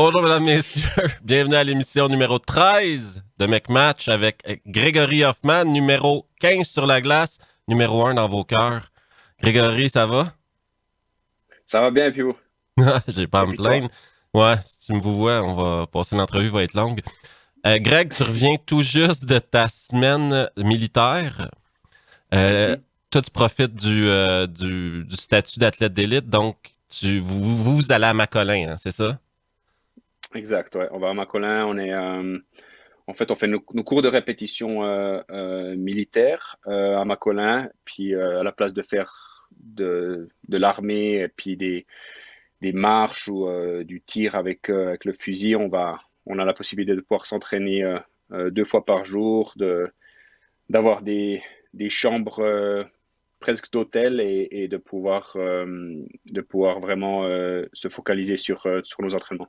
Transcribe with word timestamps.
Bonjour, 0.00 0.22
mesdames, 0.22 0.44
messieurs. 0.44 1.08
Bienvenue 1.24 1.56
à 1.56 1.64
l'émission 1.64 2.06
numéro 2.06 2.38
13 2.38 3.24
de 3.36 3.46
McMatch 3.46 4.06
avec 4.06 4.62
Grégory 4.64 5.24
Hoffman, 5.24 5.64
numéro 5.64 6.28
15 6.38 6.68
sur 6.68 6.86
la 6.86 7.00
glace, 7.00 7.38
numéro 7.66 8.06
1 8.06 8.14
dans 8.14 8.28
vos 8.28 8.44
cœurs. 8.44 8.92
Grégory, 9.42 9.90
ça 9.90 10.06
va? 10.06 10.32
Ça 11.66 11.80
va 11.80 11.90
bien, 11.90 12.12
puis 12.12 12.22
vous? 12.22 12.36
J'ai 13.08 13.26
pas 13.26 13.40
à 13.40 13.46
me 13.46 13.56
plaindre. 13.56 13.88
Ouais, 14.32 14.54
si 14.64 14.86
tu 14.86 14.92
me 14.92 15.00
vois, 15.00 15.42
on 15.42 15.56
va 15.56 15.88
passer 15.88 16.14
l'entrevue, 16.14 16.46
va 16.46 16.62
être 16.62 16.74
longue. 16.74 17.00
Euh, 17.66 17.80
Greg, 17.80 18.14
tu 18.14 18.22
reviens 18.22 18.54
tout 18.54 18.82
juste 18.82 19.24
de 19.24 19.40
ta 19.40 19.66
semaine 19.66 20.48
militaire. 20.56 21.50
Euh. 22.32 22.76
Toi, 23.10 23.20
tu 23.20 23.32
profites 23.32 23.74
du, 23.74 24.08
euh, 24.08 24.46
du, 24.46 25.04
statut 25.16 25.58
d'athlète 25.58 25.92
d'élite, 25.92 26.28
donc 26.28 26.56
tu, 26.88 27.18
vous, 27.18 27.56
vous 27.56 27.90
allez 27.90 28.06
à 28.06 28.14
Macolin, 28.14 28.74
hein, 28.74 28.76
c'est 28.78 28.92
ça? 28.92 29.18
Exact. 30.34 30.76
On 30.90 30.98
va 30.98 31.10
à 31.10 31.14
Macolin, 31.14 31.66
on 31.66 31.78
est... 31.78 31.94
en 31.94 33.12
fait, 33.14 33.30
on 33.30 33.34
fait 33.34 33.46
nos, 33.46 33.60
cours 33.60 34.02
de 34.02 34.08
répétition 34.08 34.82
militaire 35.76 36.56
à 36.66 37.04
Macolin, 37.04 37.70
puis 37.84 38.14
à 38.14 38.42
la 38.42 38.52
place 38.52 38.74
de 38.74 38.82
faire 38.82 39.48
de, 39.52 40.28
l'armée 40.48 41.20
et 41.20 41.28
puis 41.28 41.56
des, 41.56 41.86
marches 42.72 43.28
ou 43.28 43.48
du 43.84 44.02
tir 44.02 44.34
avec, 44.36 44.68
le 44.68 45.12
fusil, 45.12 45.56
on 45.56 45.68
va, 45.68 45.98
on 46.28 46.38
a 46.38 46.44
la 46.44 46.52
possibilité 46.52 46.94
de 46.94 47.00
pouvoir 47.00 47.26
s'entraîner 47.26 47.82
euh, 47.82 47.98
euh, 48.32 48.50
deux 48.50 48.64
fois 48.64 48.84
par 48.84 49.04
jour, 49.04 49.52
de, 49.56 49.90
d'avoir 50.68 51.02
des, 51.02 51.42
des 51.72 51.88
chambres 51.88 52.40
euh, 52.40 52.84
presque 53.40 53.72
d'hôtel 53.72 54.20
et, 54.20 54.68
de, 54.68 54.76
pouvoir, 54.76 55.36
de 55.36 56.40
pouvoir 56.40 56.80
vraiment 56.80 57.22
se 57.72 57.88
focaliser 57.88 58.36
sur, 58.36 58.66
sur 58.82 59.00
nos 59.00 59.14
entraînements. 59.14 59.46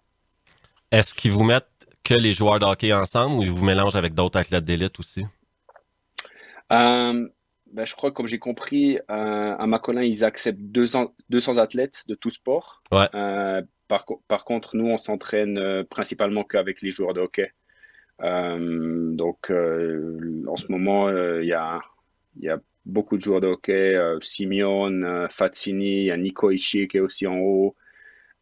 Est-ce 0.92 1.14
qu'ils 1.14 1.32
vous 1.32 1.44
mettent 1.44 1.88
que 2.04 2.14
les 2.14 2.34
joueurs 2.34 2.60
de 2.60 2.66
hockey 2.66 2.94
ensemble 2.94 3.36
ou 3.36 3.44
ils 3.44 3.52
vous 3.52 3.66
mélangent 3.66 3.96
avec 3.96 4.14
d'autres 4.14 4.40
athlètes 4.40 4.66
d'élite 4.66 5.00
aussi? 5.00 5.26
ben, 6.70 7.86
je 7.86 7.96
crois 7.96 8.10
que 8.10 8.16
comme 8.16 8.28
j'ai 8.28 8.40
compris, 8.40 9.00
à 9.08 9.66
Macolin, 9.68 10.04
ils 10.04 10.24
acceptent 10.24 10.60
200, 10.60 11.14
200 11.30 11.58
athlètes 11.58 12.04
de 12.08 12.16
tout 12.16 12.30
sport. 12.30 12.82
Ouais. 12.92 13.08
Par, 13.90 14.46
contre, 14.46 14.76
nous, 14.76 14.86
on 14.86 14.98
s'entraîne 14.98 15.58
euh, 15.58 15.84
principalement 15.84 16.44
qu'avec 16.44 16.84
les 16.84 16.92
joueurs 16.92 17.16
de 17.16 17.22
hockey. 17.22 17.52
Euh, 18.22 19.16
donc, 19.16 19.50
euh, 19.50 20.44
en 20.48 20.56
ce 20.58 20.72
moment, 20.72 21.10
il 21.10 21.48
y 21.48 21.54
a, 21.54 21.80
y, 22.40 22.50
a, 22.50 22.60
beaucoup 22.86 23.18
de 23.18 23.22
joueurs 23.22 23.42
de 23.42 23.48
hockey. 23.48 23.98
Simeon, 24.22 25.28
Fazzini, 25.32 26.02
il 26.02 26.06
y 26.06 26.12
a 26.12 26.18
Nico 26.18 26.52
Ishii 26.52 26.88
qui 26.88 26.98
est 26.98 27.02
aussi 27.02 27.26
en 27.26 27.38
haut. 27.38 27.76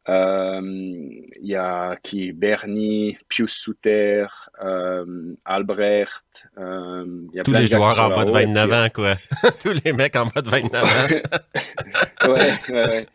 Il 0.08 1.26
y 1.42 1.56
a 1.56 1.96
qui? 2.02 2.32
Bernie, 2.32 3.18
Pius 3.28 3.52
Souter, 3.54 4.28
Albrecht. 5.46 6.48
Y 6.58 7.40
a 7.40 7.44
Tous 7.44 7.52
les 7.52 7.68
joueurs 7.68 8.00
en 8.00 8.10
bas 8.10 8.26
de 8.26 8.32
29 8.32 8.72
ans, 8.72 8.88
quoi. 8.94 9.16
Tous 9.62 9.76
les 9.84 9.94
mecs 9.94 10.16
en 10.16 10.26
bas 10.28 10.42
de 10.42 10.50
29 10.50 10.84
ans. 10.84 12.30
ouais, 12.32 12.52
ouais, 12.70 12.88
ouais. 12.88 13.08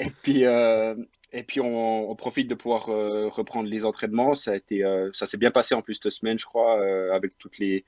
Et 0.00 0.10
puis, 0.22 0.46
euh, 0.46 0.94
et 1.32 1.42
puis 1.42 1.60
on, 1.60 2.14
profite 2.16 2.48
de 2.48 2.54
pouvoir 2.54 2.88
euh, 2.88 3.28
reprendre 3.28 3.68
les 3.68 3.84
entraînements. 3.84 4.34
Ça 4.34 4.52
a 4.52 4.56
été, 4.56 4.82
euh, 4.82 5.10
ça 5.12 5.26
s'est 5.26 5.36
bien 5.36 5.50
passé 5.50 5.74
en 5.74 5.82
plus 5.82 5.94
cette 5.94 6.10
semaine, 6.10 6.38
je 6.38 6.46
crois, 6.46 6.82
avec 7.14 7.36
toutes 7.38 7.58
les, 7.58 7.84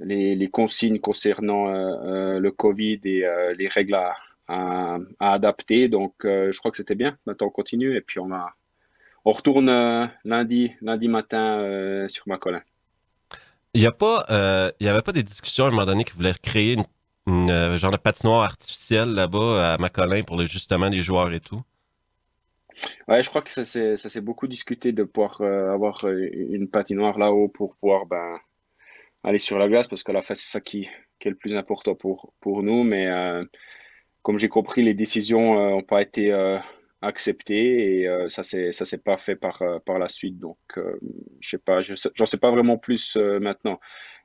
les, 0.00 0.48
consignes 0.48 0.98
concernant 0.98 1.66
le 1.68 2.50
Covid 2.50 3.00
et 3.04 3.24
les 3.56 3.68
règles 3.68 3.94
à, 3.94 4.16
à, 4.48 4.98
adapter. 5.20 5.88
Donc, 5.88 6.14
je 6.22 6.56
crois 6.58 6.70
que 6.70 6.76
c'était 6.76 6.94
bien. 6.94 7.16
Maintenant, 7.26 7.48
on 7.48 7.50
continue 7.50 7.96
et 7.96 8.00
puis 8.00 8.18
on 8.18 8.32
a, 8.32 8.54
on 9.24 9.32
retourne 9.32 10.10
lundi, 10.24 10.72
lundi 10.80 11.08
matin 11.08 12.06
sur 12.08 12.26
ma 12.26 12.38
colline. 12.38 12.62
Il 13.74 13.80
n'y 13.80 13.86
a 13.86 13.92
pas, 13.92 14.24
il 14.80 14.86
y 14.86 14.88
avait 14.88 15.02
pas 15.02 15.12
des 15.12 15.22
discussions 15.22 15.64
à 15.64 15.68
un 15.68 15.70
moment 15.70 15.86
donné 15.86 16.04
qui 16.04 16.12
voulaient 16.12 16.34
créer 16.42 16.74
une 16.74 16.84
une 17.28 17.50
euh, 17.50 17.78
genre 17.78 17.90
de 17.90 17.96
patinoire 17.96 18.42
artificielle 18.42 19.14
là-bas 19.14 19.74
à 19.74 19.78
Macolin 19.78 20.22
pour 20.22 20.36
le 20.36 20.46
justement 20.46 20.88
des 20.88 21.02
joueurs 21.02 21.32
et 21.32 21.40
tout? 21.40 21.60
Ouais, 23.06 23.22
je 23.22 23.28
crois 23.28 23.42
que 23.42 23.50
ça 23.50 23.64
s'est 23.64 24.20
beaucoup 24.20 24.46
discuté 24.46 24.92
de 24.92 25.02
pouvoir 25.02 25.40
euh, 25.40 25.72
avoir 25.72 26.04
euh, 26.06 26.28
une 26.32 26.68
patinoire 26.68 27.18
là-haut 27.18 27.48
pour 27.48 27.74
pouvoir 27.76 28.06
ben, 28.06 28.38
aller 29.24 29.38
sur 29.38 29.58
la 29.58 29.68
glace 29.68 29.88
parce 29.88 30.02
qu'à 30.02 30.12
la 30.12 30.22
fin, 30.22 30.34
c'est 30.34 30.48
ça 30.48 30.60
qui, 30.60 30.88
qui, 31.18 31.28
est 31.28 31.30
le 31.32 31.36
plus 31.36 31.54
important 31.54 31.94
pour, 31.94 32.32
pour 32.40 32.62
nous. 32.62 32.84
Mais 32.84 33.08
comme 34.22 34.38
j'ai 34.38 34.48
compris, 34.48 34.82
les 34.82 34.94
décisions 34.94 35.54
n'ont 35.54 35.82
pas 35.82 36.02
été 36.02 36.32
acceptées 37.00 38.00
et 38.02 38.28
ça 38.28 38.42
ne 38.42 38.72
s'est 38.72 38.98
pas 38.98 39.16
fait 39.16 39.36
par, 39.36 39.62
par 39.86 39.98
la 39.98 40.08
suite. 40.08 40.38
Donc, 40.38 40.58
je 41.40 41.48
sais 41.48 41.58
pas, 41.58 41.80
j'en 41.82 42.26
sais 42.26 42.38
pas 42.38 42.50
vraiment 42.50 42.78
plus 42.78 43.16
maintenant. 43.16 43.78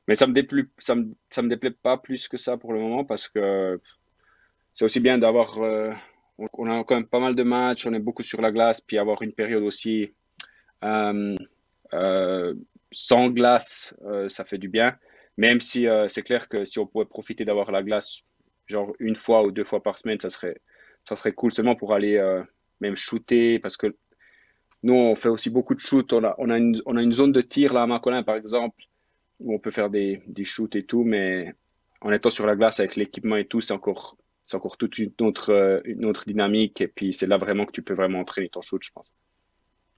Mais 0.07 0.15
ça 0.15 0.27
me 0.27 0.33
ça 0.79 0.95
me, 0.95 1.15
ça 1.29 1.41
me 1.41 1.49
déplaît 1.49 1.71
pas 1.71 1.97
plus 1.97 2.27
que 2.27 2.37
ça 2.37 2.57
pour 2.57 2.73
le 2.73 2.79
moment 2.79 3.05
parce 3.05 3.27
que 3.27 3.79
c'est 4.73 4.85
aussi 4.85 4.99
bien 4.99 5.17
d'avoir. 5.17 5.59
Euh, 5.61 5.93
on, 6.37 6.69
a 6.69 6.83
quand 6.83 6.95
même 6.95 7.07
pas 7.07 7.19
mal 7.19 7.35
de 7.35 7.43
matchs, 7.43 7.85
on 7.85 7.93
est 7.93 7.99
beaucoup 7.99 8.23
sur 8.23 8.41
la 8.41 8.51
glace, 8.51 8.81
puis 8.81 8.97
avoir 8.97 9.21
une 9.21 9.33
période 9.33 9.63
aussi 9.63 10.13
euh, 10.83 11.35
euh, 11.93 12.53
sans 12.91 13.29
glace, 13.29 13.93
ça 14.27 14.43
fait 14.43 14.57
du 14.57 14.67
bien. 14.67 14.97
Même 15.37 15.59
si 15.59 15.87
c'est 16.09 16.23
clair 16.23 16.47
que 16.47 16.65
si 16.65 16.79
on 16.79 16.85
pouvait 16.87 17.05
profiter 17.05 17.45
d'avoir 17.45 17.71
la 17.71 17.83
glace, 17.83 18.21
genre 18.73 18.93
une 18.99 19.15
fois 19.15 19.47
ou 19.47 19.51
deux 19.51 19.63
fois 19.63 19.81
par 19.81 19.97
semaine, 19.97 20.19
ça 20.19 20.29
serait, 20.29 20.57
ça 21.03 21.15
serait 21.15 21.31
cool 21.31 21.51
seulement 21.51 21.75
pour 21.75 21.93
aller 21.93 22.21
même 22.81 22.95
shooter 22.95 23.59
parce 23.59 23.77
que 23.77 23.95
nous, 24.83 24.93
on 24.93 25.15
fait 25.15 25.29
aussi 25.29 25.49
beaucoup 25.49 25.75
de 25.75 25.79
shoot. 25.79 26.11
On 26.11 26.23
a, 26.23 26.35
on 26.37 26.49
a, 26.49 26.57
une, 26.57 27.13
zone 27.13 27.31
de 27.31 27.41
tir 27.41 27.73
là 27.73 27.83
à 27.83 27.87
Macolin, 27.87 28.21
par 28.23 28.35
exemple 28.35 28.83
où 29.39 29.53
on 29.53 29.59
peut 29.59 29.71
faire 29.71 29.89
des, 29.89 30.21
des 30.27 30.45
shoots 30.45 30.75
et 30.75 30.83
tout, 30.83 31.03
mais 31.03 31.53
en 32.01 32.11
étant 32.11 32.29
sur 32.29 32.45
la 32.45 32.55
glace 32.55 32.79
avec 32.79 32.95
l'équipement 32.95 33.35
et 33.35 33.45
tout, 33.45 33.61
c'est 33.61 33.73
encore, 33.73 34.17
c'est 34.41 34.55
encore 34.55 34.77
toute 34.77 34.97
une 34.97 35.11
autre, 35.21 35.51
euh, 35.51 35.81
une 35.85 36.05
autre 36.05 36.23
dynamique. 36.25 36.81
Et 36.81 36.87
puis, 36.87 37.13
c'est 37.13 37.27
là 37.27 37.37
vraiment 37.37 37.65
que 37.65 37.71
tu 37.71 37.81
peux 37.81 37.93
vraiment 37.93 38.19
entraîner 38.19 38.49
ton 38.49 38.61
shoot, 38.61 38.81
je 38.83 38.91
pense. 38.91 39.07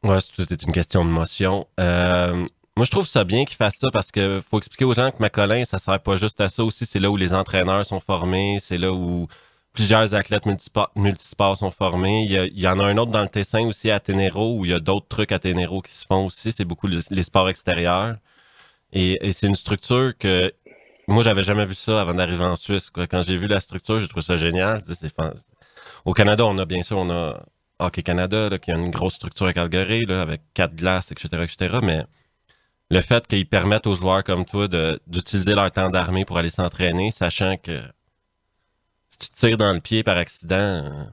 Ouais, 0.04 0.18
c'est 0.20 0.64
une 0.64 0.72
question 0.72 1.04
de 1.04 1.10
motion. 1.10 1.68
Euh, 1.80 2.46
moi, 2.78 2.86
je 2.86 2.92
trouve 2.92 3.08
ça 3.08 3.24
bien 3.24 3.46
qu'ils 3.46 3.56
fassent 3.56 3.78
ça 3.78 3.88
parce 3.92 4.12
que 4.12 4.42
faut 4.50 4.58
expliquer 4.58 4.86
aux 4.86 4.94
gens 4.94 5.10
que 5.12 5.20
Macolin, 5.20 5.64
ça 5.64 5.78
sert 5.78 6.00
pas 6.00 6.18
juste 6.18 6.42
à 6.42 6.50
ça 6.50 6.64
aussi. 6.64 6.86
C'est 6.86 7.00
là 7.00 7.10
où 7.10 7.16
les 7.16 7.34
entraîneurs 7.34 7.86
sont 7.86 8.02
formés. 8.02 8.58
C'est 8.62 8.78
là 8.78 8.92
où 8.92 9.28
plusieurs 9.74 10.14
athlètes 10.16 10.46
multisports, 10.46 11.58
sont 11.58 11.72
formés. 11.72 12.24
Il 12.24 12.60
y, 12.60 12.68
en 12.68 12.80
a 12.80 12.86
un 12.86 12.98
autre 12.98 13.12
dans 13.12 13.22
le 13.22 13.30
Tessin 13.30 13.66
aussi 13.66 13.92
à 13.92 14.00
Ténéro 14.00 14.58
où 14.58 14.66
il 14.66 14.72
y 14.72 14.74
a 14.74 14.80
d'autres 14.80 15.08
trucs 15.08 15.32
à 15.32 15.40
Ténéro 15.40 15.82
qui 15.82 15.94
se 15.94 16.06
font 16.06 16.26
aussi. 16.26 16.52
C'est 16.52 16.66
beaucoup 16.66 16.88
les 16.88 17.24
sports 17.24 17.50
extérieurs. 17.50 18.18
Et, 18.94 19.32
c'est 19.32 19.48
une 19.48 19.56
structure 19.56 20.18
que 20.18 20.52
moi, 21.08 21.24
j'avais 21.24 21.44
jamais 21.44 21.66
vu 21.66 21.76
ça 21.76 22.02
avant 22.02 22.14
d'arriver 22.16 22.46
en 22.46 22.56
Suisse. 22.56 22.90
Quand 22.90 23.22
j'ai 23.22 23.38
vu 23.38 23.48
la 23.48 23.60
structure, 23.60 24.00
j'ai 24.00 24.08
trouvé 24.08 24.26
ça 24.26 24.38
génial. 24.38 24.82
Au 26.06 26.14
Canada, 26.14 26.46
on 26.46 26.58
a 26.58 26.66
bien 26.66 26.84
sûr, 26.84 26.98
on 26.98 27.10
a 27.12 27.44
Hockey 27.80 28.02
Canada, 28.02 28.50
qui 28.58 28.72
a 28.72 28.76
une 28.76 28.90
grosse 28.90 29.16
structure 29.16 29.46
à 29.46 29.54
Calgary, 29.54 30.06
là, 30.06 30.22
avec 30.22 30.42
quatre 30.54 30.76
glaces, 30.76 31.12
etc., 31.12 31.44
etc. 31.44 31.80
Mais 31.84 32.06
le 32.90 33.02
fait 33.02 33.26
qu'ils 33.28 33.48
permettent 33.48 33.88
aux 33.88 33.96
joueurs 33.96 34.24
comme 34.24 34.46
toi 34.46 34.68
d'utiliser 35.08 35.56
leur 35.56 35.72
temps 35.72 35.90
d'armée 35.90 36.26
pour 36.26 36.38
aller 36.38 36.50
s'entraîner, 36.50 37.12
sachant 37.12 37.58
que 37.58 37.82
si 39.10 39.18
tu 39.18 39.30
te 39.30 39.36
tires 39.36 39.58
dans 39.58 39.74
le 39.74 39.80
pied 39.80 40.04
par 40.04 40.18
accident, 40.18 40.56
euh, 40.56 41.04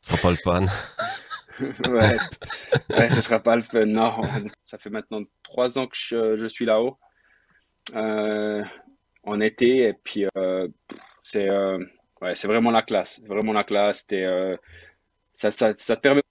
ce 0.00 0.10
sera 0.10 0.22
pas 0.22 0.30
le 0.30 0.36
fun. 0.36 0.66
ouais. 1.88 2.16
ouais, 2.96 3.10
ce 3.10 3.20
sera 3.20 3.40
pas 3.40 3.56
le 3.56 3.62
fun. 3.62 3.86
Non, 3.86 4.20
ça 4.64 4.78
fait 4.78 4.90
maintenant 4.90 5.22
trois 5.42 5.78
ans 5.78 5.86
que 5.86 5.96
je, 5.96 6.46
suis 6.48 6.64
là-haut 6.64 6.98
euh, 7.94 8.62
en 9.24 9.40
été 9.40 9.88
et 9.88 9.92
puis 9.92 10.26
euh, 10.36 10.68
c'est 11.22 11.48
euh, 11.48 11.84
c'est 12.34 12.48
vraiment 12.48 12.70
la 12.70 12.82
classe, 12.82 13.20
vraiment 13.26 13.52
la 13.52 13.64
classe. 13.64 14.06
ça, 15.34 15.50
te 15.50 15.94
permet 15.94 16.22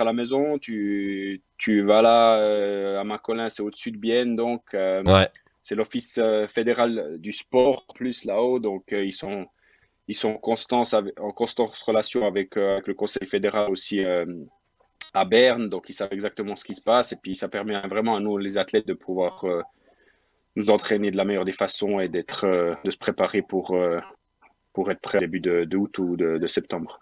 à 0.00 0.04
la 0.04 0.12
maison. 0.12 0.58
Tu, 0.58 1.42
tu 1.58 1.82
vas 1.82 2.02
là 2.02 3.00
à 3.00 3.04
Macolin, 3.04 3.48
c'est 3.48 3.62
au-dessus 3.62 3.92
de 3.92 3.98
Bienne, 3.98 4.36
donc 4.36 4.62
ouais. 4.72 5.28
c'est 5.62 5.74
l'office 5.74 6.20
fédéral 6.48 7.16
du 7.18 7.32
sport 7.32 7.86
plus 7.94 8.24
là-haut, 8.24 8.58
donc 8.58 8.84
ils 8.92 9.12
sont 9.12 9.46
ils 10.08 10.14
sont 10.14 10.30
en 10.30 10.38
constante, 10.38 10.94
en 11.18 11.32
constante 11.32 11.74
relation 11.78 12.26
avec, 12.26 12.56
euh, 12.56 12.74
avec, 12.74 12.86
le 12.86 12.94
Conseil 12.94 13.26
fédéral 13.26 13.70
aussi 13.70 14.04
euh, 14.04 14.24
à 15.14 15.24
Berne, 15.24 15.68
donc 15.68 15.86
ils 15.88 15.92
savent 15.92 16.12
exactement 16.12 16.56
ce 16.56 16.64
qui 16.64 16.74
se 16.74 16.82
passe 16.82 17.12
et 17.12 17.16
puis 17.16 17.34
ça 17.34 17.48
permet 17.48 17.78
vraiment 17.88 18.16
à 18.16 18.20
nous, 18.20 18.38
les 18.38 18.58
athlètes, 18.58 18.86
de 18.86 18.94
pouvoir 18.94 19.44
euh, 19.44 19.62
nous 20.54 20.70
entraîner 20.70 21.10
de 21.10 21.16
la 21.16 21.24
meilleure 21.24 21.44
des 21.44 21.52
façons 21.52 22.00
et 22.00 22.08
d'être, 22.08 22.46
de 22.82 22.90
se 22.90 22.96
préparer 22.96 23.42
pour, 23.42 23.76
pour 24.72 24.90
être 24.90 25.00
prêt 25.00 25.18
au 25.18 25.20
début 25.20 25.40
de, 25.40 25.76
août 25.76 25.98
ou 25.98 26.16
de, 26.16 26.46
septembre. 26.46 26.98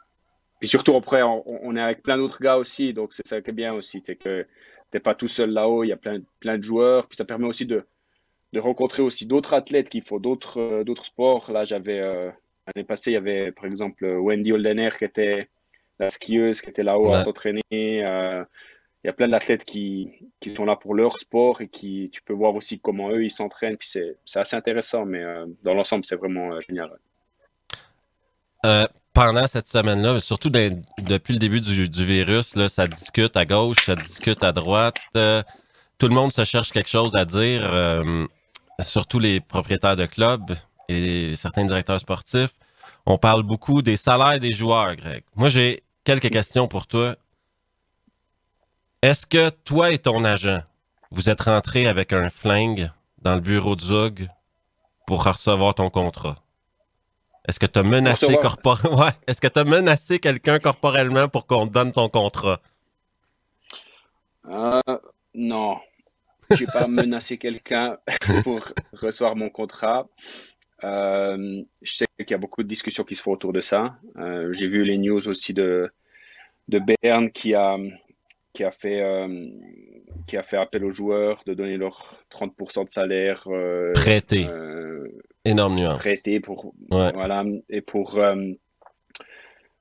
Puis 0.64 0.70
surtout 0.70 0.96
après, 0.96 1.20
on, 1.22 1.76
est 1.76 1.80
avec 1.82 2.02
plein 2.02 2.16
d'autres 2.16 2.40
gars 2.40 2.56
aussi, 2.56 2.94
donc 2.94 3.12
c'est 3.12 3.26
ça 3.26 3.42
qui 3.42 3.50
est 3.50 3.52
bien 3.52 3.74
aussi, 3.74 4.02
c'est 4.02 4.16
que 4.16 4.44
tu 4.44 4.48
n'es 4.94 4.98
pas 4.98 5.14
tout 5.14 5.28
seul 5.28 5.50
là-haut, 5.50 5.84
il 5.84 5.88
y 5.88 5.92
a 5.92 5.98
plein, 5.98 6.22
plein 6.40 6.56
de 6.56 6.62
joueurs, 6.62 7.06
puis 7.06 7.18
ça 7.18 7.26
permet 7.26 7.46
aussi 7.46 7.66
de, 7.66 7.84
de 8.54 8.60
rencontrer 8.60 9.02
aussi 9.02 9.26
d'autres 9.26 9.52
athlètes 9.52 9.90
qui 9.90 10.00
font 10.00 10.18
d'autres, 10.18 10.82
d'autres 10.82 11.04
sports. 11.04 11.52
Là, 11.52 11.64
j'avais 11.64 12.00
L'année 12.66 12.86
passée, 12.86 13.10
il 13.10 13.12
y 13.12 13.18
avait 13.18 13.52
par 13.52 13.66
exemple 13.66 14.06
Wendy 14.06 14.52
Holdener 14.52 14.88
qui 14.98 15.04
était 15.04 15.50
la 15.98 16.08
skieuse 16.08 16.62
qui 16.62 16.70
était 16.70 16.82
là-haut 16.82 17.12
à 17.12 17.24
s'entraîner. 17.24 17.60
il 17.70 18.46
y 19.04 19.08
a 19.08 19.12
plein 19.12 19.28
d'athlètes 19.28 19.64
qui, 19.64 20.12
qui 20.40 20.54
sont 20.54 20.64
là 20.64 20.76
pour 20.76 20.94
leur 20.94 21.18
sport 21.18 21.60
et 21.60 21.68
qui 21.68 22.08
tu 22.10 22.22
peux 22.22 22.32
voir 22.32 22.54
aussi 22.54 22.80
comment 22.80 23.10
eux 23.10 23.22
ils 23.22 23.30
s'entraînent. 23.30 23.76
Puis 23.76 23.90
c'est 24.24 24.38
assez 24.38 24.56
intéressant, 24.56 25.04
mais 25.04 25.22
dans 25.62 25.74
l'ensemble, 25.74 26.06
c'est 26.06 26.16
vraiment 26.16 26.58
génial. 26.62 26.90
Pendant 29.14 29.46
cette 29.46 29.68
semaine-là, 29.68 30.20
surtout 30.20 30.50
depuis 30.50 31.32
le 31.32 31.38
début 31.38 31.60
du, 31.60 31.88
du, 31.88 32.04
virus, 32.04 32.56
là, 32.56 32.68
ça 32.68 32.86
discute 32.86 33.36
à 33.36 33.46
gauche, 33.46 33.86
ça 33.86 33.94
discute 33.94 34.42
à 34.42 34.52
droite. 34.52 34.96
tout 35.14 36.08
le 36.08 36.14
monde 36.14 36.32
se 36.32 36.44
cherche 36.44 36.72
quelque 36.72 36.90
chose 36.90 37.14
à 37.14 37.24
dire 37.24 37.62
surtout 38.80 39.18
les 39.18 39.40
propriétaires 39.40 39.96
de 39.96 40.06
clubs 40.06 40.54
et 40.88 41.34
certains 41.36 41.64
directeurs 41.64 42.00
sportifs, 42.00 42.54
on 43.06 43.18
parle 43.18 43.42
beaucoup 43.42 43.82
des 43.82 43.96
salaires 43.96 44.38
des 44.38 44.52
joueurs, 44.52 44.96
Greg. 44.96 45.22
Moi, 45.36 45.48
j'ai 45.48 45.82
quelques 46.04 46.30
questions 46.30 46.68
pour 46.68 46.86
toi. 46.86 47.16
Est-ce 49.02 49.26
que 49.26 49.50
toi 49.50 49.92
et 49.92 49.98
ton 49.98 50.24
agent, 50.24 50.62
vous 51.10 51.28
êtes 51.28 51.42
rentrés 51.42 51.86
avec 51.86 52.12
un 52.12 52.30
flingue 52.30 52.90
dans 53.20 53.34
le 53.34 53.40
bureau 53.40 53.76
de 53.76 53.82
Zug 53.82 54.28
pour 55.06 55.24
recevoir 55.24 55.74
ton 55.74 55.90
contrat? 55.90 56.36
Est-ce 57.46 57.58
que 57.58 57.66
tu 57.66 57.78
as 57.78 57.82
menacé 57.82 58.26
ouais. 58.26 59.10
Est-ce 59.26 59.40
que 59.40 59.48
tu 59.48 59.58
as 59.58 59.64
menacé 59.64 60.18
quelqu'un 60.18 60.58
corporellement 60.58 61.28
pour 61.28 61.46
qu'on 61.46 61.66
te 61.66 61.72
donne 61.72 61.92
ton 61.92 62.08
contrat? 62.08 62.60
Euh, 64.48 64.80
non. 65.34 65.78
Je 66.50 66.60
n'ai 66.60 66.66
pas 66.66 66.86
menacé 66.88 67.38
quelqu'un 67.38 67.98
pour 68.44 68.60
recevoir 68.92 69.36
mon 69.36 69.50
contrat. 69.50 70.08
Euh, 70.84 71.62
je 71.82 71.94
sais 71.94 72.06
qu'il 72.18 72.30
y 72.30 72.34
a 72.34 72.38
beaucoup 72.38 72.62
de 72.62 72.68
discussions 72.68 73.04
qui 73.04 73.14
se 73.14 73.22
font 73.22 73.32
autour 73.32 73.52
de 73.52 73.60
ça. 73.60 73.96
Euh, 74.16 74.52
j'ai 74.52 74.66
vu 74.66 74.84
les 74.84 74.98
news 74.98 75.28
aussi 75.28 75.54
de, 75.54 75.90
de 76.68 76.80
Berne 77.02 77.30
qui 77.30 77.54
a, 77.54 77.76
qui, 78.52 78.64
a 78.64 78.70
fait, 78.70 79.00
euh, 79.00 79.48
qui 80.26 80.36
a 80.36 80.42
fait 80.42 80.56
appel 80.56 80.84
aux 80.84 80.90
joueurs 80.90 81.42
de 81.46 81.54
donner 81.54 81.76
leur 81.76 82.22
30% 82.30 82.84
de 82.84 82.90
salaire. 82.90 83.44
prêté. 83.94 84.46
Énorme 85.44 85.74
nuance. 85.74 85.98
Prêté 85.98 86.40
pour, 86.40 86.74
voilà, 86.90 87.44
et 87.68 87.80
pour, 87.80 88.18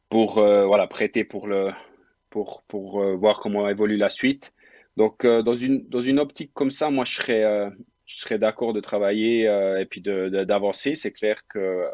pour 0.10 0.34
voilà, 0.34 0.88
prêter 0.88 1.24
pour, 1.24 1.48
le, 1.48 1.72
pour, 2.30 2.64
pour 2.68 3.02
voir 3.18 3.40
comment 3.40 3.68
évolue 3.70 3.98
la 3.98 4.10
suite. 4.10 4.54
Donc, 4.98 5.26
euh, 5.26 5.42
dans, 5.42 5.56
une, 5.56 5.88
dans 5.90 6.02
une 6.02 6.20
optique 6.20 6.54
comme 6.54 6.72
ça, 6.72 6.90
moi, 6.90 7.06
je 7.06 7.16
serais, 7.16 7.44
euh, 7.44 7.70
je 8.06 8.18
serais 8.18 8.38
d'accord 8.38 8.74
de 8.74 8.80
travailler 8.80 9.48
euh, 9.48 9.80
et 9.80 9.86
puis 9.86 10.02
d'avancer. 10.02 10.96
C'est 10.96 11.12
clair 11.12 11.48
que 11.48 11.86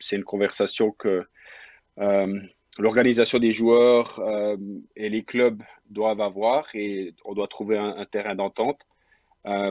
c'est 0.00 0.16
une 0.16 0.24
conversation 0.24 0.90
que 0.92 1.24
l'organisation 2.78 3.38
des 3.38 3.52
joueurs 3.52 4.20
et 4.96 5.08
les 5.08 5.24
clubs 5.24 5.62
doivent 5.88 6.20
avoir 6.20 6.66
et 6.74 7.14
on 7.24 7.34
doit 7.34 7.48
trouver 7.48 7.78
un, 7.78 8.04
terrain 8.06 8.34
d'entente 8.34 8.80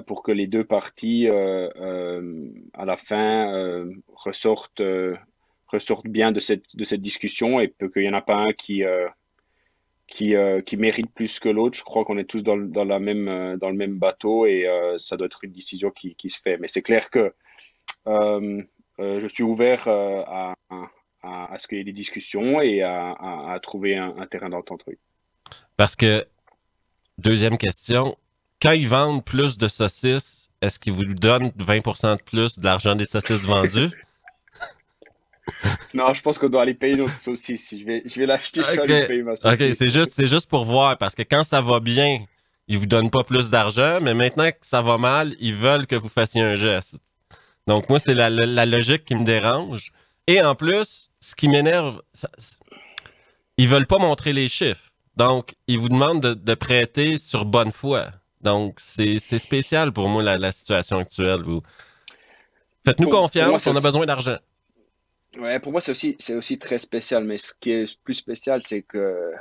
pour 0.05 0.23
que 0.23 0.31
les 0.31 0.47
deux 0.47 0.63
parties, 0.63 1.27
à 1.27 2.85
la 2.85 2.97
fin, 2.97 3.85
ressortent, 4.07 4.83
ressortent 5.67 6.07
bien 6.07 6.31
de 6.31 6.39
cette, 6.39 6.75
de 6.75 6.83
cette 6.83 7.01
discussion 7.01 7.59
et 7.59 7.73
qu'il 7.93 8.03
n'y 8.03 8.09
en 8.09 8.13
a 8.13 8.21
pas 8.21 8.37
un 8.37 8.53
qui 8.53 8.83
qui, 10.07 10.35
euh, 10.35 10.61
qui 10.61 10.77
mérite 10.77 11.11
plus 11.13 11.39
que 11.39 11.49
l'autre. 11.49 11.77
Je 11.77 11.83
crois 11.83 12.05
qu'on 12.05 12.17
est 12.17 12.25
tous 12.25 12.43
dans, 12.43 12.57
dans, 12.57 12.85
la 12.85 12.99
même, 12.99 13.27
euh, 13.27 13.57
dans 13.57 13.69
le 13.69 13.75
même 13.75 13.97
bateau 13.97 14.45
et 14.45 14.67
euh, 14.67 14.97
ça 14.97 15.17
doit 15.17 15.25
être 15.25 15.43
une 15.43 15.51
décision 15.51 15.89
qui, 15.91 16.15
qui 16.15 16.29
se 16.29 16.39
fait. 16.39 16.57
Mais 16.57 16.67
c'est 16.67 16.81
clair 16.81 17.09
que 17.09 17.33
je 18.05 19.27
suis 19.27 19.43
ouvert 19.43 19.87
à, 19.87 20.55
à, 20.69 21.53
à, 21.53 21.57
ce 21.57 21.67
qu'il 21.67 21.77
y 21.77 21.81
ait 21.81 21.85
des 21.85 21.93
discussions 21.93 22.61
et 22.61 22.81
à, 22.81 23.11
à 23.51 23.59
trouver 23.59 23.97
un, 23.97 24.27
terrain 24.27 24.49
d'entente. 24.49 24.83
Parce 25.77 25.95
que, 25.95 26.25
deuxième 27.17 27.57
question, 27.57 28.15
quand 28.63 28.71
ils 28.71 28.87
vendent 28.87 29.23
plus 29.25 29.57
de 29.57 29.67
saucisses, 29.67 30.49
est-ce 30.61 30.79
qu'ils 30.79 30.93
vous 30.93 31.03
donnent 31.03 31.49
20% 31.59 32.17
de 32.17 32.23
plus 32.23 32.57
de 32.57 32.63
l'argent 32.63 32.95
des 32.95 33.03
saucisses 33.03 33.41
vendues? 33.43 33.91
non, 35.93 36.13
je 36.13 36.21
pense 36.21 36.39
qu'on 36.39 36.47
doit 36.47 36.61
aller 36.61 36.73
payer 36.73 36.95
notre 36.95 37.19
saucisse. 37.19 37.75
Je 37.77 37.83
vais, 37.83 38.03
je 38.05 38.17
vais 38.21 38.25
l'acheter, 38.25 38.61
je 38.61 38.71
vais 38.77 38.81
aller 38.81 39.05
payer 39.05 39.23
ma 39.23 39.35
saucisse. 39.35 39.61
OK, 39.61 39.75
c'est 39.77 39.89
juste, 39.89 40.13
c'est 40.13 40.27
juste 40.27 40.47
pour 40.49 40.63
voir, 40.63 40.97
parce 40.97 41.13
que 41.13 41.23
quand 41.23 41.43
ça 41.43 41.59
va 41.59 41.81
bien, 41.81 42.25
ils 42.69 42.77
vous 42.77 42.85
donnent 42.85 43.09
pas 43.09 43.25
plus 43.25 43.49
d'argent, 43.49 43.99
mais 44.01 44.13
maintenant 44.13 44.49
que 44.49 44.55
ça 44.61 44.81
va 44.81 44.97
mal, 44.97 45.35
ils 45.41 45.53
veulent 45.53 45.85
que 45.85 45.97
vous 45.97 46.07
fassiez 46.07 46.41
un 46.41 46.55
geste. 46.55 46.95
Donc, 47.67 47.89
moi, 47.89 47.99
c'est 47.99 48.13
la, 48.13 48.29
la, 48.29 48.65
logique 48.65 49.03
qui 49.03 49.15
me 49.15 49.25
dérange. 49.25 49.91
Et 50.27 50.41
en 50.41 50.55
plus, 50.55 51.09
ce 51.19 51.35
qui 51.35 51.49
m'énerve, 51.49 52.01
ils 53.57 53.67
veulent 53.67 53.87
pas 53.87 53.97
montrer 53.97 54.31
les 54.31 54.47
chiffres. 54.47 54.91
Donc, 55.17 55.53
ils 55.67 55.79
vous 55.79 55.89
demandent 55.89 56.21
de, 56.21 56.33
de 56.33 56.53
prêter 56.55 57.17
sur 57.17 57.43
bonne 57.43 57.71
foi. 57.71 58.07
Donc, 58.43 58.75
c'est 58.79 59.17
spécial 59.19 59.91
pour 59.91 60.09
moi, 60.09 60.21
la, 60.21 60.37
la 60.37 60.51
situation 60.51 60.97
actuelle. 60.97 61.41
Faites-nous 62.85 63.07
confiance, 63.07 63.65
on 63.65 63.75
a 63.75 63.81
besoin 63.81 64.05
d'argent. 64.05 64.37
Ouais, 65.39 65.59
pour 65.59 65.71
moi, 65.71 65.81
c'est 65.81 65.91
aussi, 65.91 66.15
c'est 66.19 66.35
aussi 66.35 66.59
très 66.59 66.77
spécial. 66.77 67.23
Mais 67.23 67.37
ce 67.37 67.53
qui 67.59 67.71
est 67.71 67.97
plus 68.03 68.13
spécial, 68.13 68.61
c'est 68.61 68.83
que, 68.83 69.31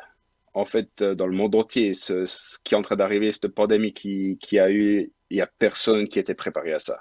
en 0.55 0.65
fait, 0.65 0.89
euh, 1.03 1.15
dans 1.15 1.27
le 1.27 1.37
monde 1.37 1.55
entier, 1.55 1.95
ce, 1.95 2.25
qui 2.65 2.75
est 2.75 2.79
en 2.79 2.83
train 2.83 2.97
d'arriver, 2.97 3.33
cette 3.33 3.49
pandémie 3.49 3.93
qui, 3.93 4.39
qui 4.41 4.59
a 4.59 4.71
eu, 4.71 5.13
il 5.31 5.37
n'y 5.37 5.43
a 5.43 5.47
personne 5.47 6.09
qui 6.09 6.19
était 6.19 6.35
préparé 6.35 6.73
à 6.73 6.79
ça. 6.79 7.01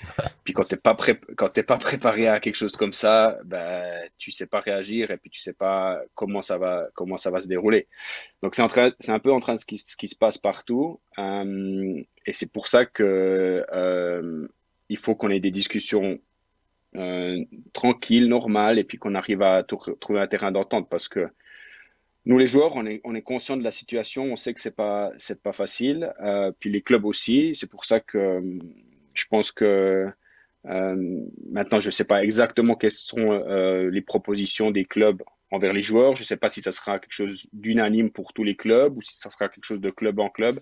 Puis 0.44 0.54
quand 0.54 0.64
tu 0.64 0.74
n'es 0.74 0.80
pas, 0.80 0.94
pré 0.94 1.18
quand 1.36 1.52
pas 1.62 1.78
préparé 1.78 2.28
à 2.28 2.40
quelque 2.40 2.56
chose 2.56 2.76
comme 2.76 2.92
ça, 2.92 3.38
ben, 3.44 4.08
tu 4.18 4.30
sais 4.30 4.46
pas 4.46 4.60
réagir 4.60 5.10
et 5.10 5.16
puis 5.16 5.30
tu 5.30 5.40
sais 5.40 5.52
pas 5.52 6.00
comment 6.14 6.42
ça 6.42 6.58
va, 6.58 6.88
comment 6.94 7.16
ça 7.16 7.30
va 7.30 7.40
se 7.40 7.48
dérouler. 7.48 7.86
Donc 8.42 8.54
c'est 8.54 8.62
un 8.62 9.18
peu 9.18 9.32
en 9.32 9.40
train 9.40 9.54
de 9.54 9.60
ce 9.60 9.66
qui, 9.66 10.08
se 10.08 10.16
passe 10.16 10.38
partout. 10.38 11.00
Euh, 11.18 12.02
et 12.26 12.34
c'est 12.34 12.52
pour 12.52 12.68
ça 12.68 12.86
que 12.86 13.64
euh, 13.72 14.48
il 14.88 14.96
faut 14.96 15.14
qu'on 15.14 15.30
ait 15.30 15.40
des 15.40 15.50
discussions 15.50 16.18
euh, 16.96 17.44
tranquille, 17.72 18.26
normal, 18.26 18.78
et 18.78 18.84
puis 18.84 18.98
qu'on 18.98 19.14
arrive 19.14 19.42
à 19.42 19.62
trouver 19.62 20.20
un 20.20 20.26
terrain 20.26 20.50
d'entente 20.50 20.88
parce 20.88 21.08
que 21.08 21.26
nous, 22.26 22.36
les 22.36 22.46
joueurs, 22.46 22.76
on 22.76 22.84
est, 22.86 23.00
on 23.04 23.14
est 23.14 23.22
conscient 23.22 23.56
de 23.56 23.64
la 23.64 23.70
situation, 23.70 24.24
on 24.24 24.36
sait 24.36 24.52
que 24.52 24.60
c'est 24.60 24.76
pas, 24.76 25.10
c'est 25.16 25.42
pas 25.42 25.52
facile, 25.52 26.12
puis 26.58 26.70
les 26.70 26.82
clubs 26.82 27.06
aussi. 27.06 27.54
C'est 27.54 27.70
pour 27.70 27.86
ça 27.86 27.98
que 27.98 28.42
je 29.14 29.26
pense 29.28 29.52
que 29.52 30.08
euh, 30.66 31.20
maintenant, 31.50 31.80
je 31.80 31.86
ne 31.86 31.90
sais 31.90 32.04
pas 32.04 32.22
exactement 32.22 32.74
quelles 32.74 32.90
sont 32.90 33.38
les 33.90 34.02
propositions 34.02 34.70
des 34.70 34.84
clubs 34.84 35.22
envers 35.50 35.72
les 35.72 35.82
joueurs. 35.82 36.16
Je 36.16 36.22
ne 36.22 36.26
sais 36.26 36.36
pas 36.36 36.48
si 36.48 36.60
ça 36.60 36.72
sera 36.72 36.98
quelque 36.98 37.12
chose 37.12 37.46
d'unanime 37.52 38.10
pour 38.10 38.32
tous 38.32 38.44
les 38.44 38.56
clubs 38.56 38.96
ou 38.96 39.02
si 39.02 39.16
ça 39.16 39.30
sera 39.30 39.48
quelque 39.48 39.64
chose 39.64 39.80
de 39.80 39.90
club 39.90 40.18
en 40.18 40.28
club. 40.28 40.60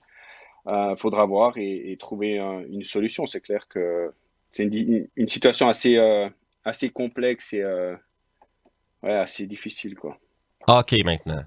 Il 0.66 0.94
faudra 0.98 1.24
voir 1.24 1.54
et, 1.56 1.96
trouver 1.98 2.38
une 2.38 2.84
solution. 2.84 3.26
C'est 3.26 3.40
clair 3.40 3.66
que 3.68 4.12
c'est 4.50 4.64
une, 4.64 5.28
situation 5.28 5.68
assez, 5.68 5.96
euh, 5.96 6.28
assez 6.64 6.90
complexe 6.90 7.52
et 7.52 7.62
euh, 7.62 7.94
assez 9.02 9.46
difficile. 9.46 9.94
Quoi. 9.94 10.18
OK, 10.66 10.94
maintenant. 11.04 11.44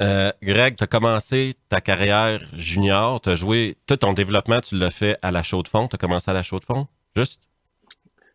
Euh, 0.00 0.32
Greg, 0.42 0.76
tu 0.76 0.84
as 0.84 0.86
commencé 0.86 1.54
ta 1.68 1.80
carrière 1.80 2.40
junior, 2.54 3.20
tu 3.20 3.28
as 3.28 3.34
joué, 3.34 3.76
tout 3.86 3.96
ton 3.96 4.12
développement, 4.14 4.60
tu 4.60 4.76
l'as 4.76 4.90
fait 4.90 5.18
à 5.20 5.30
la 5.30 5.42
chaux 5.42 5.62
de 5.62 5.68
fond. 5.68 5.88
Tu 5.88 5.96
as 5.96 5.98
commencé 5.98 6.30
à 6.30 6.34
la 6.34 6.42
chaux 6.42 6.58
de 6.58 6.64
fond, 6.64 6.86
juste? 7.14 7.40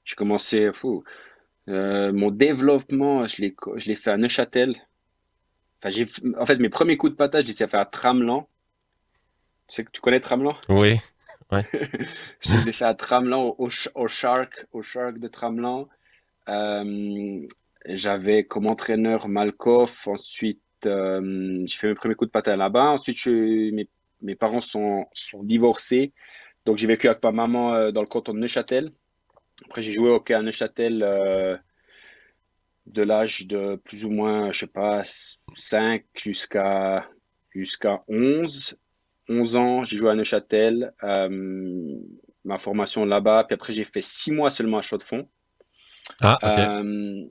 J'ai 0.04 0.16
commencé, 0.16 0.72
fou. 0.74 1.04
mon 1.68 2.30
développement, 2.30 3.28
je 3.28 3.42
l'ai 3.42 3.96
fait 3.96 4.12
à 4.12 4.18
Neuchâtel. 4.18 4.76
Enfin, 5.84 6.04
en 6.40 6.46
fait, 6.46 6.58
mes 6.58 6.70
premiers 6.70 6.98
coups 6.98 7.12
de 7.12 7.18
patate, 7.18 7.44
je 7.44 7.48
les 7.48 7.64
ai 7.64 7.68
fait 7.68 7.78
à 7.78 7.86
Tramelan. 7.86 8.48
Tu, 9.68 9.76
sais, 9.76 9.86
tu 9.92 10.02
connais 10.02 10.20
Tramelan? 10.20 10.54
Oui. 10.70 10.98
je 11.52 12.52
les 12.52 12.70
ai 12.70 12.74
fait 12.74 12.86
à 12.86 12.94
Tramelan, 12.94 13.56
au, 13.58 13.70
Shark, 14.08 14.66
au 14.72 14.82
Shark 14.82 15.20
de 15.20 15.28
Tramelan. 15.28 15.88
Euh, 16.50 17.48
j'avais 17.88 18.46
comme 18.46 18.68
entraîneur 18.68 19.28
Malkoff. 19.28 20.08
Ensuite, 20.08 20.62
euh, 20.86 21.64
j'ai 21.66 21.78
fait 21.78 21.88
mes 21.88 21.96
premiers 21.96 22.16
coups 22.16 22.30
de 22.30 22.32
patin 22.32 22.56
là-bas. 22.56 22.92
Ensuite, 22.92 23.26
mes, 23.28 23.88
mes, 24.22 24.36
parents 24.36 24.60
sont, 24.60 25.06
sont 25.14 25.44
divorcés. 25.44 26.14
Donc, 26.66 26.78
j'ai 26.78 26.88
vécu 26.88 27.08
avec 27.08 27.24
ma 27.24 27.32
maman 27.32 27.76
euh, 27.76 27.92
dans 27.92 28.02
le 28.02 28.08
canton 28.08 28.34
de 28.34 28.40
Neuchâtel. 28.40 28.92
Après, 29.66 29.82
j'ai 29.82 29.92
joué 29.92 30.10
au 30.10 30.16
hockey 30.16 30.34
à 30.34 30.42
Neuchâtel 30.42 31.00
de 32.86 33.02
l'âge 33.02 33.48
de 33.48 33.78
plus 33.84 34.06
ou 34.06 34.10
moins, 34.10 34.52
je 34.52 34.60
sais 34.60 34.68
pas, 34.68 35.04
5 35.54 36.04
jusqu'à 36.16 37.08
jusqu'à 37.52 38.04
11. 38.08 38.78
11 39.28 39.56
ans, 39.56 39.86
j'ai 39.86 39.98
joué 39.98 40.12
à 40.12 40.16
Neuchâtel, 40.16 40.94
euh, 41.04 42.00
ma 42.44 42.58
formation 42.58 43.06
là-bas. 43.06 43.46
Puis 43.48 43.56
après, 43.56 43.74
j'ai 43.74 43.86
fait 43.86 44.02
six 44.02 44.32
mois 44.32 44.50
seulement 44.50 44.78
à 44.78 44.82
Chaux-de-Fonds. 44.82 45.28
Ah, 46.22 46.38
euh, 46.44 47.26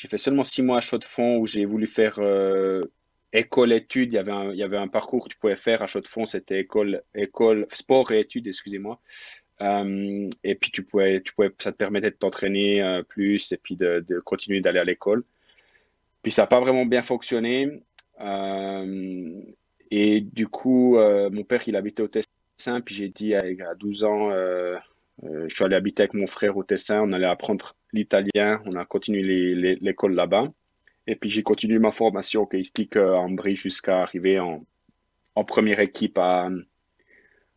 j'ai 0.00 0.08
fait 0.08 0.16
seulement 0.16 0.44
six 0.44 0.62
mois 0.62 0.78
à 0.78 0.80
Chaux-de-Fonds 0.80 1.36
où 1.36 1.46
j'ai 1.46 1.66
voulu 1.66 1.86
faire 1.86 2.14
euh, 2.20 2.80
école-études. 3.34 4.14
Il, 4.14 4.16
y 4.16 4.62
avait 4.62 4.78
un, 4.78 4.88
parcours 4.88 5.24
que 5.24 5.28
tu 5.28 5.36
pouvais 5.36 5.56
faire 5.56 5.82
à 5.82 5.86
Chaux-de-Fonds, 5.86 6.24
c'était 6.24 6.58
école, 6.58 7.02
école, 7.14 7.66
sport 7.70 8.10
et 8.10 8.20
études, 8.20 8.48
excusez-moi. 8.48 8.98
et 9.60 10.54
puis, 10.54 10.70
tu 10.70 10.84
pouvais, 10.84 11.20
tu 11.20 11.34
pouvais, 11.34 11.50
ça 11.58 11.70
te 11.70 11.76
permettait 11.76 12.12
de 12.12 12.16
t'entraîner 12.16 13.02
plus 13.10 13.52
et 13.52 13.58
puis 13.58 13.76
de, 13.76 14.22
continuer 14.24 14.62
d'aller 14.62 14.78
à 14.78 14.84
l'école. 14.84 15.22
Puis 16.22 16.32
ça 16.32 16.42
n'a 16.44 16.46
pas 16.46 16.60
vraiment 16.60 16.86
bien 16.86 17.02
fonctionné. 17.02 17.82
et 19.90 20.20
du 20.22 20.48
coup, 20.48 20.96
mon 20.96 21.44
père, 21.44 21.62
il 21.68 21.76
habitait 21.76 22.02
au 22.02 22.08
Tessin. 22.08 22.80
Puis 22.82 22.94
j'ai 22.94 23.10
dit 23.10 23.34
à, 23.34 23.74
12 23.74 24.04
ans, 24.04 24.30
je 25.22 25.54
suis 25.54 25.64
allé 25.64 25.76
habiter 25.76 26.02
avec 26.02 26.14
mon 26.14 26.26
frère 26.26 26.56
au 26.56 26.64
Tessin. 26.64 27.00
On 27.02 27.12
allait 27.12 27.26
apprendre 27.26 27.74
l'italien. 27.92 28.62
On 28.66 28.72
a 28.72 28.84
continué 28.84 29.22
l'école 29.80 30.14
là-bas. 30.14 30.44
Et 31.06 31.16
puis 31.16 31.30
j'ai 31.30 31.42
continué 31.42 31.78
ma 31.78 31.92
formation 31.92 32.42
hockeyistique 32.42 32.96
en 32.96 33.30
Brie 33.30 33.56
jusqu'à 33.56 34.02
arriver 34.02 34.38
en, 34.38 34.64
en 35.34 35.44
première 35.44 35.80
équipe 35.80 36.18
à, 36.18 36.48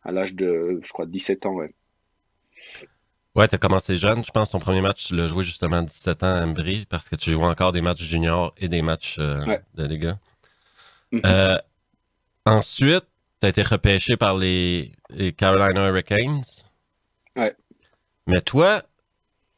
à 0.02 0.12
l'âge 0.12 0.34
de, 0.34 0.80
je 0.82 0.92
crois, 0.92 1.06
17 1.06 1.46
ans. 1.46 1.54
Ouais, 1.54 1.74
ouais 3.34 3.48
tu 3.48 3.54
as 3.54 3.58
commencé 3.58 3.96
jeune. 3.96 4.24
Je 4.24 4.30
pense 4.30 4.48
que 4.48 4.52
ton 4.52 4.60
premier 4.60 4.80
match, 4.80 5.08
tu 5.08 5.16
l'as 5.16 5.28
joué 5.28 5.44
justement 5.44 5.76
à 5.76 5.82
17 5.82 6.22
ans 6.22 6.34
à 6.34 6.44
Embry 6.44 6.86
parce 6.88 7.08
que 7.08 7.16
tu 7.16 7.30
jouais 7.30 7.46
encore 7.46 7.72
des 7.72 7.80
matchs 7.80 8.02
juniors 8.02 8.54
et 8.58 8.68
des 8.68 8.82
matchs 8.82 9.16
euh, 9.18 9.56
de 9.74 9.86
Liga. 9.86 10.18
Euh, 11.24 11.56
ensuite, 12.44 13.04
tu 13.40 13.46
as 13.46 13.48
été 13.48 13.62
repêché 13.62 14.16
par 14.16 14.36
les, 14.36 14.92
les 15.10 15.32
Carolina 15.32 15.88
Hurricanes. 15.88 16.42
Ouais. 17.36 17.54
Mais 18.26 18.40
toi, 18.40 18.82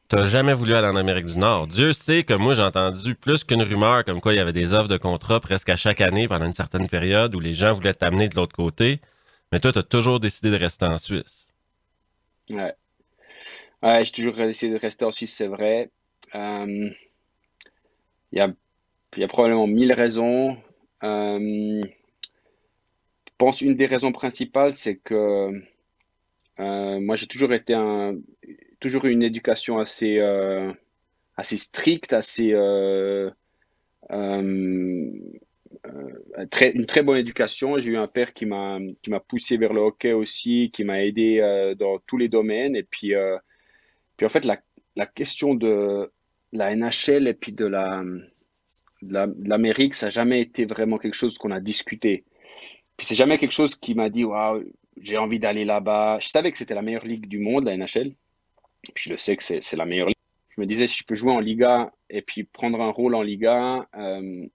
T'as 0.08 0.24
jamais 0.26 0.54
voulu 0.54 0.72
aller 0.74 0.86
en 0.86 0.94
Amérique 0.94 1.26
du 1.26 1.36
Nord. 1.36 1.66
Dieu 1.66 1.92
sait 1.92 2.22
que 2.22 2.32
moi, 2.32 2.54
j'ai 2.54 2.62
entendu 2.62 3.16
plus 3.16 3.42
qu'une 3.42 3.62
rumeur 3.62 4.04
comme 4.04 4.20
quoi 4.20 4.34
il 4.34 4.36
y 4.36 4.38
avait 4.38 4.52
des 4.52 4.72
offres 4.72 4.86
de 4.86 4.98
contrat 4.98 5.40
presque 5.40 5.68
à 5.68 5.74
chaque 5.74 6.00
année 6.00 6.28
pendant 6.28 6.46
une 6.46 6.52
certaine 6.52 6.88
période 6.88 7.34
où 7.34 7.40
les 7.40 7.54
gens 7.54 7.74
voulaient 7.74 7.92
t'amener 7.92 8.28
de 8.28 8.36
l'autre 8.36 8.54
côté. 8.54 9.00
Mais 9.50 9.58
toi, 9.58 9.72
tu 9.72 9.80
as 9.80 9.82
toujours 9.82 10.20
décidé 10.20 10.52
de 10.52 10.56
rester 10.56 10.84
en 10.84 10.98
Suisse. 10.98 11.52
Ouais. 12.50 12.72
Ouais, 13.82 14.04
j'ai 14.04 14.12
toujours 14.12 14.34
décidé 14.36 14.74
de 14.74 14.78
rester 14.78 15.04
en 15.04 15.10
Suisse, 15.10 15.34
c'est 15.34 15.48
vrai. 15.48 15.90
Euh, 16.36 16.90
il 18.30 18.38
y, 18.38 18.40
a, 18.40 18.52
y, 19.16 19.24
a, 19.24 19.26
probablement 19.26 19.66
mille 19.66 19.92
raisons. 19.92 20.56
Euh, 21.02 21.80
je 21.82 23.32
pense 23.38 23.60
une 23.60 23.74
des 23.74 23.86
raisons 23.86 24.12
principales, 24.12 24.72
c'est 24.72 24.96
que 24.96 25.50
euh, 26.60 27.00
moi, 27.00 27.16
j'ai 27.16 27.26
toujours 27.26 27.52
été 27.52 27.74
un, 27.74 28.16
toujours 28.80 29.04
eu 29.04 29.10
une 29.10 29.22
éducation 29.22 29.78
assez, 29.78 30.18
euh, 30.18 30.72
assez 31.36 31.58
stricte, 31.58 32.12
assez, 32.12 32.52
euh, 32.52 33.30
très, 36.50 36.70
une 36.70 36.86
très 36.86 37.02
bonne 37.02 37.18
éducation. 37.18 37.78
J'ai 37.78 37.90
eu 37.90 37.96
un 37.96 38.08
père 38.08 38.32
qui 38.32 38.46
m'a, 38.46 38.78
qui 39.02 39.10
m'a 39.10 39.20
poussé 39.20 39.56
vers 39.56 39.72
le 39.72 39.80
hockey 39.80 40.12
aussi, 40.12 40.70
qui 40.72 40.84
m'a 40.84 41.04
aidé 41.04 41.74
dans 41.78 41.98
tous 42.06 42.16
les 42.16 42.28
domaines. 42.28 42.76
Et 42.76 42.84
puis, 42.84 43.12
puis 44.16 44.26
en 44.26 44.30
fait, 44.30 44.44
la, 44.44 44.58
la 44.96 45.06
question 45.06 45.54
de 45.54 46.10
la 46.52 46.74
NHL 46.74 47.28
et 47.28 47.34
puis 47.34 47.52
de 47.52 47.66
la, 47.66 48.02
l'Amérique, 49.02 49.94
ça 49.94 50.06
n'a 50.06 50.10
jamais 50.10 50.40
été 50.40 50.64
vraiment 50.64 50.98
quelque 50.98 51.14
chose 51.14 51.38
qu'on 51.38 51.50
a 51.50 51.60
discuté. 51.60 52.24
Puis 52.96 53.06
c'est 53.06 53.14
jamais 53.14 53.36
quelque 53.36 53.52
chose 53.52 53.74
qui 53.74 53.94
m'a 53.94 54.08
dit, 54.08 54.24
waouh, 54.24 54.64
j'ai 55.00 55.18
envie 55.18 55.38
d'aller 55.38 55.64
là-bas. 55.64 56.18
Je 56.20 56.28
savais 56.28 56.52
que 56.52 56.58
c'était 56.58 56.74
la 56.74 56.82
meilleure 56.82 57.04
ligue 57.04 57.26
du 57.26 57.38
monde, 57.38 57.64
la 57.64 57.76
NHL. 57.76 58.14
Puis 58.94 59.04
je 59.04 59.10
le 59.10 59.16
sais 59.16 59.36
que 59.36 59.42
c'est 59.42 59.76
la 59.76 59.84
meilleure 59.84 60.08
ligue. 60.08 60.16
Je 60.56 60.60
me 60.60 60.66
disais, 60.66 60.86
si 60.86 60.98
je 60.98 61.04
peux 61.04 61.14
jouer 61.14 61.32
en 61.32 61.40
Liga 61.40 61.92
et 62.08 62.22
puis 62.22 62.44
prendre 62.44 62.80
un 62.80 62.90
rôle 62.90 63.14
en 63.14 63.22
Liga, 63.22 63.86
euh, 63.96 64.46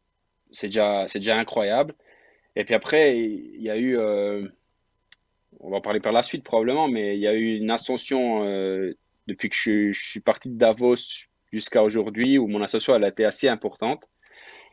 c'est 0.49 0.67
déjà, 0.67 1.05
déjà 1.13 1.37
incroyable. 1.37 1.93
Et 2.55 2.63
puis 2.63 2.73
après, 2.73 3.19
il 3.19 3.61
y 3.61 3.69
a 3.69 3.77
eu, 3.77 3.97
euh, 3.97 4.47
on 5.59 5.69
va 5.69 5.77
en 5.77 5.81
parler 5.81 5.99
par 5.99 6.11
la 6.11 6.23
suite 6.23 6.43
probablement, 6.43 6.87
mais 6.87 7.15
il 7.15 7.21
y 7.21 7.27
a 7.27 7.33
eu 7.33 7.55
une 7.55 7.69
ascension 7.69 8.43
euh, 8.43 8.93
depuis 9.27 9.49
que 9.49 9.55
je, 9.55 9.91
suis 9.93 10.19
parti 10.19 10.49
de 10.49 10.57
Davos 10.57 10.95
jusqu'à 11.51 11.83
aujourd'hui, 11.83 12.39
où 12.39 12.47
mon 12.47 12.61
ascension 12.61 12.95
elle 12.95 13.03
a 13.03 13.09
été 13.09 13.23
assez 13.23 13.47
importante. 13.47 14.09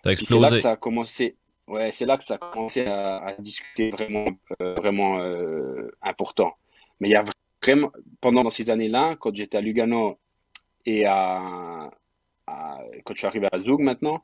C'est 0.04 0.30
là 0.30 0.50
que 0.50 0.56
ça 0.56 0.72
a 0.72 0.76
commencé. 0.76 1.36
Ouais, 1.68 1.92
c'est 1.92 2.06
là 2.06 2.16
que 2.16 2.24
ça 2.24 2.34
a 2.34 2.38
commencé 2.38 2.86
à, 2.86 3.34
discuter 3.38 3.90
vraiment, 3.90 4.30
vraiment 4.58 5.20
important. 6.02 6.54
Mais 7.00 7.08
il 7.08 7.12
y 7.12 7.16
a 7.16 7.24
vraiment, 7.62 7.92
pendant 8.20 8.48
ces 8.50 8.70
années-là, 8.70 9.16
quand 9.20 9.34
j'étais 9.34 9.58
à 9.58 9.60
Lugano 9.60 10.18
et 10.86 11.04
à, 11.06 11.90
quand 13.04 13.14
je 13.14 13.18
suis 13.18 13.26
arrivé 13.26 13.48
à 13.52 13.58
Zug 13.58 13.80
maintenant, 13.80 14.22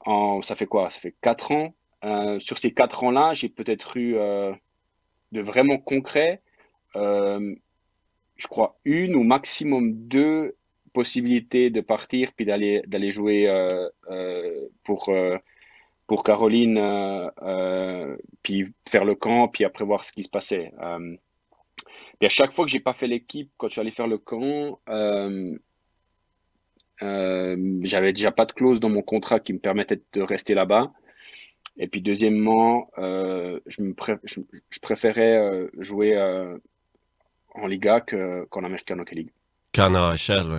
en, 0.00 0.42
ça 0.42 0.56
fait 0.56 0.66
quoi? 0.66 0.90
Ça 0.90 1.00
fait 1.00 1.14
4 1.20 1.52
ans. 1.52 1.74
Euh, 2.04 2.38
sur 2.40 2.58
ces 2.58 2.72
4 2.72 3.04
ans-là, 3.04 3.34
j'ai 3.34 3.48
peut-être 3.48 3.96
eu 3.96 4.16
euh, 4.16 4.52
de 5.32 5.40
vraiment 5.40 5.78
concret, 5.78 6.42
euh, 6.96 7.54
je 8.36 8.46
crois, 8.46 8.78
une 8.84 9.16
ou 9.16 9.24
maximum 9.24 9.92
deux 9.92 10.56
possibilités 10.92 11.70
de 11.70 11.80
partir 11.80 12.32
puis 12.34 12.44
d'aller 12.46 12.82
d'aller 12.86 13.10
jouer 13.10 13.46
pour 14.84 15.12
pour 16.08 16.24
Caroline 16.24 16.80
puis 18.42 18.74
faire 18.88 19.04
le 19.04 19.14
camp 19.14 19.46
puis 19.46 19.64
après 19.64 19.84
voir 19.84 20.02
ce 20.02 20.10
qui 20.10 20.24
se 20.24 20.28
passait 20.28 20.72
et 22.20 22.26
à 22.26 22.28
chaque 22.28 22.52
fois 22.52 22.64
que 22.64 22.70
j'ai 22.70 22.80
pas 22.80 22.92
fait 22.92 23.06
l'équipe, 23.06 23.50
quand 23.56 23.68
je 23.68 23.72
suis 23.72 23.80
allé 23.80 23.90
faire 23.90 24.08
le 24.08 24.18
camp, 24.18 24.80
euh, 24.88 25.56
euh, 27.02 27.78
j'avais 27.82 28.12
déjà 28.12 28.32
pas 28.32 28.44
de 28.44 28.52
clause 28.52 28.80
dans 28.80 28.88
mon 28.88 29.02
contrat 29.02 29.38
qui 29.38 29.52
me 29.52 29.58
permettait 29.58 30.02
de 30.12 30.22
rester 30.22 30.54
là-bas. 30.54 30.92
Et 31.76 31.86
puis 31.86 32.02
deuxièmement, 32.02 32.90
euh, 32.98 33.60
je, 33.66 33.82
me 33.82 33.94
je, 34.24 34.80
préférais 34.82 35.36
euh, 35.38 35.68
jouer 35.78 36.16
euh, 36.16 36.58
en 37.54 37.66
Liga 37.66 38.00
qu'en 38.00 38.64
American 38.64 38.98
Hockey 38.98 39.14
League. 39.14 39.32
Qu'en 39.72 39.94
AHL, 39.94 40.50
oui. 40.50 40.58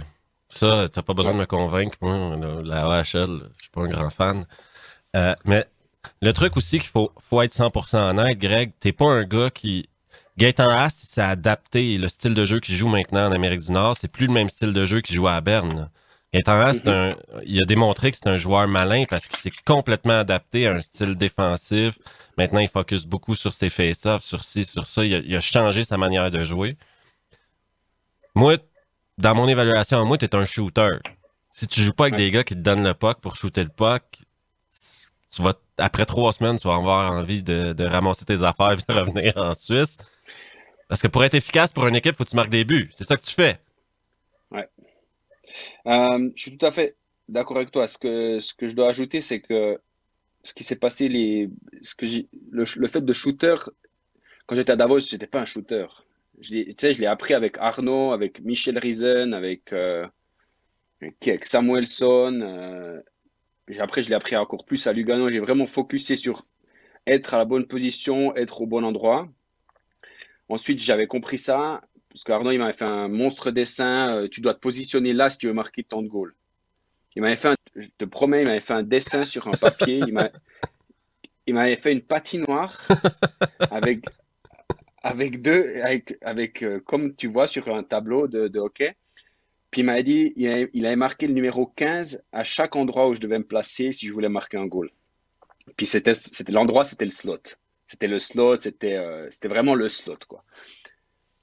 Ça, 0.51 0.87
t'as 0.87 1.03
pas 1.03 1.13
besoin 1.13 1.33
de 1.33 1.39
me 1.39 1.45
convaincre. 1.45 1.97
Moi, 2.01 2.37
la 2.63 2.87
AHL, 2.87 3.51
je 3.57 3.63
suis 3.63 3.71
pas 3.71 3.81
un 3.81 3.87
grand 3.87 4.09
fan. 4.09 4.45
Mais 5.13 5.65
le 6.21 6.33
truc 6.33 6.57
aussi 6.57 6.79
qu'il 6.79 6.89
faut, 6.89 7.11
faut 7.29 7.41
être 7.41 7.53
100% 7.53 8.11
honnête, 8.11 8.37
Greg, 8.37 8.71
t'es 8.79 8.91
pas 8.91 9.05
un 9.05 9.23
gars 9.23 9.49
qui 9.49 9.89
Gaëtan 10.39 10.69
Haas, 10.69 10.91
s'est 10.91 11.21
adapté 11.21 11.97
le 11.97 12.07
style 12.07 12.33
de 12.33 12.45
jeu 12.45 12.61
qu'il 12.61 12.73
joue 12.73 12.87
maintenant 12.87 13.27
en 13.27 13.33
Amérique 13.33 13.59
du 13.59 13.73
Nord. 13.73 13.97
C'est 13.99 14.07
plus 14.07 14.25
le 14.25 14.31
même 14.31 14.47
style 14.47 14.71
de 14.71 14.85
jeu 14.85 15.01
qu'il 15.01 15.17
joue 15.17 15.27
à 15.27 15.41
Berne. 15.41 15.89
Gaëtan 16.33 16.61
Haas, 16.61 16.81
il 17.45 17.61
a 17.61 17.65
démontré 17.65 18.09
que 18.09 18.17
c'est 18.17 18.29
un 18.29 18.37
joueur 18.37 18.65
malin 18.69 19.03
parce 19.09 19.27
qu'il 19.27 19.37
s'est 19.37 19.51
complètement 19.65 20.19
adapté 20.19 20.67
à 20.67 20.75
un 20.75 20.81
style 20.81 21.15
défensif. 21.15 21.99
Maintenant, 22.37 22.59
il 22.61 22.69
focus 22.69 23.05
beaucoup 23.05 23.35
sur 23.35 23.51
ses 23.51 23.67
face-offs, 23.67 24.23
sur 24.23 24.45
ci, 24.45 24.63
sur 24.63 24.85
ça. 24.85 25.03
Il 25.03 25.35
a, 25.35 25.41
changé 25.41 25.83
sa 25.83 25.97
manière 25.97 26.31
de 26.31 26.45
jouer. 26.45 26.77
Moi, 28.33 28.55
dans 29.17 29.35
mon 29.35 29.45
évaluation, 29.49 30.05
moi, 30.05 30.15
es 30.21 30.33
un 30.33 30.45
shooter. 30.45 30.99
Si 31.51 31.67
tu 31.67 31.81
joues 31.81 31.91
pas 31.91 32.05
avec 32.05 32.15
des 32.15 32.31
gars 32.31 32.45
qui 32.45 32.53
te 32.53 32.59
donnent 32.59 32.85
le 32.85 32.93
puck 32.93 33.19
pour 33.19 33.35
shooter 33.35 33.63
le 33.63 33.69
puck, 33.69 34.21
tu 35.31 35.41
vas, 35.41 35.53
après 35.77 36.05
trois 36.05 36.33
semaines, 36.33 36.57
tu 36.57 36.67
vas 36.67 36.75
avoir 36.75 37.11
envie 37.11 37.43
de, 37.43 37.83
ramasser 37.83 38.25
tes 38.25 38.43
affaires 38.43 38.71
et 38.71 38.75
de 38.75 38.99
revenir 38.99 39.33
en 39.37 39.53
Suisse. 39.53 39.97
Parce 40.87 41.01
que 41.01 41.07
pour 41.07 41.23
être 41.23 41.35
efficace 41.35 41.71
pour 41.71 41.87
une 41.87 41.95
équipe, 41.95 42.13
il 42.13 42.17
faut 42.17 42.23
que 42.23 42.29
tu 42.29 42.35
marques 42.35 42.49
des 42.49 42.65
buts. 42.65 42.89
C'est 42.95 43.03
ça 43.03 43.15
que 43.15 43.21
tu 43.21 43.33
fais. 43.33 43.59
Ouais. 44.49 44.67
Euh, 45.85 46.29
je 46.35 46.41
suis 46.41 46.57
tout 46.57 46.65
à 46.65 46.71
fait 46.71 46.95
d'accord 47.27 47.57
avec 47.57 47.71
toi. 47.71 47.87
Ce 47.87 47.97
que, 47.97 48.39
ce 48.39 48.55
que 48.55 48.67
je 48.67 48.75
dois 48.75 48.89
ajouter, 48.89 49.21
c'est 49.21 49.39
que 49.39 49.79
ce 50.43 50.53
qui 50.53 50.63
s'est 50.63 50.75
passé, 50.75 51.07
les, 51.07 51.49
ce 51.81 51.93
que 51.93 52.05
le, 52.51 52.87
fait 52.87 53.01
de 53.01 53.13
shooter, 53.13 53.55
quand 54.47 54.55
j'étais 54.55 54.71
à 54.71 54.75
Davos, 54.75 54.99
je 54.99 55.13
n'étais 55.13 55.27
pas 55.27 55.41
un 55.41 55.45
shooter. 55.45 55.85
Je 56.39 56.49
je 56.49 56.99
l'ai 56.99 57.05
appris 57.05 57.33
avec 57.33 57.57
Arnaud, 57.59 58.11
avec 58.11 58.41
Michel 58.41 58.79
Riesen, 58.79 59.33
avec, 59.33 59.73
euh, 59.73 60.07
avec 61.01 61.45
Samuelson. 61.45 62.39
Euh, 62.41 63.01
après, 63.79 64.01
je 64.01 64.09
l'ai 64.09 64.15
appris 64.15 64.35
encore 64.35 64.65
plus 64.65 64.87
à 64.87 64.93
Lugano. 64.93 65.29
J'ai 65.29 65.39
vraiment 65.39 65.67
focusé 65.67 66.15
sur 66.15 66.45
être 67.05 67.33
à 67.33 67.37
la 67.37 67.45
bonne 67.45 67.67
position, 67.67 68.35
être 68.35 68.61
au 68.61 68.65
bon 68.65 68.83
endroit. 68.83 69.27
Ensuite, 70.47 70.79
j'avais 70.79 71.05
compris 71.05 71.37
ça, 71.37 71.81
parce 72.09 72.23
qu'Arnaud, 72.23 72.51
il 72.51 72.57
m'avait 72.57 72.73
fait 72.73 72.89
un 72.89 73.07
monstre 73.07 73.51
dessin. 73.51 74.15
Euh, 74.15 74.27
tu 74.27 74.41
dois 74.41 74.55
te 74.55 74.59
positionner 74.59 75.13
là 75.13 75.29
si 75.29 75.37
tu 75.37 75.47
veux 75.47 75.53
marquer 75.53 75.83
tant 75.83 76.01
de 76.01 76.07
goals. 76.07 76.35
Il 77.15 77.21
m'avait 77.21 77.35
fait, 77.35 77.49
un, 77.49 77.55
je 77.75 77.87
te 77.97 78.05
promets, 78.05 78.41
il 78.41 78.47
m'avait 78.47 78.59
fait 78.59 78.73
un 78.73 78.83
dessin 78.83 79.25
sur 79.25 79.47
un 79.47 79.51
papier. 79.51 80.01
il 81.45 81.53
m'avait 81.53 81.75
fait 81.75 81.91
une 81.91 82.01
patinoire 82.01 82.79
avec, 83.71 84.05
avec 85.03 85.41
deux, 85.41 85.75
avec, 85.83 86.17
avec 86.21 86.63
euh, 86.63 86.79
comme 86.79 87.15
tu 87.15 87.27
vois 87.27 87.47
sur 87.47 87.67
un 87.73 87.83
tableau 87.83 88.27
de, 88.27 88.59
hockey. 88.59 88.95
Puis 89.71 89.81
il 89.81 89.85
m'avait 89.85 90.03
dit, 90.03 90.33
il 90.35 90.85
avait, 90.85 90.95
marqué 90.95 91.27
le 91.27 91.33
numéro 91.33 91.67
15 91.67 92.23
à 92.31 92.43
chaque 92.43 92.75
endroit 92.75 93.07
où 93.07 93.15
je 93.15 93.19
devais 93.19 93.37
me 93.37 93.45
placer 93.45 93.91
si 93.91 94.07
je 94.07 94.13
voulais 94.13 94.29
marquer 94.29 94.57
un 94.57 94.65
goal. 94.65 94.89
Puis 95.77 95.85
c'était 95.85 96.13
l'endroit, 96.49 96.83
c'était 96.83 97.05
le 97.05 97.11
slot. 97.11 97.37
C'était 97.87 98.07
le 98.07 98.19
slot, 98.19 98.57
c'était 98.57 98.95
euh, 98.95 99.27
c'était 99.29 99.47
vraiment 99.47 99.75
le 99.75 99.87
slot, 99.89 100.17
quoi. 100.27 100.43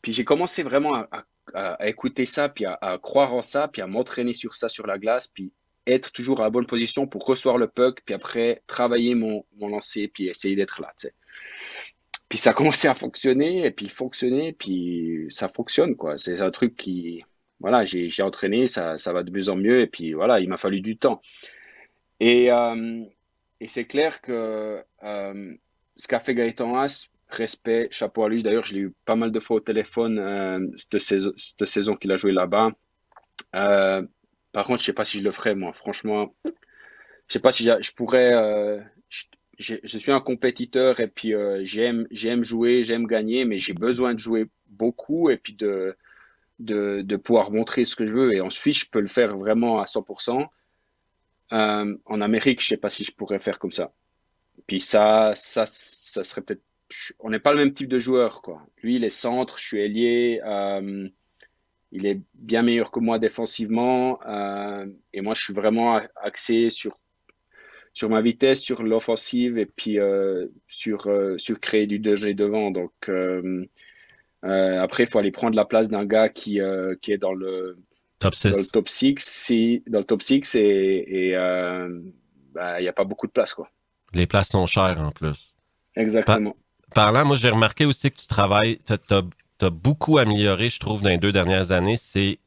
Puis 0.02 0.12
j'ai 0.12 0.24
commencé 0.24 0.62
vraiment 0.62 0.94
à, 0.94 1.24
à, 1.54 1.88
écouter 1.88 2.26
ça, 2.26 2.48
puis 2.48 2.64
à, 2.64 2.98
croire 3.02 3.34
en 3.34 3.42
ça, 3.42 3.68
puis 3.68 3.82
à 3.82 3.86
m'entraîner 3.86 4.32
sur 4.32 4.54
ça 4.54 4.68
sur 4.68 4.86
la 4.86 4.98
glace, 4.98 5.28
puis 5.28 5.52
être 5.86 6.12
toujours 6.12 6.40
à 6.40 6.44
la 6.44 6.50
bonne 6.50 6.66
position 6.66 7.06
pour 7.06 7.24
recevoir 7.24 7.58
le 7.58 7.68
puck, 7.68 8.00
puis 8.04 8.14
après 8.14 8.62
travailler 8.66 9.14
mon, 9.14 9.44
mon 9.56 9.68
lancer, 9.68 10.08
puis 10.08 10.28
essayer 10.28 10.56
d'être 10.56 10.80
là. 10.80 10.92
Puis 12.28 12.38
ça 12.38 12.50
a 12.50 12.52
commencé 12.52 12.88
à 12.88 12.94
fonctionner, 12.94 13.66
et 13.66 13.70
puis 13.70 13.88
fonctionner, 13.88 14.52
puis 14.52 15.26
ça 15.30 15.48
fonctionne, 15.48 15.96
quoi. 15.96 16.18
C'est 16.18 16.40
un 16.40 16.50
truc 16.50 16.76
qui, 16.76 17.24
voilà, 17.60 17.84
j'ai 17.84 18.22
entraîné, 18.22 18.66
ça, 18.66 18.98
ça 18.98 19.12
va 19.12 19.22
de 19.22 19.30
mieux 19.30 19.48
en 19.48 19.56
mieux, 19.56 19.80
et 19.80 19.86
puis 19.86 20.12
voilà, 20.12 20.40
il 20.40 20.48
m'a 20.48 20.56
fallu 20.56 20.80
du 20.80 20.96
temps. 20.96 21.20
Et, 22.20 22.48
et 23.60 23.68
c'est 23.68 23.84
clair 23.84 24.20
que 24.20 24.82
ce 25.02 26.08
qu'a 26.08 26.18
fait 26.18 26.34
Gaëtan 26.34 26.76
Haas, 26.76 27.08
respect, 27.28 27.88
chapeau 27.90 28.24
à 28.24 28.28
lui. 28.28 28.42
D'ailleurs, 28.42 28.64
je 28.64 28.74
l'ai 28.74 28.80
eu 28.80 28.94
pas 29.04 29.16
mal 29.16 29.32
de 29.32 29.40
fois 29.40 29.56
au 29.56 29.60
téléphone 29.60 30.70
cette 30.76 31.00
saison, 31.00 31.32
saison 31.64 31.96
qu'il 31.96 32.12
a 32.12 32.16
joué 32.16 32.32
là-bas. 32.32 32.70
par 33.52 34.66
contre, 34.66 34.80
je 34.80 34.86
sais 34.86 34.92
pas 34.92 35.04
si 35.04 35.18
je 35.18 35.24
le 35.24 35.32
ferais, 35.32 35.54
moi. 35.54 35.72
Franchement, 35.72 36.34
je 36.44 37.32
sais 37.32 37.40
pas 37.40 37.52
si 37.52 37.64
je 37.64 37.92
pourrais 37.94 38.84
je, 39.58 39.98
suis 39.98 40.12
un 40.12 40.20
compétiteur 40.20 41.00
et 41.00 41.08
puis 41.08 41.34
euh, 41.34 41.60
j'aime 41.64 42.06
j'aime 42.10 42.42
jouer, 42.42 42.82
j'aime 42.82 43.06
gagner, 43.06 43.44
mais 43.44 43.58
j'ai 43.58 43.72
besoin 43.72 44.14
de 44.14 44.18
jouer 44.18 44.46
beaucoup 44.66 45.30
et 45.30 45.36
puis 45.36 45.54
de, 45.54 45.96
de, 46.58 47.02
de, 47.02 47.16
pouvoir 47.16 47.50
montrer 47.52 47.84
ce 47.84 47.96
que 47.96 48.06
je 48.06 48.12
veux. 48.12 48.32
Et 48.34 48.40
ensuite, 48.40 48.76
je 48.76 48.90
peux 48.90 49.00
le 49.00 49.08
faire 49.08 49.36
vraiment 49.36 49.80
à 49.80 49.84
100%. 49.84 50.46
Euh, 51.52 51.96
en 52.04 52.20
Amérique, 52.20 52.62
je 52.62 52.68
sais 52.68 52.76
pas 52.76 52.88
si 52.88 53.04
je 53.04 53.12
pourrais 53.12 53.38
faire 53.38 53.58
comme 53.58 53.72
ça. 53.72 53.92
Puis 54.66 54.80
ça, 54.80 55.32
ça, 55.34 55.64
ça 55.66 56.24
serait 56.24 56.42
peut-être. 56.42 56.62
On 57.18 57.30
n'est 57.30 57.40
pas 57.40 57.52
le 57.52 57.58
même 57.58 57.74
type 57.74 57.88
de 57.88 57.98
joueur, 57.98 58.42
quoi. 58.42 58.64
Lui, 58.82 58.96
il 58.96 59.04
est 59.04 59.10
centre, 59.10 59.58
je 59.58 59.64
suis 59.64 59.80
ailier. 59.80 60.40
Euh, 60.44 61.08
il 61.92 62.06
est 62.06 62.20
bien 62.34 62.62
meilleur 62.62 62.90
que 62.90 63.00
moi 63.00 63.18
défensivement. 63.18 64.20
et 65.12 65.20
moi, 65.20 65.34
je 65.34 65.42
suis 65.42 65.52
vraiment 65.52 66.00
axé 66.22 66.70
sur 66.70 66.96
sur 67.96 68.10
ma 68.10 68.20
vitesse, 68.20 68.60
sur 68.60 68.82
l'offensive 68.82 69.56
et 69.56 69.64
puis 69.64 69.98
euh, 69.98 70.48
sur, 70.68 71.06
euh, 71.06 71.38
sur 71.38 71.58
créer 71.58 71.86
du 71.86 71.98
2G 71.98 72.34
devant. 72.34 72.70
Donc 72.70 72.92
euh, 73.08 73.64
après, 74.42 75.04
il 75.04 75.08
faut 75.08 75.18
aller 75.18 75.30
prendre 75.30 75.56
la 75.56 75.64
place 75.64 75.88
d'un 75.88 76.04
gars 76.04 76.28
qui, 76.28 76.60
qui 77.02 77.12
est 77.12 77.18
dans 77.18 77.32
le 77.32 77.78
top 78.18 78.34
6. 78.34 78.50
Dans 78.50 78.58
le 78.58 78.64
top 78.66 78.88
6, 78.88 79.14
si, 79.18 79.82
dans 79.88 79.98
le 79.98 80.04
top 80.04 80.22
6 80.22 80.54
et 80.54 81.34
bah, 82.54 82.80
il 82.80 82.82
n'y 82.82 82.88
a 82.88 82.92
pas 82.92 83.04
beaucoup 83.04 83.26
de 83.26 83.32
place. 83.32 83.54
Quoi. 83.54 83.68
Les 84.14 84.26
places 84.26 84.50
sont 84.50 84.66
chères 84.66 85.00
en 85.00 85.10
plus. 85.10 85.54
Exactement. 85.94 86.56
Par, 86.94 87.12
parlant, 87.12 87.26
moi 87.26 87.36
j'ai 87.36 87.50
remarqué 87.50 87.84
aussi 87.84 88.10
que 88.10 88.18
tu 88.18 88.26
travailles, 88.26 88.78
tu 88.86 89.14
as, 89.64 89.70
beaucoup 89.70 90.18
amélioré, 90.18 90.70
je 90.70 90.78
trouve, 90.78 91.02
dans 91.02 91.08
les 91.08 91.18
deux 91.18 91.32
dernières 91.32 91.72
années, 91.72 91.96
c'est 91.96 92.38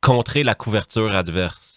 contrer 0.00 0.42
la 0.42 0.54
couverture 0.54 1.14
adverse 1.14 1.73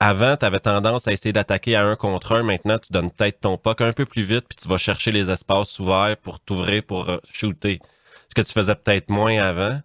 avant, 0.00 0.36
tu 0.36 0.44
avais 0.44 0.60
tendance 0.60 1.08
à 1.08 1.12
essayer 1.12 1.32
d'attaquer 1.32 1.76
à 1.76 1.86
un 1.86 1.96
contre 1.96 2.32
un. 2.32 2.42
Maintenant, 2.42 2.78
tu 2.78 2.92
donnes 2.92 3.10
peut-être 3.10 3.40
ton 3.40 3.56
puck 3.56 3.80
un 3.80 3.92
peu 3.92 4.04
plus 4.04 4.22
vite, 4.22 4.46
puis 4.48 4.56
tu 4.60 4.68
vas 4.68 4.78
chercher 4.78 5.12
les 5.12 5.30
espaces 5.30 5.78
ouverts 5.78 6.16
pour 6.16 6.40
t'ouvrir 6.40 6.82
pour 6.82 7.08
euh, 7.08 7.18
shooter. 7.32 7.80
Ce 8.28 8.34
que 8.34 8.46
tu 8.46 8.52
faisais 8.52 8.74
peut-être 8.74 9.10
moins 9.10 9.38
avant. 9.38 9.80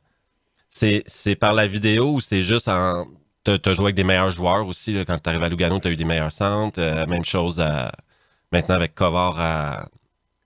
C'est, 0.70 1.04
par 1.40 1.54
la 1.54 1.68
vidéo 1.68 2.14
ou 2.14 2.20
c'est 2.22 2.44
juste 2.44 2.68
en. 2.68 3.06
Tu 3.44 3.52
as 3.52 3.74
joué 3.74 3.86
avec 3.86 3.96
des 3.96 4.04
meilleurs 4.04 4.32
joueurs 4.32 4.68
aussi. 4.68 4.96
quand 5.08 5.18
tu 5.18 5.30
arrives 5.30 5.44
à 5.44 5.50
Lugano, 5.50 5.80
tu 5.80 5.88
as 5.88 5.92
eu 5.92 5.96
des 5.96 6.06
meilleurs 6.06 6.32
centres. 6.32 6.80
Euh, 6.80 7.06
même 7.08 7.26
chose 7.26 7.64
maintenant 8.52 8.76
avec 8.76 8.94
Kovar 8.94 9.40
à, 9.40 9.88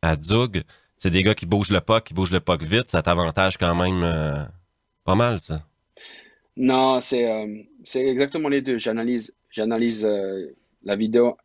à 0.02 0.16
Zug. 0.16 0.64
C'est 0.98 1.10
des 1.10 1.24
gars 1.24 1.36
qui 1.36 1.46
bougent 1.46 1.72
le 1.72 1.82
puck, 1.82 2.06
qui 2.06 2.14
bougent 2.14 2.32
le 2.32 2.40
puck 2.40 2.62
vite. 2.62 2.90
Ça 2.90 3.02
t'avantage 3.02 3.58
quand 3.58 3.76
même 3.76 4.04
euh, 4.04 4.44
pas 5.04 5.16
mal, 5.16 5.40
ça. 5.40 5.62
Non, 6.56 7.02
c'est, 7.02 7.68
c'est 7.84 8.06
exactement 8.06 8.48
les 8.48 8.62
deux. 8.62 8.78
J'analyse 8.78 9.34
j'analyse 9.54 10.04
euh, 10.04 10.54
la 10.84 10.98
vidéo 10.98 11.38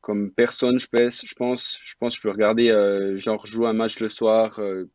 comme 0.00 0.30
personne, 0.30 0.78
je 0.78 0.86
pense. 0.86 1.24
Je 1.26 1.34
pense, 1.34 1.80
je 1.84 1.94
pense 1.98 2.14
je 2.14 2.20
peux 2.20 2.30
regarder, 2.30 2.68
euh, 2.68 3.18
genre, 3.18 3.44
joue 3.44 3.66
un 3.66 3.72
match 3.72 3.98
le 3.98 4.08
soir. 4.08 4.60
Euh, 4.60 4.88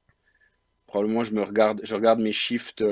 probablement, 0.88 1.24
je 1.24 1.34
me 1.34 1.44
regarde, 1.44 1.82
je 1.84 1.96
regarde 1.96 2.22
mes 2.22 2.32
shifts 2.32 2.84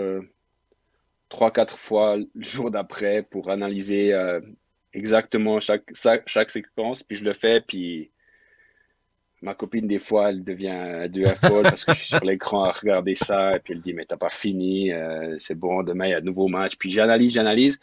trois, 1.30 1.52
quatre 1.52 1.78
fois 1.78 2.18
le 2.18 2.28
jour 2.36 2.72
d'après 2.72 3.24
pour 3.24 3.50
analyser 3.50 4.14
exactement 4.94 5.60
chaque, 5.60 5.92
chaque 6.26 6.50
séquence. 6.50 7.04
Puis 7.04 7.18
je 7.18 7.24
le 7.26 7.34
fais, 7.34 7.62
puis 7.62 8.10
ma 9.42 9.54
copine, 9.54 9.88
des 9.88 10.00
fois, 10.00 10.32
elle 10.32 10.44
devient 10.44 11.08
de 11.10 11.26
folle 11.26 11.64
parce 11.64 11.86
que 11.86 11.94
je 11.94 12.00
suis 12.00 12.08
sur 12.08 12.26
l'écran 12.26 12.64
à 12.64 12.72
regarder 12.72 13.16
ça. 13.16 13.52
Et 13.56 13.60
puis 13.60 13.74
elle 13.74 13.82
dit, 13.82 13.94
mais 13.94 14.06
t'as 14.06 14.18
pas 14.18 14.30
fini, 14.30 14.92
c'est 15.38 15.56
bon, 15.56 15.84
demain 15.84 16.08
il 16.08 16.12
y 16.12 16.14
a 16.14 16.22
de 16.22 16.26
nouveau 16.26 16.48
match. 16.48 16.76
Puis 16.78 16.90
j'analyse, 16.90 17.34
j'analyse. 17.34 17.80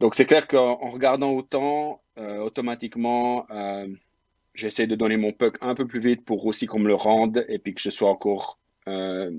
Donc 0.00 0.14
c'est 0.14 0.26
clair 0.26 0.46
qu'en 0.46 0.76
regardant 0.76 1.32
autant, 1.32 2.02
euh, 2.18 2.38
automatiquement, 2.38 3.46
euh, 3.50 3.88
j'essaie 4.54 4.86
de 4.86 4.94
donner 4.94 5.16
mon 5.16 5.32
puck 5.32 5.56
un 5.60 5.74
peu 5.74 5.86
plus 5.86 6.00
vite 6.00 6.24
pour 6.24 6.46
aussi 6.46 6.66
qu'on 6.66 6.78
me 6.78 6.88
le 6.88 6.94
rende 6.94 7.44
et 7.48 7.58
puis 7.58 7.74
que 7.74 7.80
je 7.80 7.90
sois 7.90 8.08
encore 8.08 8.58
euh, 8.88 9.30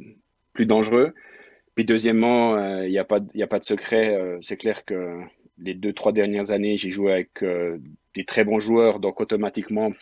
plus 0.54 0.66
dangereux. 0.66 1.14
Puis 1.76 1.86
deuxièmement, 1.86 2.58
il 2.84 2.90
n'y 2.90 2.98
a, 2.98 3.06
pas, 3.06 3.20
a 3.20 3.48
pas 3.48 3.60
de 3.60 3.64
secret. 3.64 4.38
c'est 4.42 4.58
clair 4.58 4.84
que 4.84 5.22
les 5.58 5.74
deux, 5.74 5.94
trois 5.94 6.12
dernières 6.12 6.52
années, 6.52 6.78
j'ai 6.78 6.92
joué 6.92 7.14
avec 7.14 7.46
des 8.16 8.26
très 8.26 8.44
bons 8.44 8.60
joueurs, 8.60 9.00
donc 9.00 9.22
automatiquement, 9.22 9.94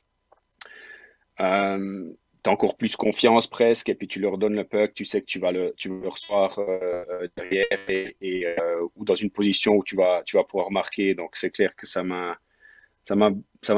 encore 2.45 2.77
plus 2.77 2.95
confiance 2.95 3.47
presque, 3.47 3.89
et 3.89 3.95
puis 3.95 4.07
tu 4.07 4.19
leur 4.19 4.37
donnes 4.37 4.55
le 4.55 4.63
puck, 4.63 4.93
tu 4.93 5.05
sais 5.05 5.21
que 5.21 5.25
tu 5.25 5.39
vas 5.39 5.51
le, 5.51 5.73
tu 5.77 5.89
vas 5.89 5.95
le 6.03 6.09
recevoir 6.09 6.57
euh, 6.59 7.27
derrière 7.35 7.65
et, 7.89 8.15
euh, 8.45 8.87
ou 8.95 9.05
dans 9.05 9.15
une 9.15 9.31
position 9.31 9.73
où 9.73 9.83
tu 9.83 9.95
vas, 9.95 10.21
tu 10.25 10.37
vas 10.37 10.43
pouvoir 10.43 10.71
marquer. 10.71 11.15
Donc 11.15 11.31
c'est 11.33 11.49
clair 11.49 11.75
que 11.75 11.87
ça 11.87 12.03
m'a, 12.03 12.37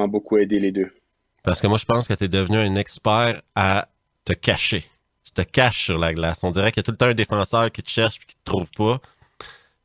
beaucoup 0.08 0.38
aidé 0.38 0.60
les 0.60 0.72
deux. 0.72 0.92
Parce 1.44 1.62
que 1.62 1.68
moi 1.68 1.78
je 1.78 1.86
pense 1.86 2.08
que 2.08 2.14
tu 2.14 2.26
es 2.26 2.28
devenu 2.28 2.58
un 2.58 2.76
expert 2.76 3.42
à 3.56 3.88
te 4.26 4.34
cacher. 4.34 4.84
Tu 5.24 5.32
te 5.32 5.42
caches 5.42 5.86
sur 5.86 5.98
la 5.98 6.12
glace. 6.14 6.44
On 6.44 6.52
dirait 6.52 6.72
qu'il 6.72 6.82
y 6.82 6.82
a 6.82 6.84
tout 6.84 6.92
le 6.92 6.98
temps 6.98 7.08
un 7.08 7.14
défenseur 7.14 7.72
qui 7.72 7.84
te 7.84 7.90
cherche 7.90 8.18
et 8.18 8.26
qui 8.26 8.36
te 8.36 8.44
trouve 8.44 8.70
pas. 8.76 9.00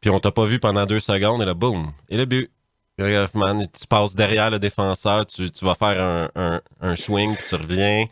Puis 0.00 0.10
on 0.10 0.20
t'a 0.20 0.32
pas 0.32 0.44
vu 0.44 0.58
pendant 0.58 0.84
deux 0.84 1.00
secondes 1.00 1.42
et 1.42 1.44
là, 1.44 1.54
boum, 1.54 1.92
et 2.08 2.16
le 2.16 2.24
but. 2.26 2.50
tu 2.98 3.86
passes 3.88 4.14
derrière 4.14 4.50
le 4.50 4.58
défenseur, 4.58 5.26
tu, 5.26 5.50
tu 5.50 5.64
vas 5.64 5.74
faire 5.74 6.00
un, 6.00 6.30
un, 6.34 6.60
un 6.80 6.96
swing, 6.96 7.34
tu 7.48 7.54
reviens. 7.54 8.06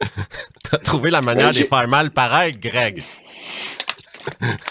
T'as 0.64 0.78
trouvé 0.78 1.10
la 1.10 1.20
manière 1.20 1.52
de 1.52 1.64
faire 1.64 1.88
mal 1.88 2.10
pareil, 2.10 2.52
Greg? 2.52 3.02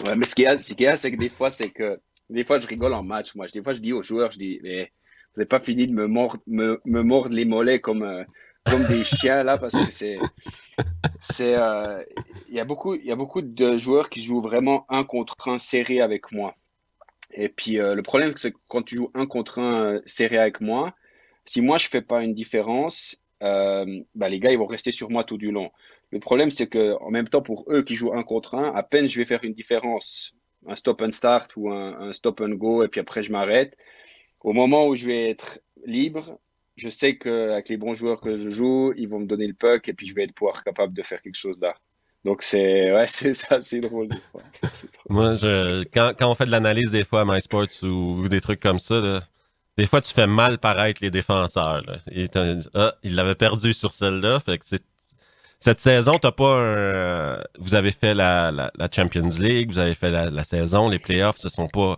ouais, 0.05 0.15
mais 0.15 0.25
ce 0.25 0.35
qu'il 0.35 0.45
y 0.45 0.87
a, 0.87 0.95
c'est 0.95 1.11
que 1.11 1.17
des 1.17 1.29
fois, 1.29 1.49
c'est 1.49 1.69
que 1.69 1.99
des 2.29 2.43
fois, 2.43 2.57
je 2.57 2.67
rigole 2.67 2.93
en 2.93 3.03
match. 3.03 3.35
Moi, 3.35 3.47
des 3.47 3.61
fois, 3.61 3.73
je 3.73 3.79
dis 3.79 3.93
aux 3.93 4.03
joueurs, 4.03 4.31
je 4.31 4.39
dis, 4.39 4.59
mais 4.63 4.91
vous 5.33 5.39
n'avez 5.41 5.47
pas 5.47 5.59
fini 5.59 5.87
de 5.87 5.93
me 5.93 6.07
mordre, 6.07 6.41
me, 6.47 6.79
me 6.85 7.01
mordre 7.01 7.35
les 7.35 7.45
mollets 7.45 7.79
comme, 7.79 8.03
euh, 8.03 8.23
comme 8.65 8.85
des 8.87 9.03
chiens 9.03 9.43
là, 9.43 9.57
parce 9.57 9.73
que 9.73 9.91
c'est, 9.91 10.17
c'est, 11.21 11.55
euh, 11.57 12.03
il 12.47 12.55
y 12.55 12.59
a 12.59 12.65
beaucoup, 12.65 12.95
il 12.95 13.05
y 13.05 13.11
a 13.11 13.15
beaucoup 13.15 13.41
de 13.41 13.77
joueurs 13.77 14.09
qui 14.09 14.21
jouent 14.21 14.41
vraiment 14.41 14.85
un 14.89 15.03
contre 15.03 15.49
un 15.49 15.57
serré 15.57 16.01
avec 16.01 16.31
moi. 16.31 16.55
Et 17.31 17.49
puis 17.49 17.79
euh, 17.79 17.93
le 17.93 18.01
problème, 18.01 18.33
c'est 18.35 18.51
que 18.51 18.57
quand 18.67 18.81
tu 18.81 18.95
joues 18.95 19.11
un 19.13 19.27
contre 19.27 19.59
un 19.59 20.01
serré 20.05 20.37
avec 20.37 20.61
moi, 20.61 20.95
si 21.45 21.61
moi 21.61 21.77
je 21.77 21.87
fais 21.87 22.01
pas 22.01 22.23
une 22.23 22.33
différence, 22.33 23.17
euh, 23.43 24.01
bah, 24.15 24.29
les 24.29 24.39
gars, 24.39 24.51
ils 24.51 24.57
vont 24.57 24.65
rester 24.65 24.91
sur 24.91 25.09
moi 25.09 25.23
tout 25.23 25.37
du 25.37 25.51
long. 25.51 25.71
Le 26.11 26.19
problème, 26.19 26.49
c'est 26.49 26.67
que 26.67 26.95
en 27.01 27.11
même 27.11 27.27
temps, 27.27 27.41
pour 27.41 27.65
eux 27.69 27.83
qui 27.83 27.95
jouent 27.95 28.13
un 28.13 28.23
contre 28.23 28.55
un, 28.55 28.73
à 28.73 28.83
peine 28.83 29.07
je 29.07 29.17
vais 29.17 29.25
faire 29.25 29.43
une 29.43 29.53
différence, 29.53 30.33
un 30.67 30.75
stop 30.75 31.01
and 31.01 31.11
start 31.11 31.51
ou 31.55 31.71
un, 31.71 32.11
stop 32.13 32.41
and 32.41 32.49
go, 32.49 32.83
et 32.83 32.87
puis 32.87 32.99
après 32.99 33.23
je 33.23 33.31
m'arrête. 33.31 33.75
Au 34.41 34.53
moment 34.53 34.87
où 34.87 34.95
je 34.95 35.05
vais 35.05 35.29
être 35.29 35.59
libre, 35.85 36.39
je 36.75 36.89
sais 36.89 37.17
qu'avec 37.17 37.69
les 37.69 37.77
bons 37.77 37.93
joueurs 37.93 38.21
que 38.21 38.35
je 38.35 38.49
joue, 38.49 38.93
ils 38.95 39.07
vont 39.07 39.19
me 39.19 39.25
donner 39.25 39.47
le 39.47 39.53
puck 39.53 39.87
et 39.89 39.93
puis 39.93 40.07
je 40.07 40.15
vais 40.15 40.23
être 40.23 40.33
pouvoir 40.33 40.63
capable 40.63 40.93
de 40.93 41.01
faire 41.01 41.21
quelque 41.21 41.35
chose 41.35 41.57
là. 41.61 41.75
Donc 42.25 42.41
c'est 42.41 42.91
ouais, 42.93 43.07
c'est 43.07 43.33
ça, 43.33 43.61
c'est 43.61 43.79
drôle, 43.79 44.09
Moi, 45.09 45.35
je, 45.35 45.83
quand, 45.93 46.13
quand, 46.17 46.31
on 46.31 46.35
fait 46.35 46.45
de 46.45 46.51
l'analyse 46.51 46.91
des 46.91 47.03
fois 47.03 47.21
à 47.21 47.25
MySports 47.25 47.83
ou, 47.83 48.21
ou 48.23 48.29
des 48.29 48.41
trucs 48.41 48.59
comme 48.59 48.79
ça, 48.79 48.99
là, 49.01 49.19
des 49.79 49.87
fois, 49.87 50.01
tu 50.01 50.13
fais 50.13 50.27
mal 50.27 50.57
paraître 50.57 51.01
les 51.01 51.09
défenseurs. 51.09 51.81
Ah, 52.75 52.93
il 53.01 53.15
l'avait 53.15 53.35
perdu 53.35 53.73
sur 53.73 53.93
celle-là. 53.93 54.41
cette 55.57 55.79
saison, 55.79 56.17
t'as 56.19 56.33
pas 56.33 56.59
un, 56.59 57.37
vous 57.59 57.75
avez 57.75 57.91
fait 57.91 58.13
la, 58.13 58.71
Champions 58.93 59.29
League, 59.39 59.71
vous 59.71 59.79
avez 59.79 59.95
fait 59.95 60.09
la, 60.09 60.43
saison, 60.43 60.89
les 60.89 60.99
playoffs, 60.99 61.37
ce 61.37 61.47
sont 61.47 61.69
pas 61.69 61.95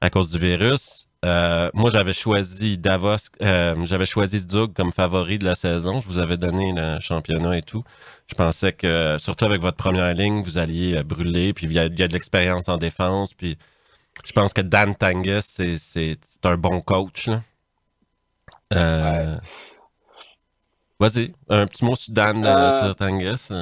à 0.00 0.08
cause 0.08 0.30
du 0.30 0.38
virus. 0.38 1.08
Euh, 1.24 1.68
moi, 1.74 1.90
j'avais 1.90 2.12
choisi 2.12 2.78
Davos, 2.78 3.16
euh, 3.42 3.74
j'avais 3.86 4.06
choisi 4.06 4.38
Zug 4.48 4.72
comme 4.72 4.92
favori 4.92 5.38
de 5.40 5.44
la 5.44 5.56
saison. 5.56 6.00
Je 6.00 6.06
vous 6.06 6.18
avais 6.18 6.36
donné 6.36 6.72
le 6.76 7.00
championnat 7.00 7.58
et 7.58 7.62
tout. 7.62 7.82
Je 8.28 8.36
pensais 8.36 8.72
que, 8.72 9.16
surtout 9.18 9.46
avec 9.46 9.60
votre 9.60 9.76
première 9.76 10.14
ligne, 10.14 10.42
vous 10.42 10.58
alliez 10.58 11.02
brûler. 11.02 11.52
Puis 11.54 11.66
il 11.66 11.72
y 11.72 11.80
a, 11.80 11.86
il 11.86 11.98
y 11.98 12.02
a 12.04 12.08
de 12.08 12.12
l'expérience 12.12 12.68
en 12.68 12.76
défense. 12.76 13.34
Puis 13.34 13.58
je 14.24 14.32
pense 14.32 14.52
que 14.52 14.60
Dan 14.60 14.94
Tangus, 14.94 15.60
c'est 15.78 16.18
un 16.44 16.56
bon 16.56 16.80
coach. 16.80 17.28
Euh, 18.72 19.36
vas-y, 20.98 21.32
un 21.48 21.66
petit 21.66 21.84
mot 21.84 21.94
sur 21.94 22.12
Dan 22.12 22.44
euh, 22.44 22.48
euh, 22.48 22.84
sur 22.84 22.96
Tangus. 22.96 23.52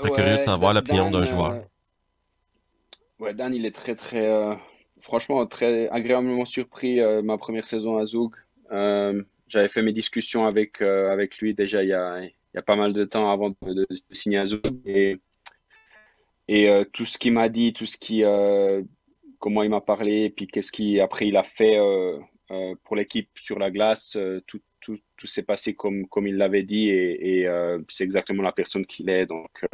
Très 0.00 0.10
curieux 0.10 0.38
de 0.38 0.42
savoir 0.42 0.74
l'opinion 0.74 1.10
d'un 1.10 1.24
joueur. 1.24 1.62
Ouais, 3.18 3.34
Dan, 3.34 3.54
il 3.54 3.66
est 3.66 3.74
très, 3.74 3.94
très. 3.94 4.28
franchement, 5.00 5.46
très 5.46 5.88
agréablement 5.88 6.44
surpris 6.44 7.00
ma 7.22 7.36
première 7.38 7.64
saison 7.64 7.98
à 7.98 8.06
Zoug. 8.06 8.34
J'avais 8.70 9.68
fait 9.68 9.82
mes 9.82 9.92
discussions 9.92 10.46
avec, 10.46 10.82
avec 10.82 11.38
lui 11.38 11.54
déjà 11.54 11.82
il 11.82 11.88
y, 11.88 11.94
a, 11.94 12.20
il 12.22 12.32
y 12.54 12.58
a 12.58 12.62
pas 12.62 12.76
mal 12.76 12.92
de 12.92 13.04
temps 13.04 13.32
avant 13.32 13.50
de, 13.62 13.86
signer 14.12 14.38
à 14.38 14.46
Zoug. 14.46 14.62
Et, 14.84 15.18
et 16.48 16.84
tout 16.92 17.04
ce 17.04 17.18
qu'il 17.18 17.32
m'a 17.32 17.48
dit, 17.48 17.72
tout 17.72 17.86
ce 17.86 17.96
qui 17.96 18.22
comment 19.38 19.62
il 19.62 19.70
m'a 19.70 19.80
parlé, 19.80 20.30
puis 20.30 20.46
qu'est-ce 20.46 20.72
qu'il 20.72 21.00
après 21.00 21.28
il 21.28 21.36
a 21.36 21.42
fait 21.42 21.78
pour 22.84 22.96
l'équipe 22.96 23.28
sur 23.36 23.58
la 23.58 23.70
glace. 23.70 24.16
tout, 24.46 24.60
tout, 24.80 24.98
tout 25.16 25.26
s'est 25.26 25.42
passé 25.42 25.74
comme, 25.74 26.06
comme 26.08 26.26
il 26.26 26.36
l'avait 26.36 26.62
dit 26.62 26.88
et, 26.88 27.46
c'est 27.88 28.04
exactement 28.04 28.42
la 28.42 28.52
personne 28.52 28.86
qu'il 28.86 29.10
est. 29.10 29.26
Donc, 29.26 29.66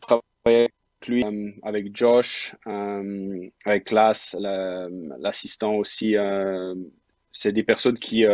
travailler 0.00 0.32
avec 0.44 0.72
lui, 1.08 1.24
avec 1.62 1.96
Josh, 1.96 2.54
avec 2.64 3.90
Las, 3.90 4.36
l'assistant 4.38 5.74
aussi. 5.74 6.16
c'est 7.32 7.52
des 7.52 7.64
personnes 7.64 7.98
qui 7.98 8.24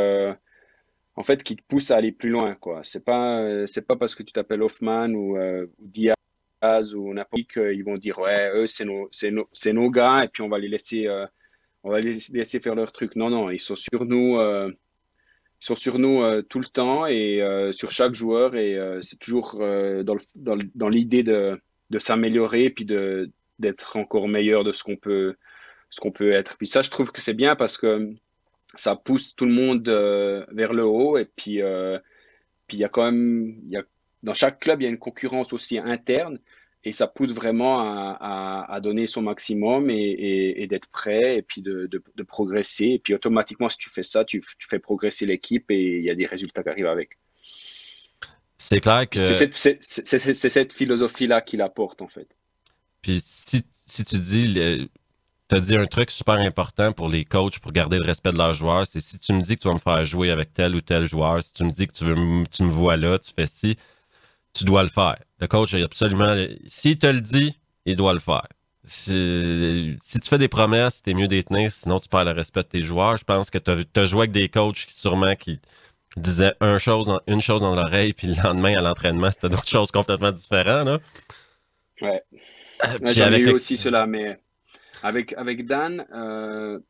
en 1.17 1.23
fait, 1.23 1.43
qui 1.43 1.57
te 1.57 1.63
pousse 1.63 1.91
à 1.91 1.97
aller 1.97 2.13
plus 2.13 2.31
loin, 2.31 2.55
quoi. 2.55 2.81
C'est 2.85 3.05
pas, 3.05 3.41
euh, 3.41 3.67
c'est 3.67 3.87
pas 3.87 3.97
parce 3.97 4.15
que 4.15 4.23
tu 4.23 4.33
t'appelles 4.33 4.63
Hoffman 4.63 5.11
ou, 5.11 5.37
euh, 5.37 5.67
Diaz 5.79 6.15
ou 6.95 7.13
n'importe 7.13 7.43
qui 7.43 7.61
qu'ils 7.61 7.85
vont 7.85 7.97
dire, 7.97 8.19
ouais, 8.19 8.51
eux, 8.55 8.67
c'est 8.67 8.85
nos, 8.85 9.91
gars, 9.91 10.25
et 10.25 10.29
puis 10.29 10.43
on 10.43 10.49
va 10.49 10.59
les 10.59 10.69
laisser, 10.69 11.07
euh, 11.07 11.27
on 11.83 11.91
va 11.91 12.01
les 12.01 12.19
laisser 12.33 12.61
faire 12.61 12.75
leur 12.75 12.93
truc. 12.93 13.17
Non, 13.17 13.31
non, 13.31 13.51
ils 13.51 13.59
sont 13.59 13.77
sur 13.77 14.05
nous, 14.05 14.39
ils 14.41 14.75
sont 15.61 15.75
sur 15.75 15.99
nous 15.99 16.43
tout 16.43 16.61
le 16.61 16.67
temps 16.67 17.07
et 17.07 17.43
sur 17.73 17.91
chaque 17.91 18.15
joueur, 18.15 18.55
et 18.55 18.79
c'est 19.03 19.19
toujours 19.19 19.59
dans, 19.59 20.89
l'idée 20.89 21.23
de, 21.23 21.61
de 21.91 21.99
s'améliorer, 21.99 22.71
puis 22.71 22.87
d'être 23.59 23.97
encore 23.97 24.29
meilleur 24.29 24.65
de 24.65 24.73
ce 24.73 24.83
qu'on 24.83 24.97
peut, 24.97 25.37
être. 26.33 26.57
Puis 26.57 26.67
ça, 26.67 26.83
je 26.83 26.91
trouve 26.91 27.13
que 27.13 27.21
c'est 27.21 27.35
bien 27.35 27.55
parce 27.55 27.77
que 27.77 28.15
ça 28.75 28.97
pousse 28.97 29.37
tout 29.37 29.45
le 29.47 29.53
monde 29.53 29.89
euh, 29.89 30.45
vers 30.51 30.73
le 30.73 30.85
haut. 30.85 31.19
Et 31.19 31.27
puis, 31.37 31.63
euh, 31.63 31.99
il 32.71 32.79
y 32.79 32.85
a 32.85 32.89
quand 32.89 33.05
même, 33.05 33.61
dans 34.23 34.35
chaque 34.35 34.61
club, 34.61 34.81
il 34.81 34.85
y 34.85 34.87
a 34.87 34.91
une 34.91 34.99
concurrence 34.99 35.53
aussi 35.53 35.79
interne. 35.79 36.39
Et 36.85 36.93
ça 36.93 37.07
pousse 37.07 37.31
vraiment 37.31 37.79
à, 37.81 38.67
à, 38.69 38.81
donner 38.81 39.07
son 39.07 39.23
maximum 39.23 39.89
et, 39.89 40.55
et, 40.57 40.67
d'être 40.67 40.89
prêt 40.89 41.37
et 41.37 41.43
puis 41.43 41.63
de, 41.63 41.87
de, 41.87 42.03
de, 42.17 42.23
progresser. 42.25 42.87
Et 42.87 42.99
puis 42.99 43.15
automatiquement, 43.15 43.69
si 43.69 43.79
tu 43.79 43.89
fais 43.89 44.03
ça, 44.03 44.25
tu, 44.25 44.41
tu 44.59 44.67
fais 44.69 44.81
progresser 44.81 45.25
l'équipe 45.25 45.71
et 45.71 45.99
il 45.99 46.05
y 46.05 46.11
a 46.11 46.17
des 46.17 46.27
résultats 46.27 46.65
qui 46.65 46.71
arrivent 46.71 46.87
avec. 46.87 47.19
C'est 48.57 48.81
clair 48.81 49.09
que. 49.09 49.21
C'est 49.21 49.53
cette, 49.81 50.35
cette 50.35 50.73
philosophie-là 50.73 51.41
qu'il 51.41 51.63
apporte, 51.63 52.03
en 52.03 52.09
fait. 52.09 52.27
Puis 53.01 53.21
si, 53.23 53.63
si 53.87 54.03
tu 54.03 54.19
dis 54.19 54.89
tu 55.53 55.59
as 55.59 55.61
dit 55.61 55.77
un 55.77 55.87
truc 55.87 56.11
super 56.11 56.37
important 56.37 56.93
pour 56.93 57.09
les 57.09 57.25
coachs 57.25 57.59
pour 57.59 57.73
garder 57.73 57.99
le 57.99 58.05
respect 58.05 58.33
de 58.33 58.39
leurs 58.39 58.55
joueurs. 58.55 58.87
C'est 58.87 59.01
si 59.01 59.19
tu 59.19 59.35
me 59.35 59.43
dis 59.43 59.57
que 59.57 59.61
tu 59.61 59.69
vas 59.69 59.75
me 59.75 59.79
faire 59.79 60.05
jouer 60.05 60.31
avec 60.31 60.55
tel 60.55 60.75
ou 60.75 60.81
tel 60.81 61.05
joueur, 61.05 61.43
si 61.43 61.53
tu 61.53 61.65
me 61.65 61.71
dis 61.71 61.87
que 61.87 61.93
tu, 61.93 62.05
veux, 62.05 62.45
tu 62.51 62.63
me 62.63 62.71
vois 62.71 62.97
là, 62.97 63.19
tu 63.19 63.33
fais 63.37 63.47
ci, 63.47 63.77
tu 64.53 64.65
dois 64.65 64.83
le 64.83 64.89
faire. 64.89 65.17
Le 65.41 65.47
coach, 65.47 65.75
absolument. 65.75 66.35
S'il 66.67 66.99
te 66.99 67.07
le 67.07 67.21
dit, 67.21 67.59
il 67.85 67.97
doit 67.97 68.13
le 68.13 68.19
faire. 68.19 68.47
Si, 68.85 69.97
tu 70.03 70.29
fais 70.29 70.39
des 70.39 70.49
promesses, 70.49 71.03
t'es 71.03 71.15
mieux 71.15 71.29
d'y 71.29 71.45
tenir, 71.45 71.71
sinon 71.71 72.01
tu 72.01 72.09
perds 72.09 72.25
le 72.25 72.33
respect 72.33 72.63
de 72.63 72.69
tes 72.69 72.83
joueurs. 72.83 73.17
Je 73.17 73.25
pense 73.25 73.49
que 73.51 73.59
tu 73.59 73.71
as, 73.71 74.07
joué 74.07 74.21
avec 74.21 74.33
des 74.33 74.49
coachs 74.49 74.87
qui 74.87 74.99
sûrement 74.99 75.37
qui 75.37 75.61
disaient 76.17 76.55
une 76.61 76.79
chose, 76.79 77.21
une 77.27 77.41
chose 77.41 77.63
dans 77.63 77.75
l'oreille, 77.75 78.13
puis 78.13 78.27
le 78.27 78.35
lendemain 78.43 78.77
à 78.77 78.83
l'entraînement, 78.83 79.31
c'était 79.31 79.49
d'autres 79.49 79.69
choses 79.69 79.91
complètement 79.91 80.33
différentes. 80.33 80.87
Là. 80.87 80.99
Ouais. 82.01 82.23
Euh, 82.85 83.11
J'en 83.11 83.33
eu 83.33 83.51
aussi 83.51 83.79
cela, 83.79 84.07
mais 84.07 84.39
avec, 85.05 85.33
avec 85.35 85.65
Dan, 85.67 86.05
euh, 86.13 86.81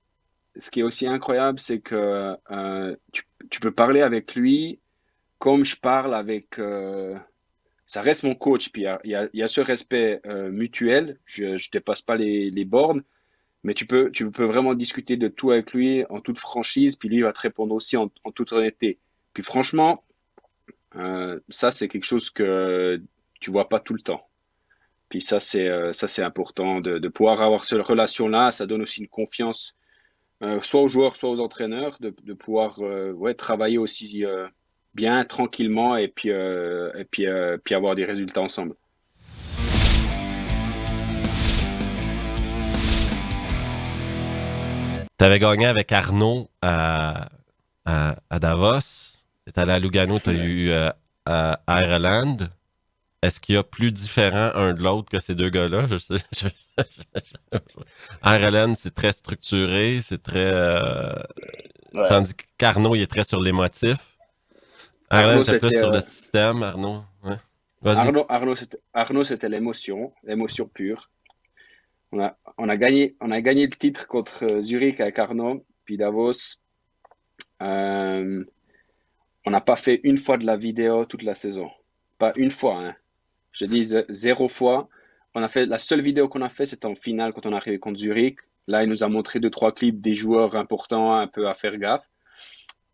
ce 0.56 0.70
qui 0.70 0.80
est 0.80 0.82
aussi 0.82 1.06
incroyable, 1.06 1.58
c'est 1.58 1.80
que 1.80 2.36
euh, 2.50 2.96
tu, 3.12 3.22
tu, 3.50 3.60
peux 3.60 3.70
parler 3.70 4.00
avec 4.00 4.34
lui 4.34 4.80
comme 5.38 5.64
je 5.64 5.76
parle 5.76 6.14
avec... 6.14 6.58
Euh, 6.58 7.18
ça 7.92 8.00
reste 8.00 8.22
mon 8.22 8.34
coach, 8.34 8.70
puis 8.70 8.86
il 9.04 9.10
y 9.10 9.42
a, 9.42 9.48
ce 9.48 9.60
respect 9.60 10.22
mutuel, 10.50 11.18
je 11.26 11.44
ne 11.44 11.70
dépasse 11.70 12.00
pas 12.00 12.16
les, 12.16 12.64
bornes, 12.64 13.02
mais 13.64 13.74
tu 13.74 13.86
peux, 13.86 14.10
vraiment 14.38 14.72
discuter 14.74 15.18
de 15.18 15.28
tout 15.28 15.50
avec 15.50 15.74
lui 15.74 16.06
en 16.08 16.20
toute 16.22 16.38
franchise, 16.38 16.96
puis 16.96 17.10
lui 17.10 17.20
va 17.20 17.34
te 17.34 17.40
répondre 17.40 17.74
aussi 17.74 17.98
en, 17.98 18.08
toute 18.34 18.52
honnêteté. 18.52 18.98
Puis 19.34 19.42
franchement, 19.42 20.02
ça 21.50 21.70
c'est 21.70 21.88
quelque 21.88 22.06
chose 22.06 22.30
que 22.30 22.98
tu 23.40 23.50
vois 23.50 23.68
pas 23.68 23.78
tout 23.78 23.92
le 23.92 24.00
temps. 24.00 24.26
Puis 25.10 25.20
ça, 25.20 25.40
c'est 25.40 25.68
euh, 25.68 25.92
important 26.20 26.80
de, 26.80 27.08
pouvoir 27.08 27.42
avoir 27.42 27.66
cette 27.66 27.86
relation-là. 27.86 28.50
Ça 28.50 28.64
donne 28.64 28.80
aussi 28.80 29.02
une 29.02 29.08
confiance, 29.08 29.76
euh, 30.42 30.62
soit 30.62 30.80
aux 30.80 30.88
joueurs, 30.88 31.14
soit 31.14 31.28
aux 31.28 31.40
entraîneurs, 31.40 31.98
de, 32.00 32.32
pouvoir 32.32 32.78
euh, 32.80 33.34
travailler 33.34 33.76
aussi 33.76 34.24
bien, 34.94 35.24
tranquillement, 35.24 35.96
et 35.96 36.08
puis, 36.08 36.30
et 36.30 37.04
puis, 37.10 37.26
puis 37.64 37.74
avoir 37.74 37.94
des 37.94 38.04
résultats 38.04 38.42
ensemble. 38.42 38.74
Tu 45.18 45.24
avais 45.24 45.38
gagné 45.38 45.66
avec 45.66 45.92
Arnaud 45.92 46.48
à, 46.62 47.28
à, 47.84 48.38
Davos. 48.40 49.16
Tu 49.46 49.60
allé 49.60 49.72
à 49.72 49.78
Lugano, 49.78 50.18
tu 50.18 50.30
as 50.30 50.32
eu 50.32 50.72
à 51.26 51.58
Ireland. 51.68 52.36
Est-ce 53.22 53.38
qu'il 53.38 53.54
y 53.54 53.58
a 53.58 53.62
plus 53.62 53.92
différent 53.92 54.50
un 54.56 54.74
de 54.74 54.82
l'autre 54.82 55.08
que 55.08 55.20
ces 55.20 55.36
deux 55.36 55.48
gars-là? 55.48 55.86
Ireland, 58.24 58.74
c'est 58.76 58.94
très 58.94 59.12
structuré, 59.12 60.00
c'est 60.02 60.20
très. 60.20 60.50
Euh, 60.52 61.14
tandis 62.08 62.34
qu'Arnaud, 62.58 62.96
il 62.96 63.02
est 63.02 63.06
très 63.06 63.22
sur 63.22 63.40
l'émotif. 63.40 64.11
Ireland, 65.12 65.44
c'est 65.44 65.58
plus 65.58 65.76
sur 65.76 65.90
le 65.90 65.98
euh, 65.98 66.00
système, 66.00 66.62
Arnaud? 66.62 67.04
Arnaud, 68.94 69.24
c'était 69.24 69.48
l'émotion, 69.48 70.12
l'émotion 70.24 70.66
pure. 70.66 71.10
On 72.12 72.20
a, 72.20 72.36
on, 72.58 72.68
a 72.68 72.76
gagné, 72.76 73.16
on 73.20 73.30
a 73.30 73.40
gagné 73.40 73.66
le 73.66 73.72
titre 73.72 74.06
contre 74.06 74.44
euh, 74.44 74.60
Zurich 74.60 75.00
avec 75.00 75.18
Arnaud, 75.18 75.64
puis 75.84 75.96
Davos. 75.96 76.56
on 77.60 78.44
n'a 79.46 79.60
pas 79.60 79.76
fait 79.76 80.00
une 80.02 80.18
fois 80.18 80.38
de 80.38 80.46
la 80.46 80.56
vidéo 80.56 81.04
toute 81.04 81.22
la 81.22 81.34
saison. 81.34 81.70
Pas 82.18 82.32
une 82.36 82.50
fois. 82.50 82.78
Hein. 82.78 82.94
Je 83.52 83.66
dis 83.66 83.94
zéro 84.08 84.48
fois. 84.48 84.88
On 85.34 85.42
a 85.42 85.48
fait 85.48 85.66
la 85.66 85.78
seule 85.78 86.02
vidéo 86.02 86.28
qu'on 86.28 86.42
a 86.42 86.48
fait, 86.48 86.66
c'était 86.66 86.86
en 86.86 86.94
finale 86.94 87.32
quand 87.32 87.46
on 87.46 87.52
est 87.52 87.56
arrivé 87.56 87.78
contre 87.78 87.98
Zurich. 87.98 88.38
Là, 88.66 88.82
il 88.84 88.88
nous 88.88 89.02
a 89.02 89.08
montré 89.08 89.40
deux 89.40 89.50
trois 89.50 89.72
clips 89.72 90.00
des 90.00 90.14
joueurs 90.14 90.56
importants, 90.56 91.14
un 91.14 91.26
peu 91.26 91.48
à 91.48 91.54
faire 91.54 91.76
gaffe. 91.78 92.08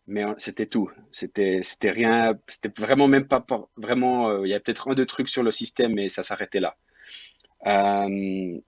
Mais 0.08 0.24
euh, 0.24 0.32
c'était 0.38 0.66
tout. 0.66 0.90
C'était 1.12 1.60
c'était 1.62 1.90
rien. 1.90 2.32
C'était 2.48 2.70
vraiment 2.80 3.06
même 3.06 3.28
pas, 3.28 3.44
vraiment. 3.76 4.30
Euh, 4.30 4.46
il 4.46 4.50
y 4.50 4.54
a 4.54 4.60
peut-être 4.60 4.90
un 4.90 4.94
deux 4.94 5.06
trucs 5.06 5.28
sur 5.28 5.42
le 5.42 5.52
système, 5.52 5.94
mais 5.94 6.08
ça 6.08 6.22
s'arrêtait 6.22 6.60
là. 6.60 6.76
Euh, 7.66 8.58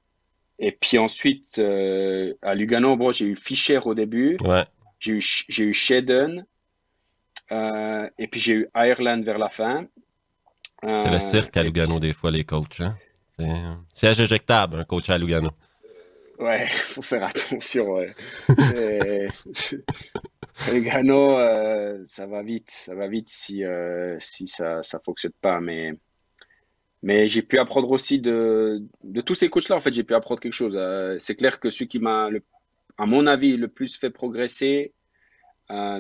et 0.59 0.73
puis 0.73 0.99
ensuite 0.99 1.59
à 1.59 2.55
Lugano, 2.55 2.97
bon, 2.97 3.11
j'ai 3.11 3.25
eu 3.25 3.37
Fischer 3.37 3.81
au 3.85 3.95
début. 3.95 4.37
Ouais. 4.45 4.65
J'ai 4.99 5.13
eu 5.13 5.21
j'ai 5.49 5.65
eu 5.65 5.73
Shedden. 5.73 6.45
et 7.51 8.29
puis 8.31 8.41
j'ai 8.41 8.53
eu 8.53 8.69
Ireland 8.77 9.23
vers 9.23 9.39
la 9.39 9.49
fin. 9.49 9.81
C'est 10.83 11.11
le 11.11 11.19
cirque 11.19 11.57
à 11.57 11.63
Lugano, 11.63 11.99
des 11.99 12.13
fois, 12.13 12.31
les 12.31 12.45
coachs. 12.45 12.81
Hein? 12.81 12.97
C'est 13.95 14.11
éjectable, 14.11 14.81
un 14.81 14.85
coach 14.85 15.09
à 15.09 15.17
Lugano. 15.17 15.51
Ouais, 16.39 16.67
faut 16.67 17.03
faire 17.03 17.25
attention. 17.25 17.95
Ouais. 17.95 18.15
Lugano, 20.73 21.39
euh, 21.39 22.03
ça 22.07 22.27
va 22.27 22.43
vite. 22.43 22.71
Ça 22.71 22.95
va 22.95 23.09
vite 23.09 23.29
si, 23.29 23.65
euh, 23.65 24.19
si 24.21 24.47
ça 24.47 24.77
ne 24.79 24.99
fonctionne 25.05 25.33
pas. 25.41 25.61
Mais, 25.61 25.93
mais 27.03 27.29
j'ai 27.29 27.43
pu 27.43 27.59
apprendre 27.59 27.91
aussi 27.91 28.21
de, 28.21 28.83
de 29.05 29.21
tous 29.21 29.35
ces 29.35 29.49
coachs-là. 29.49 29.77
En 29.77 29.81
fait, 29.81 29.93
j'ai 29.95 30.05
pu 30.05 30.15
apprendre 30.15 30.41
quelque 30.41 30.53
chose. 30.53 30.77
Euh, 30.77 31.17
c'est 31.19 31.35
clair 31.35 31.61
que 31.61 31.71
celui 31.71 31.89
qui 31.89 31.99
m'a, 31.99 32.29
à 32.99 33.07
mon 33.07 33.27
avis, 33.27 33.57
le 33.57 33.69
plus 33.69 33.97
fait 33.97 34.11
progresser, 34.11 34.93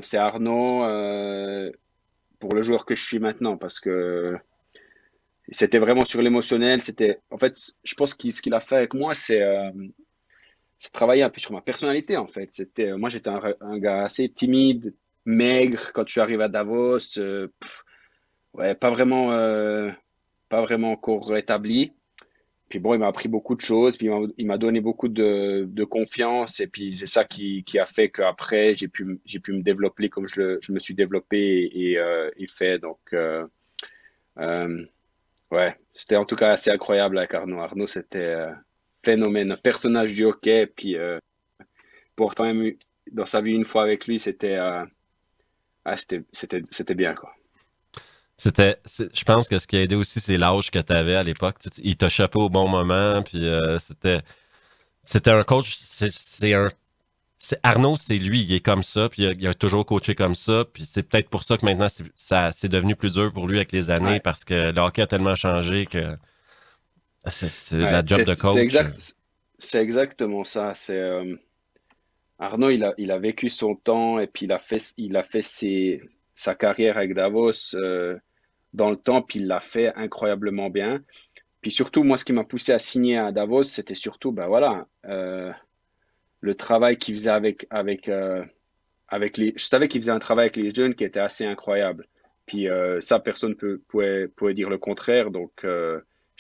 c'est 0.03 0.18
Arnaud 0.18 0.81
pour 2.40 2.55
le 2.55 2.62
joueur 2.62 2.85
que 2.85 2.94
je 2.94 3.05
suis 3.05 3.18
maintenant. 3.18 3.57
Parce 3.57 3.81
que 3.81 4.37
c'était 5.51 5.79
vraiment 5.79 6.05
sur 6.05 6.20
l'émotionnel. 6.20 6.81
C'était, 6.83 7.20
en 7.31 7.38
fait, 7.38 7.57
je 7.85 7.94
pense 7.94 8.14
que 8.14 8.31
ce 8.31 8.42
qu'il 8.42 8.55
a 8.55 8.61
fait 8.61 8.77
avec 8.77 8.94
moi, 8.94 9.14
c'est 9.14 9.42
euh, 10.85 10.88
travailler 10.93 11.23
un 11.23 11.31
peu 11.31 11.40
sur 11.40 11.53
ma 11.53 11.61
personnalité, 11.61 12.16
en 12.16 12.27
fait. 12.27 12.51
C'était, 12.51 12.93
moi, 12.97 13.09
j'étais 13.09 13.31
un, 13.31 13.79
gars 13.79 14.05
assez 14.05 14.29
timide, 14.29 14.95
maigre 15.25 15.93
quand 15.93 16.05
tu 16.05 16.21
arrives 16.21 16.40
à 16.40 16.49
Davos. 16.49 17.19
Euh, 17.19 17.49
ouais, 18.55 18.75
pas 18.75 18.90
vraiment, 18.90 19.33
euh, 19.33 19.90
pas 20.49 20.62
vraiment 20.62 20.93
encore 20.93 21.37
établi. 21.37 21.93
Puis 22.69 22.79
bon, 22.79 22.95
il 22.95 22.99
m'a 22.99 23.09
appris 23.09 23.29
beaucoup 23.29 23.57
de 23.57 23.61
choses, 23.61 23.97
puis 23.97 24.09
il 24.38 24.47
m'a 24.47 24.57
donné 24.57 24.81
beaucoup 24.81 25.09
de, 25.09 25.85
confiance, 25.90 26.61
et 26.61 26.69
puis 26.69 26.95
c'est 26.95 27.07
ça 27.07 27.25
qui, 27.25 27.64
qui, 27.64 27.81
a 27.81 27.87
fait 27.87 28.11
qu'après, 28.11 28.77
j'ai 28.77 28.87
pu, 28.87 29.19
pu 29.43 29.53
me 29.53 29.62
développer 29.62 30.09
comme 30.09 30.29
je, 30.29 30.40
le, 30.40 30.59
je 30.62 30.73
me 30.73 30.79
suis 30.79 30.95
développé 30.95 31.37
et, 31.37 31.99
et, 32.37 32.47
fait. 32.47 32.79
Donc, 32.79 33.01
euh, 33.12 33.45
Ouais, 35.51 35.77
c'était 35.93 36.16
en 36.16 36.25
tout 36.25 36.37
cas 36.37 36.53
assez 36.53 36.71
incroyable 36.71 37.19
avec 37.19 37.35
Arnaud. 37.35 37.59
Arnaud, 37.61 37.87
c'était 37.87 38.19
euh, 38.19 38.53
phénomène, 39.04 39.52
un 39.52 39.56
personnage 39.56 40.12
du 40.12 40.24
hockey. 40.24 40.66
Puis, 40.66 40.96
euh, 40.96 41.18
pourtant, 42.16 42.44
même 42.44 42.74
dans 43.12 43.26
sa 43.26 43.40
vie 43.40 43.52
une 43.52 43.64
fois 43.64 43.82
avec 43.82 44.06
lui, 44.06 44.18
c'était 44.18 44.56
euh, 44.56 44.84
ah, 45.84 45.96
c'était 45.96 46.94
bien, 46.94 47.14
quoi. 47.14 47.34
C'était, 48.36 48.78
je 48.86 49.24
pense 49.24 49.48
que 49.48 49.58
ce 49.58 49.66
qui 49.66 49.76
a 49.76 49.82
aidé 49.82 49.94
aussi, 49.94 50.18
c'est 50.18 50.38
l'âge 50.38 50.70
que 50.70 50.78
tu 50.78 50.92
avais 50.94 51.14
à 51.14 51.22
l'époque. 51.22 51.56
Il 51.82 51.96
t'a 51.96 52.08
chopé 52.08 52.38
au 52.38 52.48
bon 52.48 52.68
moment, 52.68 53.22
puis 53.22 53.46
c'était, 53.86 54.20
C'était 55.02 55.30
un 55.30 55.44
coach, 55.44 55.74
c'est 55.76 56.54
un. 56.54 56.70
Arnaud, 57.62 57.96
c'est 57.96 58.18
lui, 58.18 58.42
il 58.42 58.52
est 58.52 58.60
comme 58.60 58.82
ça, 58.82 59.08
puis 59.08 59.22
il 59.22 59.46
a, 59.46 59.54
toujours 59.54 59.86
coaché 59.86 60.14
comme 60.14 60.34
ça, 60.34 60.64
puis 60.70 60.84
c'est 60.84 61.02
peut-être 61.02 61.30
pour 61.30 61.42
ça 61.42 61.56
que 61.56 61.64
maintenant 61.64 61.86
ça 62.14 62.52
c'est 62.52 62.68
devenu 62.68 62.94
plus 62.94 63.14
dur 63.14 63.32
pour 63.32 63.48
lui 63.48 63.56
avec 63.56 63.72
les 63.72 63.90
années 63.90 64.20
parce 64.20 64.44
que 64.44 64.72
le 64.72 64.80
hockey 64.80 65.00
a 65.00 65.06
tellement 65.06 65.36
changé 65.36 65.86
que 65.86 66.16
c'est 67.26 67.78
la 67.78 68.04
job 68.04 68.22
de 68.22 68.35
coach. 68.35 69.14
C'est 69.59 69.83
exactement 69.83 70.42
ça. 70.44 70.72
C'est 70.74 70.98
euh, 70.98 71.37
Arnaud, 72.38 72.70
il 72.70 72.83
a, 72.83 72.94
il 72.96 73.11
a 73.11 73.18
vécu 73.18 73.50
son 73.50 73.74
temps 73.74 74.18
et 74.18 74.26
puis 74.26 74.46
il 74.46 74.52
a 74.52 74.59
fait, 74.59 74.94
il 74.96 75.16
a 75.16 75.22
fait 75.22 75.42
ses, 75.42 76.02
sa 76.35 76.54
carrière 76.54 76.96
avec 76.96 77.14
Davos 77.14 77.74
euh, 77.74 78.18
dans 78.72 78.90
le 78.90 78.96
temps, 78.96 79.20
puis 79.20 79.40
il 79.40 79.46
l'a 79.46 79.61
fait 79.61 79.92
incroyablement 79.94 80.70
bien. 80.70 81.02
Puis 81.61 81.70
surtout, 81.70 82.04
moi, 82.04 82.16
ce 82.16 82.24
qui 82.24 82.33
m'a 82.33 82.44
poussé 82.44 82.72
à 82.72 82.78
signer 82.78 83.18
à 83.18 83.33
Davos, 83.33 83.64
c'était 83.64 83.94
surtout, 83.94 84.33
ben 84.33 84.46
voilà, 84.46 84.87
euh, 85.04 85.52
le 86.40 86.54
travail 86.54 86.96
qu'il 86.96 87.14
faisait 87.14 87.30
avec, 87.30 87.66
avec, 87.68 88.11
avec 89.09 89.37
les. 89.37 89.52
Je 89.56 89.64
savais 89.64 89.88
qu'il 89.88 90.00
faisait 90.00 90.12
un 90.12 90.18
travail 90.18 90.44
avec 90.44 90.56
les 90.56 90.70
jeunes 90.70 90.94
qui 90.94 91.04
était 91.04 91.20
assez 91.20 91.44
incroyable. 91.44 92.09
Puis 92.46 92.66
ça, 93.00 93.18
personne 93.18 93.54
ne 93.62 93.76
pouvait, 93.76 94.26
pouvait 94.28 94.54
dire 94.54 94.70
le 94.70 94.78
contraire. 94.78 95.30
Donc, 95.30 95.66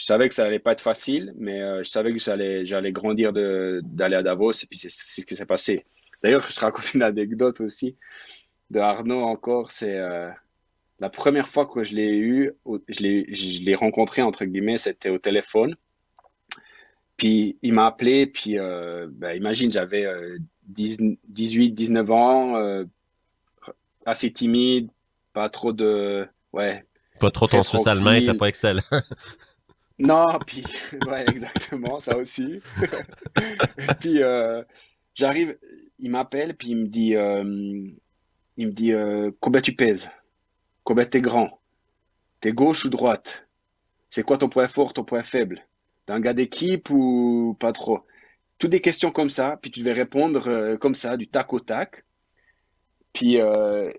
je 0.00 0.06
savais 0.06 0.30
que 0.30 0.34
ça 0.34 0.46
allait 0.46 0.58
pas 0.58 0.72
être 0.72 0.80
facile, 0.80 1.34
mais 1.36 1.60
je 1.84 1.88
savais 1.90 2.12
que 2.12 2.18
j'allais, 2.18 2.64
j'allais 2.64 2.90
grandir 2.90 3.34
d'aller 3.34 4.16
à 4.16 4.22
Davos. 4.22 4.52
Et 4.52 4.66
puis, 4.66 4.78
c'est 4.78 4.90
ce 4.90 5.26
qui 5.26 5.36
s'est 5.36 5.44
passé. 5.44 5.84
D'ailleurs, 6.22 6.40
je 6.50 6.58
raconte 6.58 6.94
une 6.94 7.02
anecdote 7.02 7.60
aussi 7.60 7.96
de 8.70 8.80
Arnaud 8.80 9.20
encore. 9.20 9.70
C'est 9.70 9.98
la 11.00 11.10
première 11.10 11.48
fois 11.48 11.66
que 11.66 11.84
je 11.84 11.94
l'ai 11.94 12.16
eu, 12.16 12.52
je 12.88 13.62
l'ai 13.62 13.74
rencontré, 13.74 14.22
entre 14.22 14.46
guillemets, 14.46 14.78
c'était 14.78 15.10
au 15.10 15.18
téléphone. 15.18 15.76
Puis 17.20 17.58
il 17.60 17.74
m'a 17.74 17.88
appelé, 17.88 18.26
puis 18.26 18.58
euh, 18.58 19.06
ben, 19.10 19.36
imagine, 19.36 19.70
j'avais 19.70 20.06
18, 20.68 21.18
euh, 21.28 21.74
19 21.74 22.10
ans, 22.10 22.56
euh, 22.56 22.86
assez 24.06 24.32
timide, 24.32 24.88
pas 25.34 25.50
trop 25.50 25.74
de. 25.74 26.26
Ouais. 26.54 26.82
Pas 27.18 27.30
trop 27.30 27.46
ton 27.46 27.62
suisse 27.62 27.86
allemand, 27.86 28.18
t'as 28.24 28.32
pas 28.32 28.48
excellent. 28.48 28.80
non, 30.00 30.38
puis, 30.46 30.64
ouais, 31.08 31.24
exactement, 31.28 32.00
ça 32.00 32.16
aussi. 32.16 32.60
puis 34.00 34.20
j'arrive, 35.14 35.56
il 35.98 36.10
m'appelle, 36.10 36.56
puis 36.56 36.70
il 36.70 36.76
me 36.76 36.86
dit, 36.86 37.14
il 38.56 38.66
me 38.66 38.72
dit, 38.72 38.92
combien 39.40 39.60
tu 39.60 39.74
pèses? 39.74 40.10
Combien 40.84 41.04
t'es 41.04 41.20
grand? 41.20 41.60
T'es 42.40 42.52
gauche 42.52 42.84
ou 42.84 42.90
droite? 42.90 43.46
C'est 44.08 44.22
quoi 44.24 44.38
ton 44.38 44.48
point 44.48 44.66
fort, 44.66 44.92
ton 44.92 45.04
point 45.04 45.22
faible? 45.22 45.66
T'es 46.06 46.12
un 46.12 46.20
gars 46.20 46.32
d'équipe 46.32 46.90
ou 46.90 47.56
pas 47.60 47.72
trop? 47.72 48.00
Toutes 48.58 48.70
des 48.70 48.80
questions 48.80 49.12
comme 49.12 49.28
ça, 49.28 49.58
puis 49.60 49.70
tu 49.70 49.80
devais 49.80 49.92
répondre 49.92 50.48
euh, 50.48 50.76
comme 50.76 50.94
ça, 50.94 51.16
du 51.16 51.28
tac 51.28 51.52
au 51.52 51.60
tac. 51.60 52.04
Puis, 53.12 53.40
euh, 53.40 53.90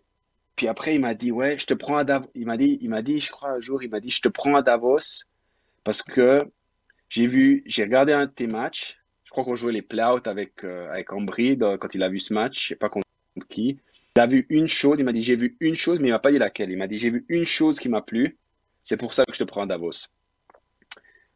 puis 0.55 0.67
après, 0.67 0.95
il 0.95 1.01
m'a 1.01 1.13
dit, 1.13 1.31
ouais, 1.31 1.57
je 1.57 1.65
te 1.65 1.73
prends 1.73 1.97
à 1.97 2.03
Davos. 2.03 2.29
Il 2.35 2.45
m'a 2.45 2.57
dit, 2.57 2.77
il 2.81 2.89
m'a 2.89 3.01
dit, 3.01 3.19
je 3.19 3.31
crois 3.31 3.51
un 3.51 3.61
jour, 3.61 3.81
il 3.83 3.89
m'a 3.89 3.99
dit, 3.99 4.09
je 4.09 4.21
te 4.21 4.29
prends 4.29 4.55
à 4.55 4.61
Davos 4.61 5.23
parce 5.83 6.01
que 6.01 6.39
j'ai 7.09 7.25
vu, 7.25 7.63
j'ai 7.65 7.83
regardé 7.83 8.13
un 8.13 8.25
de 8.25 8.31
tes 8.31 8.47
matchs. 8.47 8.99
Je 9.23 9.31
crois 9.31 9.43
qu'on 9.43 9.55
jouait 9.55 9.73
les 9.73 9.81
play-out 9.81 10.27
avec, 10.27 10.63
euh, 10.63 10.89
avec 10.91 11.11
Ambry 11.13 11.57
quand 11.57 11.95
il 11.95 12.03
a 12.03 12.09
vu 12.09 12.19
ce 12.19 12.33
match. 12.33 12.61
Je 12.61 12.67
sais 12.69 12.75
pas 12.75 12.89
contre 12.89 13.05
qui. 13.49 13.79
Il 14.17 14.19
a 14.19 14.27
vu 14.27 14.45
une 14.49 14.67
chose, 14.67 14.97
il 14.99 15.05
m'a 15.05 15.13
dit 15.13 15.21
j'ai 15.21 15.37
vu 15.37 15.55
une 15.61 15.75
chose, 15.75 15.99
mais 15.99 16.09
il 16.09 16.11
m'a 16.11 16.19
pas 16.19 16.31
dit 16.31 16.37
laquelle. 16.37 16.69
Il 16.69 16.77
m'a 16.77 16.87
dit 16.87 16.97
j'ai 16.97 17.09
vu 17.09 17.25
une 17.29 17.45
chose 17.45 17.79
qui 17.79 17.87
m'a 17.87 18.01
plu, 18.01 18.37
c'est 18.83 18.97
pour 18.97 19.13
ça 19.13 19.23
que 19.23 19.33
je 19.33 19.39
te 19.39 19.43
prends 19.45 19.63
à 19.63 19.65
Davos. 19.65 20.07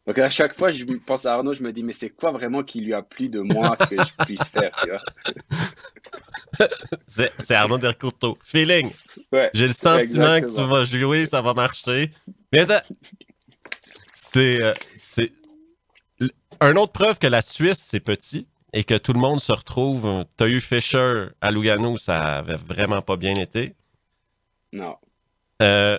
Donc 0.05 0.19
à 0.19 0.29
chaque 0.29 0.58
fois, 0.58 0.71
je 0.71 0.84
pense 0.84 1.25
à 1.25 1.34
Arnaud, 1.34 1.53
je 1.53 1.63
me 1.63 1.71
dis 1.71 1.84
mais 1.84 1.93
c'est 1.93 2.10
quoi 2.10 2.31
vraiment 2.31 2.63
qui 2.63 2.81
lui 2.81 2.93
a 2.93 3.01
plu 3.01 3.29
de 3.29 3.39
moi 3.39 3.75
que 3.77 3.95
je 3.95 4.25
puisse 4.25 4.47
faire, 4.49 4.71
c'est 7.08 7.55
Arnaud 7.55 7.77
Dercourteau. 7.77 8.38
Feeling. 8.43 8.91
J'ai 9.53 9.67
le 9.67 9.73
sentiment 9.73 10.39
que 10.41 10.53
tu 10.53 10.69
vas 10.69 10.84
jouer, 10.84 11.25
ça 11.25 11.41
va 11.41 11.53
marcher. 11.53 12.12
Mais 12.51 12.65
c'est 14.31 14.61
euh, 14.61 14.73
c'est 14.95 15.31
un 16.59 16.75
autre 16.75 16.91
preuve 16.91 17.19
que 17.19 17.27
la 17.27 17.41
Suisse 17.41 17.79
c'est 17.79 17.99
petit 17.99 18.47
et 18.73 18.83
que 18.83 18.95
tout 18.95 19.13
le 19.13 19.19
monde 19.19 19.39
se 19.39 19.51
retrouve. 19.51 20.25
Tu 20.38 20.43
as 20.43 20.47
eu 20.47 20.59
Fisher 20.59 21.27
à 21.41 21.51
Lugano, 21.51 21.97
ça 21.97 22.38
avait 22.38 22.57
vraiment 22.57 23.01
pas 23.01 23.15
bien 23.15 23.35
été. 23.38 23.73
Non. 24.73 24.97
Euh, 25.61 25.97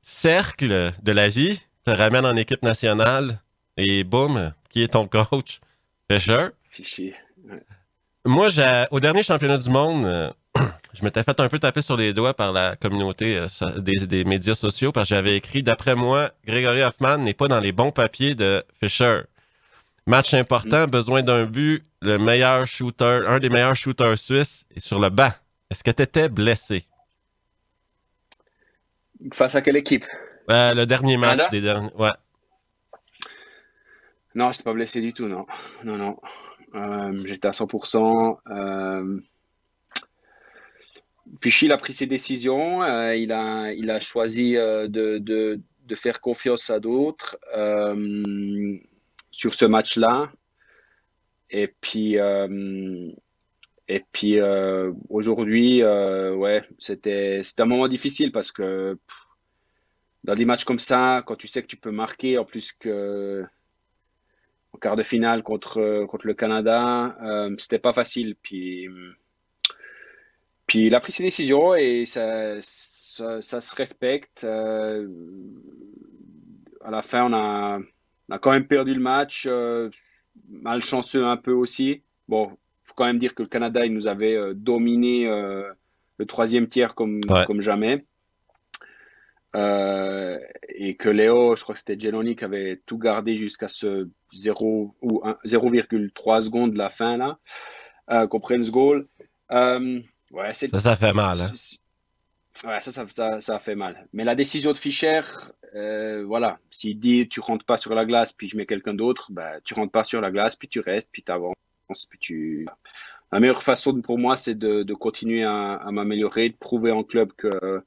cercle 0.00 0.92
de 1.02 1.12
la 1.12 1.28
vie 1.28 1.60
te 1.84 1.90
ramène 1.90 2.24
en 2.24 2.36
équipe 2.36 2.62
nationale 2.62 3.42
et 3.76 4.04
boum, 4.04 4.52
qui 4.70 4.82
est 4.82 4.88
ton 4.88 5.06
coach? 5.06 5.60
Fisher. 6.10 6.48
Fichier. 6.70 7.14
Moi, 8.24 8.48
au 8.90 9.00
dernier 9.00 9.22
championnat 9.22 9.58
du 9.58 9.68
monde, 9.68 10.04
euh, 10.04 10.30
je 10.98 11.04
m'étais 11.04 11.22
fait 11.22 11.38
un 11.38 11.48
peu 11.48 11.60
taper 11.60 11.80
sur 11.80 11.96
les 11.96 12.12
doigts 12.12 12.34
par 12.34 12.52
la 12.52 12.74
communauté 12.74 13.38
euh, 13.38 13.46
des, 13.80 14.06
des, 14.06 14.24
médias 14.24 14.56
sociaux 14.56 14.90
parce 14.90 15.08
que 15.08 15.14
j'avais 15.14 15.36
écrit 15.36 15.62
D'après 15.62 15.94
moi, 15.94 16.30
Grégory 16.44 16.82
Hoffman 16.82 17.18
n'est 17.18 17.34
pas 17.34 17.46
dans 17.46 17.60
les 17.60 17.70
bons 17.70 17.92
papiers 17.92 18.34
de 18.34 18.64
Fisher. 18.80 19.20
Match 20.06 20.34
important, 20.34 20.86
mm. 20.86 20.90
besoin 20.90 21.22
d'un 21.22 21.44
but, 21.44 21.84
le 22.02 22.18
meilleur 22.18 22.66
shooter, 22.66 23.20
un 23.26 23.38
des 23.38 23.48
meilleurs 23.48 23.76
shooters 23.76 24.18
suisses 24.18 24.64
est 24.74 24.80
sur 24.80 24.98
le 24.98 25.08
banc. 25.08 25.30
Est-ce 25.70 25.84
que 25.84 25.90
tu 25.92 26.02
étais 26.02 26.28
blessé? 26.28 26.84
Face 29.32 29.54
à 29.54 29.62
quelle 29.62 29.76
équipe? 29.76 30.04
Euh, 30.50 30.74
le 30.74 30.86
dernier 30.86 31.16
match 31.16 31.48
des 31.50 31.60
derniers. 31.60 31.92
Ouais. 31.94 32.10
Non, 34.34 34.46
je 34.46 34.58
n'étais 34.58 34.64
pas 34.64 34.72
blessé 34.72 35.00
du 35.00 35.12
tout, 35.12 35.26
non. 35.26 35.46
Non, 35.84 35.96
non. 35.96 36.16
Euh, 36.74 37.16
j'étais 37.24 37.48
à 37.48 37.52
100%. 37.52 39.18
Euh... 41.28 41.36
Fichy 41.42 41.70
a 41.70 41.76
pris 41.76 41.92
ses 41.92 42.06
décisions. 42.06 42.82
Euh, 42.82 43.14
il, 43.16 43.32
a, 43.32 43.72
il 43.72 43.96
choisi 44.00 44.56
euh, 44.56 44.88
de, 44.88 45.60
faire 45.94 46.20
confiance 46.20 46.70
à 46.70 46.80
d'autres 46.80 47.38
sur 49.30 49.54
ce 49.54 49.64
match-là. 49.64 50.30
Et 51.50 51.68
puis, 51.80 52.18
euh, 52.18 53.10
puis 54.12 54.38
euh, 54.38 54.92
aujourd'hui, 55.08 55.82
euh, 55.82 56.34
ouais, 56.34 56.62
c'était 56.78 57.42
un 57.58 57.64
moment 57.64 57.88
difficile 57.88 58.32
parce 58.32 58.52
que 58.52 58.98
dans 60.24 60.34
des 60.34 60.44
matchs 60.44 60.64
comme 60.64 60.78
ça, 60.78 61.22
quand 61.26 61.36
tu 61.36 61.48
sais 61.48 61.62
que 61.62 61.68
tu 61.68 61.76
peux 61.76 61.90
marquer, 61.90 62.36
en 62.38 62.44
plus 62.44 62.72
que 62.72 63.44
en 64.72 64.78
quart 64.78 64.96
de 64.96 65.02
finale 65.02 65.42
contre, 65.42 66.04
contre 66.06 66.26
le 66.26 66.34
Canada, 66.34 67.16
c'était 67.58 67.78
pas 67.78 67.94
facile. 67.94 68.36
Puis, 68.42 68.86
puis 70.68 70.86
il 70.86 70.94
a 70.94 71.00
pris 71.00 71.10
ses 71.10 71.24
décisions 71.24 71.74
et 71.74 72.04
ça, 72.06 72.60
ça, 72.60 73.42
ça 73.42 73.60
se 73.60 73.74
respecte. 73.74 74.44
à 74.44 75.00
la 76.90 77.02
fin, 77.02 77.24
on 77.24 77.32
a 77.32 77.80
on 78.28 78.34
a 78.34 78.38
quand 78.38 78.52
même 78.52 78.66
perdu 78.66 78.94
le 78.94 79.00
match, 79.00 79.46
euh, 79.48 79.90
malchanceux 80.48 81.24
un 81.24 81.36
peu 81.36 81.52
aussi. 81.52 82.02
Bon, 82.28 82.56
faut 82.84 82.94
quand 82.94 83.06
même 83.06 83.18
dire 83.18 83.34
que 83.34 83.42
le 83.42 83.48
Canada, 83.48 83.86
il 83.86 83.92
nous 83.92 84.06
avait 84.06 84.36
euh, 84.36 84.52
dominé 84.54 85.26
euh, 85.26 85.70
le 86.18 86.26
troisième 86.26 86.68
tiers 86.68 86.94
comme, 86.94 87.20
comme 87.46 87.62
jamais. 87.62 88.04
et 89.54 90.96
que 90.96 91.08
Léo, 91.08 91.56
je 91.56 91.62
crois 91.62 91.74
que 91.74 91.78
c'était 91.78 91.98
Geloni 91.98 92.36
qui 92.36 92.44
avait 92.44 92.82
tout 92.86 92.98
gardé 92.98 93.36
jusqu'à 93.36 93.68
ce 93.68 94.08
0 94.34 94.94
ou 95.00 95.22
0,3 95.44 96.40
secondes 96.42 96.72
de 96.74 96.78
la 96.78 96.90
fin 96.90 97.16
là, 97.16 97.38
qu'on 98.26 98.40
prenne 98.40 98.62
ce 98.62 98.70
goal. 98.70 99.06
Ouais, 100.30 100.52
ça, 100.52 100.78
ça 100.78 100.96
fait 100.96 101.12
mal. 101.12 101.40
Hein? 101.40 101.52
Ouais, 102.64 102.80
ça, 102.80 103.06
ça, 103.06 103.40
ça, 103.40 103.58
fait 103.58 103.76
mal. 103.76 104.08
Mais 104.12 104.24
la 104.24 104.34
décision 104.34 104.72
de 104.72 104.76
Fischer, 104.76 105.20
euh, 105.74 106.24
voilà, 106.26 106.58
s'il 106.70 106.98
dit 106.98 107.28
tu 107.28 107.40
rentres 107.40 107.64
pas 107.64 107.76
sur 107.76 107.94
la 107.94 108.04
glace, 108.04 108.32
puis 108.32 108.48
je 108.48 108.56
mets 108.56 108.66
quelqu'un 108.66 108.94
d'autre, 108.94 109.30
bah, 109.30 109.60
tu 109.62 109.74
rentres 109.74 109.92
pas 109.92 110.02
sur 110.02 110.20
la 110.20 110.30
glace, 110.30 110.56
puis 110.56 110.66
tu 110.66 110.80
restes, 110.80 111.08
puis 111.12 111.22
tu 111.22 111.30
avances, 111.30 111.54
puis 112.08 112.18
tu. 112.18 112.66
La 113.30 113.40
meilleure 113.40 113.62
façon 113.62 114.00
pour 114.00 114.18
moi, 114.18 114.34
c'est 114.34 114.54
de, 114.56 114.82
de, 114.82 114.94
continuer 114.94 115.44
à, 115.44 115.74
à 115.74 115.90
m'améliorer, 115.92 116.48
de 116.48 116.56
prouver 116.56 116.90
en 116.90 117.04
club 117.04 117.32
que 117.34 117.82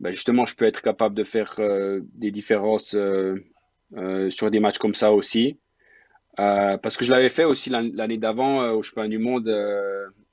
bah, 0.00 0.10
justement 0.10 0.46
je 0.46 0.56
peux 0.56 0.64
être 0.64 0.82
capable 0.82 1.14
de 1.14 1.24
faire 1.24 1.54
euh, 1.58 2.00
des 2.14 2.30
différences 2.30 2.94
euh, 2.94 3.36
sur 4.30 4.50
des 4.50 4.58
matchs 4.58 4.78
comme 4.78 4.94
ça 4.94 5.12
aussi. 5.12 5.58
parce 6.36 6.96
que 6.96 7.04
je 7.04 7.12
l'avais 7.12 7.28
fait 7.28 7.44
aussi 7.44 7.70
l'année 7.70 8.18
d'avant 8.18 8.70
au 8.72 8.82
championnat 8.82 9.08
du 9.08 9.18
monde. 9.18 9.48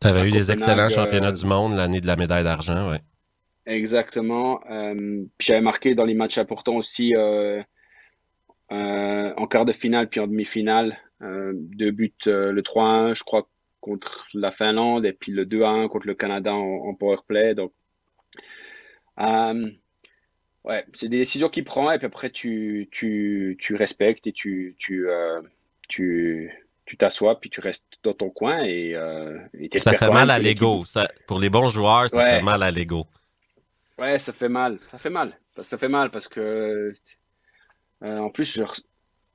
Tu 0.05 0.17
avais 0.17 0.27
eu 0.27 0.31
des 0.31 0.51
excellents 0.51 0.89
championnats 0.89 1.31
du 1.31 1.45
monde 1.45 1.73
l'année 1.73 2.01
de 2.01 2.07
la 2.07 2.15
médaille 2.15 2.43
d'argent, 2.43 2.91
oui. 2.91 2.97
Exactement. 3.65 4.61
Euh, 4.69 5.23
j'avais 5.39 5.61
marqué 5.61 5.95
dans 5.95 6.05
les 6.05 6.13
matchs 6.13 6.37
importants 6.37 6.75
aussi 6.75 7.15
euh, 7.15 7.63
euh, 8.71 9.33
en 9.35 9.47
quart 9.47 9.65
de 9.65 9.73
finale 9.73 10.09
puis 10.09 10.19
en 10.19 10.27
demi-finale. 10.27 10.97
deux 11.21 11.91
buts, 11.91 12.13
le 12.25 12.61
3-1, 12.61 13.15
je 13.15 13.23
crois, 13.23 13.49
contre 13.81 14.27
la 14.33 14.51
Finlande 14.51 15.05
et 15.05 15.13
puis 15.13 15.31
le 15.31 15.45
2-1 15.45 15.87
contre 15.87 16.07
le 16.07 16.15
Canada 16.15 16.53
en, 16.53 16.93
power 16.93 17.17
play. 17.27 17.55
Donc, 17.55 17.73
ouais, 19.17 20.85
c'est 20.93 21.09
des 21.09 21.17
décisions 21.17 21.49
qu'il 21.49 21.63
prend 21.63 21.91
et 21.91 21.97
puis 21.97 22.07
après 22.07 22.29
tu, 22.29 22.87
tu, 22.91 23.57
tu 23.59 23.75
respectes 23.75 24.27
et 24.27 24.31
tu, 24.31 24.75
tu, 24.77 25.07
tu, 25.87 26.51
tu 26.85 26.97
t'assois, 26.97 27.39
puis 27.39 27.49
tu 27.49 27.59
restes 27.59 27.85
dans 28.03 28.13
ton 28.13 28.29
coin 28.29 28.63
et, 28.63 28.95
euh, 28.95 29.39
Ça 29.77 29.97
fait 29.97 30.09
mal 30.09 30.29
à 30.29 30.39
l'ego. 30.39 30.83
Pour 31.27 31.39
les 31.39 31.49
bons 31.49 31.69
joueurs, 31.69 32.09
ça 32.09 32.23
fait 32.23 32.41
mal 32.41 32.63
à 32.63 32.71
l'ego. 32.71 33.07
Ouais, 33.97 34.19
ça 34.19 34.33
fait 34.33 34.49
mal. 34.49 34.79
Ça 34.91 34.97
fait 34.97 35.09
mal. 35.09 35.37
Ça 35.61 35.77
fait 35.77 35.87
mal 35.87 36.11
parce 36.11 36.27
que 36.27 36.93
euh, 38.03 38.17
en 38.17 38.29
plus, 38.29 38.53
je, 38.53 38.63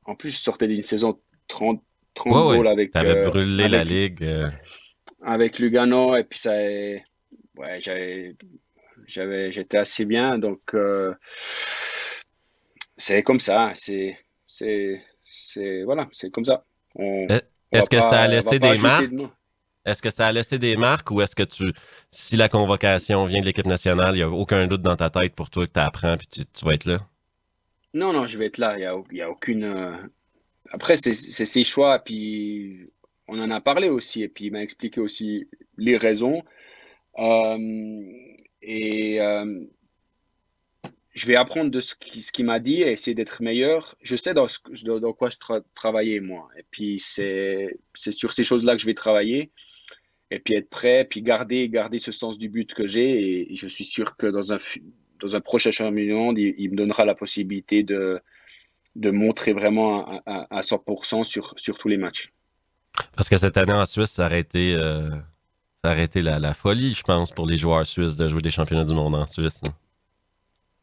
en 0.05 0.15
plus, 0.15 0.31
je 0.31 0.37
sortais 0.37 0.69
d'une 0.69 0.83
saison 0.83 1.19
30, 1.49 1.83
30 2.15 2.33
goals 2.33 2.69
avec. 2.69 2.93
T'avais 2.93 3.17
euh, 3.17 3.31
brûlé 3.31 3.69
la 3.69 3.85
ligue. 3.85 4.27
Avec 5.23 5.59
Lugano 5.59 6.17
et 6.17 6.25
puis 6.25 6.39
ça. 6.39 6.53
Ouais, 6.53 7.81
j'avais, 7.81 8.37
j'avais, 9.07 9.53
j'étais 9.53 9.79
assez 9.79 10.05
bien 10.05 10.39
donc 10.39 10.75
c'est 13.01 13.23
comme 13.23 13.41
ça. 13.41 13.73
C'est, 13.75 14.19
c'est, 14.47 15.03
c'est 15.25 15.83
voilà, 15.85 16.09
c'est 16.13 16.31
comme 16.31 16.45
ça. 16.45 16.65
Est-ce 16.99 17.91
que 17.91 17.99
ça 17.99 18.21
a 18.21 18.29
laissé 18.29 18.59
des 18.59 18.79
marques? 18.79 19.13
Est-ce 19.87 20.03
que 20.03 20.11
ça 20.11 20.27
a 20.27 20.33
laissé 20.33 20.59
des 20.59 20.77
marques 20.77 21.11
ou 21.11 21.23
est-ce 21.23 21.35
que 21.35 21.43
tu, 21.43 21.73
si 22.11 22.37
la 22.37 22.49
convocation 22.49 23.25
vient 23.25 23.41
de 23.41 23.47
l'équipe 23.47 23.67
nationale, 23.67 24.15
il 24.15 24.19
n'y 24.19 24.23
a 24.23 24.29
aucun 24.29 24.67
doute 24.67 24.83
dans 24.83 24.97
ta 24.97 25.09
tête 25.09 25.35
pour 25.35 25.49
toi 25.49 25.67
que 25.67 25.73
tu 25.73 25.81
apprends 25.81 26.17
puis 26.19 26.27
tu, 26.27 26.65
vas 26.65 26.75
être 26.75 26.85
là? 26.85 26.99
Non, 27.95 28.13
non, 28.13 28.27
je 28.27 28.37
vais 28.37 28.47
être 28.47 28.59
là. 28.59 28.75
Il 28.77 28.81
n'y 29.15 29.21
a, 29.23 29.27
a, 29.27 29.31
aucune. 29.31 29.65
Euh, 29.65 29.97
après, 30.71 30.97
c'est 30.97 31.15
ses 31.15 31.65
choix, 31.65 31.99
puis 31.99 32.91
on 33.27 33.41
en 33.41 33.51
a 33.51 33.61
parlé 33.61 33.89
aussi, 33.89 34.23
et 34.23 34.29
puis 34.29 34.47
il 34.47 34.53
m'a 34.53 34.63
expliqué 34.63 35.01
aussi 35.01 35.49
les 35.79 35.97
raisons. 35.97 36.43
Euh, 37.19 38.05
et 38.63 39.21
euh, 39.21 39.65
je 41.13 41.27
vais 41.27 41.37
apprendre 41.37 41.71
de 41.71 41.81
ce 41.81 41.95
qu'il 41.95 42.45
m'a 42.45 42.61
dit 42.61 42.83
et 42.83 42.93
essayer 42.93 43.15
d'être 43.15 43.43
meilleur. 43.43 43.97
Je 44.01 44.15
sais 44.17 44.33
dans, 44.33 44.47
quoi 45.13 45.29
je 45.29 45.37
travaillais, 45.75 46.21
moi. 46.21 46.49
Et 46.57 46.65
puis, 46.71 47.01
c'est 47.01 47.77
sur 47.95 48.33
ces 48.33 48.45
choses-là 48.45 48.77
que 48.77 48.81
je 48.81 48.87
vais 48.87 48.95
travailler. 48.95 49.51
Et 50.31 50.39
puis, 50.39 50.55
être 50.55 50.71
prêt, 50.71 51.05
puis 51.05 51.23
garder, 51.23 51.69
garder 51.69 51.99
ce 51.99 52.13
sens 52.13 52.39
du 52.39 52.49
but 52.49 52.73
que 52.73 52.87
j'ai. 52.87 53.51
Et, 53.51 53.57
je 53.57 53.67
suis 53.67 53.85
sûr 53.85 54.17
que 54.17 54.29
dans 54.29 54.53
un, 54.53 54.59
dans 55.21 55.35
un 55.35 55.41
prochain 55.41 55.73
championnat 55.73 56.33
il, 56.37 56.55
il, 56.59 56.71
me 56.71 56.77
donnera 56.77 57.05
la 57.05 57.17
possibilité 57.17 57.83
de, 57.83 58.21
de 58.95 59.11
montrer 59.11 59.53
vraiment 59.53 60.23
à, 60.27 60.47
à, 60.57 60.61
100% 60.61 61.25
sur, 61.25 61.55
sur 61.57 61.77
tous 61.77 61.89
les 61.89 61.97
matchs. 61.97 62.33
Parce 63.17 63.29
que 63.29 63.37
cette 63.37 63.57
année 63.57 63.73
en 63.73 63.87
Suisse, 63.87 64.11
ça 64.11 64.27
aurait 64.27 64.41
été, 64.41 64.75
euh, 64.75 65.11
ça 65.83 65.93
aurait 65.93 66.05
été 66.05 66.23
la, 66.23 66.39
la, 66.39 66.55
folie, 66.55 66.95
je 66.95 67.03
pense, 67.03 67.33
pour 67.33 67.47
les 67.47 67.59
joueurs 67.59 67.85
suisses 67.85 68.17
de 68.17 68.29
jouer 68.29 68.43
des 68.43 68.53
championnats 68.53 68.85
du 68.85 68.95
monde 68.95 69.17
en 69.17 69.27
Suisse. 69.27 69.61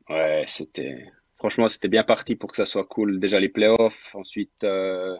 Ouais, 0.09 0.43
c'était. 0.47 1.05
Franchement, 1.35 1.67
c'était 1.67 1.87
bien 1.87 2.03
parti 2.03 2.35
pour 2.35 2.49
que 2.49 2.57
ça 2.57 2.65
soit 2.65 2.85
cool. 2.85 3.19
Déjà 3.19 3.39
les 3.39 3.49
playoffs, 3.49 4.15
ensuite 4.15 4.63
euh, 4.63 5.15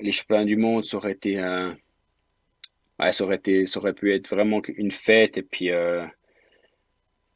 les 0.00 0.12
championnats 0.12 0.44
du 0.44 0.56
monde, 0.56 0.84
ça 0.84 0.96
aurait 0.96 1.12
été. 1.12 1.38
Ouais, 2.98 3.12
ça 3.12 3.24
aurait 3.24 3.36
été, 3.36 3.66
ça 3.66 3.78
aurait 3.80 3.92
pu 3.92 4.14
être 4.14 4.28
vraiment 4.28 4.62
une 4.68 4.92
fête 4.92 5.36
et 5.36 5.42
puis, 5.42 5.70
euh, 5.70 6.06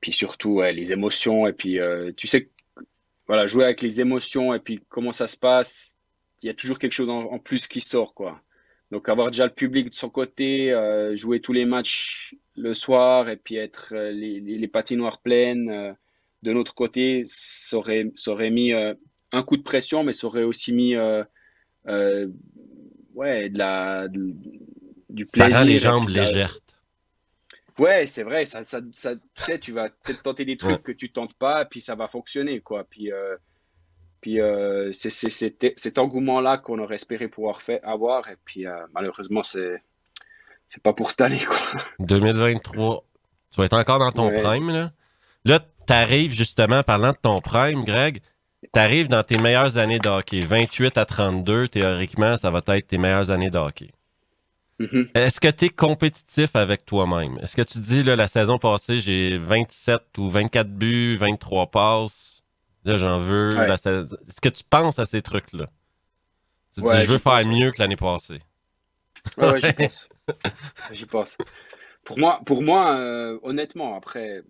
puis 0.00 0.12
surtout 0.12 0.62
les 0.62 0.92
émotions 0.92 1.46
et 1.46 1.52
puis 1.52 1.78
euh, 1.78 2.12
tu 2.16 2.26
sais, 2.26 2.48
voilà, 3.26 3.46
jouer 3.46 3.64
avec 3.64 3.82
les 3.82 4.00
émotions 4.00 4.54
et 4.54 4.58
puis 4.58 4.80
comment 4.88 5.12
ça 5.12 5.26
se 5.26 5.36
passe, 5.36 5.98
il 6.42 6.46
y 6.46 6.50
a 6.50 6.54
toujours 6.54 6.78
quelque 6.78 6.94
chose 6.94 7.10
en, 7.10 7.38
plus 7.38 7.68
qui 7.68 7.82
sort 7.82 8.14
quoi. 8.14 8.40
Donc 8.90 9.10
avoir 9.10 9.30
déjà 9.30 9.44
le 9.44 9.52
public 9.52 9.90
de 9.90 9.94
son 9.94 10.08
côté, 10.08 10.72
jouer 11.14 11.40
tous 11.40 11.52
les 11.52 11.66
matchs 11.66 12.34
le 12.56 12.72
soir 12.72 13.28
et 13.28 13.36
puis 13.36 13.56
être 13.56 13.94
les, 13.94 14.40
les 14.40 14.68
patinoires 14.68 15.20
pleines 15.20 15.94
de 16.42 16.52
notre 16.52 16.74
côté, 16.74 17.22
ça 17.26 17.76
aurait, 17.76 18.10
ça 18.16 18.32
aurait 18.32 18.50
mis 18.50 18.72
euh, 18.72 18.94
un 19.32 19.42
coup 19.42 19.56
de 19.56 19.62
pression, 19.62 20.04
mais 20.04 20.12
ça 20.12 20.26
aurait 20.26 20.44
aussi 20.44 20.72
mis 20.72 20.94
euh, 20.94 21.22
euh, 21.86 22.28
ouais, 23.14 23.48
de 23.50 23.58
la, 23.58 24.08
du 24.08 25.26
plaisir. 25.26 25.52
Ça 25.52 25.58
rend 25.58 25.64
les 25.64 25.78
jambes 25.78 26.08
légères. 26.08 26.58
Ouais, 27.78 28.06
c'est 28.06 28.22
vrai. 28.22 28.44
Ça, 28.46 28.64
ça, 28.64 28.80
ça, 28.92 29.14
tu 29.14 29.22
sais, 29.36 29.58
tu 29.58 29.72
vas 29.72 29.88
peut-être 29.88 30.22
tenter 30.22 30.44
des 30.44 30.56
trucs 30.56 30.82
que 30.82 30.92
tu 30.92 31.10
tentes 31.10 31.34
pas, 31.34 31.64
puis 31.64 31.80
ça 31.80 31.94
va 31.94 32.08
fonctionner, 32.08 32.60
quoi. 32.60 32.84
Puis, 32.84 33.10
puis 34.20 34.38
c'est 34.92 35.30
cet 35.30 35.98
engouement-là 35.98 36.58
qu'on 36.58 36.78
aurait 36.78 36.96
espéré 36.96 37.28
pouvoir 37.28 37.62
faire, 37.62 37.80
avoir, 37.82 38.28
et 38.28 38.36
puis 38.44 38.66
malheureusement, 38.92 39.42
c'est 39.42 39.82
c'est 40.70 40.82
pas 40.82 40.92
pour 40.92 41.10
cette 41.10 41.20
année, 41.20 41.40
quoi. 41.40 41.56
2023, 41.98 43.04
tu 43.50 43.56
vas 43.56 43.64
être 43.64 43.76
encore 43.76 43.98
dans 43.98 44.12
ton 44.12 44.30
prime, 44.30 44.70
là. 44.70 44.92
Là, 45.44 45.60
t'arrives 45.90 46.32
justement, 46.32 46.84
parlant 46.84 47.10
de 47.10 47.18
ton 47.20 47.40
prime, 47.40 47.84
Greg, 47.84 48.22
t'arrives 48.72 49.08
dans 49.08 49.24
tes 49.24 49.38
meilleures 49.38 49.76
années 49.76 49.98
de 49.98 50.08
hockey. 50.08 50.40
28 50.40 50.96
à 50.96 51.04
32, 51.04 51.66
théoriquement, 51.66 52.36
ça 52.36 52.48
va 52.52 52.62
être 52.68 52.86
tes 52.86 52.96
meilleures 52.96 53.30
années 53.32 53.50
de 53.50 53.58
hockey. 53.58 53.90
Mm-hmm. 54.78 55.18
Est-ce 55.18 55.40
que 55.40 55.48
tu 55.48 55.64
es 55.64 55.68
compétitif 55.68 56.54
avec 56.54 56.86
toi-même? 56.86 57.38
Est-ce 57.42 57.56
que 57.56 57.62
tu 57.62 57.80
dis, 57.80 58.04
là, 58.04 58.14
la 58.14 58.28
saison 58.28 58.56
passée, 58.56 59.00
j'ai 59.00 59.36
27 59.36 60.16
ou 60.18 60.30
24 60.30 60.68
buts, 60.68 61.16
23 61.16 61.66
passes, 61.72 62.44
là, 62.84 62.96
j'en 62.96 63.18
veux. 63.18 63.50
Est-ce 63.58 64.40
que 64.40 64.48
tu 64.48 64.62
penses 64.62 65.00
à 65.00 65.06
ces 65.06 65.22
trucs-là? 65.22 65.66
Tu 66.72 66.82
dis, 66.82 67.02
je 67.02 67.10
veux 67.10 67.18
faire 67.18 67.44
mieux 67.44 67.72
que 67.72 67.82
l'année 67.82 67.96
passée. 67.96 68.38
Ouais, 69.36 69.50
ouais, 69.54 69.60
j'y 69.60 69.72
pense. 69.72 70.08
j'y 70.92 71.06
pense. 71.06 71.36
Pour 72.04 72.18
moi, 72.20 72.40
pour 72.46 72.62
moi 72.62 72.94
euh, 72.96 73.40
honnêtement, 73.42 73.96
après, 73.96 74.44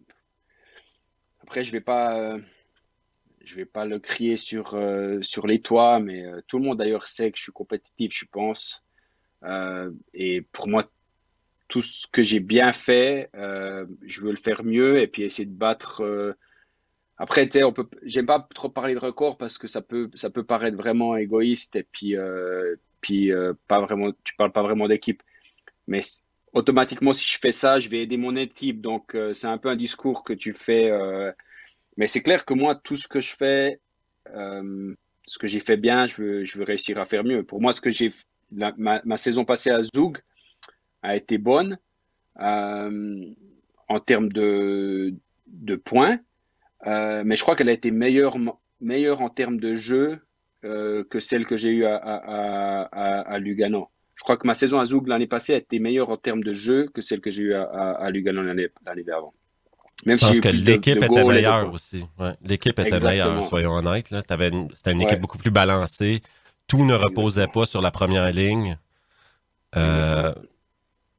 après, 1.50 1.64
je 1.64 1.72
vais 1.72 1.80
pas, 1.80 2.16
euh, 2.16 2.38
je 3.42 3.56
vais 3.56 3.64
pas 3.64 3.84
le 3.84 3.98
crier 3.98 4.36
sur, 4.36 4.74
euh, 4.74 5.20
sur 5.20 5.48
les 5.48 5.60
toits, 5.60 5.98
mais 5.98 6.24
euh, 6.24 6.40
tout 6.46 6.58
le 6.60 6.64
monde 6.64 6.78
d'ailleurs 6.78 7.08
sait 7.08 7.32
que 7.32 7.38
je 7.38 7.42
suis 7.42 7.50
compétitif, 7.50 8.12
je 8.16 8.24
pense. 8.30 8.84
et 10.14 10.42
pour 10.52 10.68
moi, 10.68 10.88
tout 11.66 11.82
ce 11.82 12.06
que 12.06 12.22
j'ai 12.22 12.38
bien 12.38 12.70
fait, 12.70 13.30
je 13.34 14.20
veux 14.20 14.30
le 14.30 14.36
faire 14.36 14.62
mieux 14.62 15.00
et 15.00 15.08
puis 15.08 15.24
essayer 15.24 15.46
de 15.46 15.58
battre. 15.66 16.04
Après, 17.16 17.48
tu 17.48 17.64
on 17.64 17.72
peut, 17.72 17.88
j'aime 18.04 18.26
pas 18.26 18.46
trop 18.54 18.68
parler 18.68 18.94
de 18.94 19.00
record 19.00 19.36
parce 19.36 19.58
que 19.58 19.66
ça 19.66 19.82
peut, 19.82 20.08
ça 20.14 20.30
peut 20.30 20.44
paraître 20.44 20.76
vraiment 20.76 21.16
égoïste 21.16 21.74
et 21.74 21.82
puis, 21.82 22.14
puis 23.00 23.32
pas 23.66 23.80
vraiment, 23.80 24.12
tu 24.22 24.36
parles 24.36 24.52
pas 24.52 24.62
vraiment 24.62 24.86
d'équipe. 24.86 25.20
Mais 25.88 26.02
automatiquement, 26.52 27.12
si 27.12 27.26
je 27.28 27.38
fais 27.38 27.52
ça, 27.52 27.78
je 27.78 27.88
vais 27.88 28.00
aider 28.02 28.16
mon 28.16 28.36
équipe. 28.36 28.80
Donc, 28.80 29.14
euh, 29.14 29.32
c'est 29.32 29.46
un 29.46 29.58
peu 29.58 29.68
un 29.68 29.76
discours 29.76 30.24
que 30.24 30.32
tu 30.32 30.52
fais. 30.52 30.90
Euh, 30.90 31.32
mais 31.96 32.06
c'est 32.06 32.22
clair 32.22 32.44
que 32.44 32.54
moi, 32.54 32.74
tout 32.74 32.96
ce 32.96 33.08
que 33.08 33.20
je 33.20 33.34
fais, 33.34 33.80
euh, 34.34 34.94
ce 35.26 35.38
que 35.38 35.46
j'ai 35.46 35.60
fait 35.60 35.76
bien, 35.76 36.06
je 36.06 36.22
veux, 36.22 36.64
réussir 36.64 36.98
à 36.98 37.04
faire 37.04 37.24
mieux. 37.24 37.42
Pour 37.44 37.60
moi, 37.60 37.72
ce 37.72 37.80
que 37.80 37.90
j'ai, 37.90 38.10
ma, 38.50 39.16
saison 39.16 39.44
passée 39.44 39.70
à 39.70 39.80
Zug 39.82 40.18
a 41.02 41.16
été 41.16 41.38
bonne 41.38 41.78
en 42.36 44.00
termes 44.04 44.30
de, 44.32 45.14
points. 45.84 46.18
mais 46.86 47.36
je 47.36 47.42
crois 47.42 47.54
qu'elle 47.56 47.68
a 47.68 47.72
été 47.72 47.90
meilleure, 47.90 48.36
meilleure 48.80 49.20
en 49.20 49.28
termes 49.28 49.58
de 49.60 49.74
jeu 49.74 50.20
que 50.62 51.20
celle 51.20 51.46
que 51.46 51.56
j'ai 51.56 51.70
eue 51.70 51.84
à 51.84 53.38
Lugano. 53.38 53.90
Je 54.20 54.22
crois 54.22 54.36
que 54.36 54.46
ma 54.46 54.54
saison 54.54 54.78
à 54.78 54.84
Zoug 54.84 55.08
l'année 55.08 55.26
passée 55.26 55.54
a 55.54 55.56
été 55.56 55.78
meilleure 55.78 56.10
en 56.10 56.18
termes 56.18 56.44
de 56.44 56.52
jeu 56.52 56.90
que 56.92 57.00
celle 57.00 57.22
que 57.22 57.30
j'ai 57.30 57.44
eue 57.44 57.54
à, 57.54 58.10
Lugano 58.10 58.42
l'année 58.42 58.68
d'avant. 59.02 59.32
Même 60.04 60.18
je 60.18 60.26
pense 60.26 60.40
que 60.40 60.48
l'équipe 60.48 61.02
était 61.02 61.24
meilleure 61.24 61.72
aussi. 61.72 62.04
L'équipe 62.42 62.78
était 62.78 63.00
meilleure, 63.00 63.42
soyons 63.44 63.72
honnêtes. 63.72 64.08
C'était 64.08 64.92
une 64.92 65.00
équipe 65.00 65.20
beaucoup 65.20 65.38
plus 65.38 65.50
balancée. 65.50 66.20
Tout 66.66 66.84
ne 66.84 66.92
reposait 66.92 67.46
pas 67.46 67.64
sur 67.64 67.80
la 67.80 67.90
première 67.90 68.30
ligne. 68.30 68.76
Euh, 69.78 70.34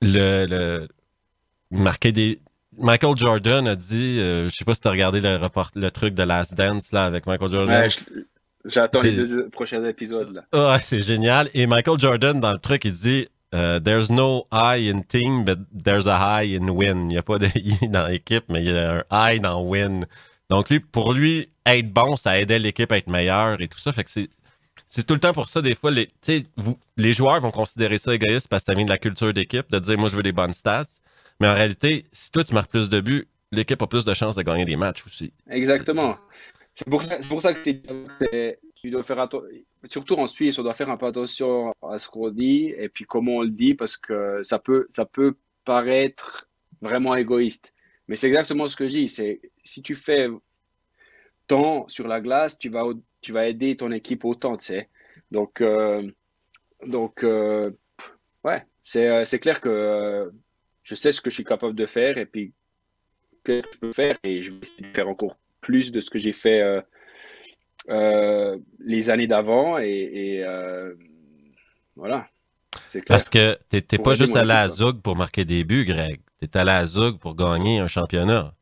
le, 0.04 0.88
des. 2.12 2.40
Michael 2.78 3.18
Jordan 3.18 3.68
a 3.68 3.76
dit, 3.76 4.20
euh, 4.20 4.48
je 4.48 4.56
sais 4.56 4.64
pas 4.64 4.76
si 4.76 4.82
tu 4.82 4.88
as 4.88 4.92
regardé 4.92 5.22
le, 5.22 5.40
le 5.76 5.90
truc 5.90 6.14
de 6.14 6.22
Last 6.22 6.54
Dance 6.54 6.92
là, 6.92 7.06
avec 7.06 7.26
Michael 7.26 7.50
Jordan. 7.50 7.90
J'attends 8.66 9.02
les 9.02 9.12
deux 9.12 9.50
prochains 9.50 9.84
épisodes. 9.86 10.34
Là. 10.34 10.44
Ah, 10.52 10.78
c'est 10.80 11.02
génial. 11.02 11.50
Et 11.54 11.68
Michael 11.68 12.00
Jordan, 12.00 12.40
dans 12.40 12.52
le 12.52 12.60
truc, 12.60 12.86
il 12.86 12.94
dit 12.94 13.28
euh, 13.54 13.80
There's 13.80 14.10
no 14.10 14.48
I 14.52 14.90
in 14.90 15.02
team, 15.02 15.44
but 15.44 15.60
there's 15.84 16.08
a 16.08 16.18
high 16.18 16.56
in 16.56 16.70
win. 16.70 17.04
Il 17.04 17.08
n'y 17.08 17.18
a 17.18 17.24
pas 17.24 17.40
de 17.40 17.48
I 17.56 17.88
dans 17.90 18.08
l'équipe, 18.08 18.46
mais 18.50 18.64
il 18.64 18.72
y 18.72 18.78
a 18.78 19.04
un 19.10 19.34
I 19.34 19.40
dans 19.40 19.62
win. 19.62 20.06
Donc, 20.50 20.70
lui, 20.70 20.80
pour 20.80 21.14
lui, 21.14 21.50
être 21.66 21.92
bon, 21.92 22.16
ça 22.16 22.40
aidait 22.40 22.60
l'équipe 22.60 22.92
à 22.92 22.98
être 22.98 23.10
meilleure 23.10 23.62
et 23.62 23.68
tout 23.68 23.80
ça. 23.80 23.92
Fait 23.92 24.04
que 24.04 24.12
c'est. 24.12 24.30
C'est 24.88 25.08
tout 25.08 25.14
le 25.14 25.22
temps 25.22 25.32
pour 25.32 25.48
ça, 25.48 25.62
des 25.62 25.74
fois, 25.74 25.90
les, 25.90 26.10
vous, 26.58 26.78
les 26.98 27.14
joueurs 27.14 27.40
vont 27.40 27.52
considérer 27.52 27.98
ça 27.98 28.14
égoïste 28.14 28.50
parce 28.50 28.64
que 28.64 28.66
ça 28.66 28.76
vient 28.76 28.84
de 28.84 28.90
la 28.90 28.98
culture 28.98 29.32
d'équipe, 29.32 29.72
de 29.72 29.80
dire 29.80 29.98
moi 29.98 30.10
je 30.10 30.18
veux 30.18 30.24
des 30.24 30.34
bonnes 30.34 30.52
stats. 30.52 30.84
Mais 31.40 31.48
en 31.48 31.54
réalité, 31.54 32.04
si 32.12 32.30
toi 32.30 32.44
tu 32.44 32.54
marques 32.54 32.70
plus 32.70 32.90
de 32.90 33.00
buts, 33.00 33.26
l'équipe 33.54 33.82
a 33.82 33.88
plus 33.88 34.04
de 34.04 34.14
chances 34.14 34.36
de 34.36 34.42
gagner 34.42 34.66
des 34.66 34.76
matchs 34.76 35.06
aussi. 35.06 35.32
Exactement. 35.50 36.18
C'est 36.76 36.90
pour, 36.90 37.02
ça, 37.04 37.54
que 37.54 38.56
tu 38.82 38.90
dois 38.90 39.04
faire 39.04 39.20
attention. 39.20 39.48
Surtout 39.86 40.16
en 40.16 40.28
Suisse, 40.28 40.58
on 40.58 40.64
doit 40.64 40.74
faire 40.74 40.90
un 40.90 40.98
peu 40.98 41.06
attention 41.06 41.74
à 41.82 41.98
ce 41.98 42.08
qu'on 42.08 42.30
dit 42.30 42.74
et 42.78 42.88
puis 42.90 43.06
comment 43.06 43.38
on 43.38 43.42
le 43.42 43.50
dit 43.50 43.76
parce 43.76 43.98
que 43.98 44.42
ça 44.44 44.58
peut, 44.58 44.86
ça 44.90 45.06
peut 45.06 45.36
paraître 45.66 46.50
vraiment 46.82 47.16
égoïste. 47.16 47.74
Mais 48.08 48.16
c'est 48.16 48.28
exactement 48.28 48.68
ce 48.68 48.76
que 48.76 48.88
je 48.88 48.94
dis. 48.94 49.10
C'est 49.10 49.42
si 49.64 49.82
tu 49.82 49.96
fais 49.96 50.30
tant 51.48 51.88
sur 51.88 52.08
la 52.08 52.22
glace, 52.22 52.58
tu 52.58 52.70
vas, 52.70 52.86
tu 53.22 53.32
vas 53.32 53.48
aider 53.48 53.76
ton 53.76 53.92
équipe 53.92 54.24
autant, 54.26 54.58
tu 54.58 54.66
sais. 54.66 54.90
Donc, 55.30 55.62
euh, 55.62 56.10
donc, 56.86 57.24
ouais, 58.44 58.66
c'est 58.82 59.40
clair 59.40 59.62
que 59.62 60.32
je 60.84 60.96
sais 60.96 61.12
ce 61.12 61.22
que 61.22 61.30
je 61.30 61.36
suis 61.36 61.44
capable 61.44 61.76
de 61.76 61.86
faire 61.86 62.18
et 62.18 62.26
puis 62.26 62.54
que 63.44 63.62
je 63.74 63.80
peux 63.80 63.92
faire 63.92 64.16
et 64.24 64.42
je 64.42 64.52
vais 64.52 64.60
essayer 64.62 64.88
de 64.88 64.94
faire 64.94 65.10
encore 65.10 65.38
plus 65.62 65.92
de 65.92 66.02
ce 66.02 66.10
que 66.10 66.20
j'ai 66.20 66.34
fait 66.34 66.62
euh, 66.62 66.82
euh, 67.90 68.58
les 68.80 69.10
années 69.10 69.28
d'avant 69.28 69.78
et, 69.78 70.44
euh, 70.46 70.94
voilà. 71.96 72.28
Clair. 72.90 73.04
Parce 73.06 73.30
que 73.30 73.54
tu 73.70 73.78
n'étais 73.78 73.98
pas 73.98 74.16
juste 74.16 74.36
allé 74.36 74.52
à 74.52 74.68
Zug 74.68 75.02
pour 75.02 75.16
marquer 75.16 75.46
des 75.46 75.64
buts, 75.64 75.86
Greg. 75.86 76.22
Tu 76.40 76.46
es 76.46 76.58
allé 76.58 76.72
à 76.72 76.86
Zug 76.86 77.20
pour 77.20 77.36
gagner 77.36 77.80
un 77.80 77.88
championnat. 77.88 78.54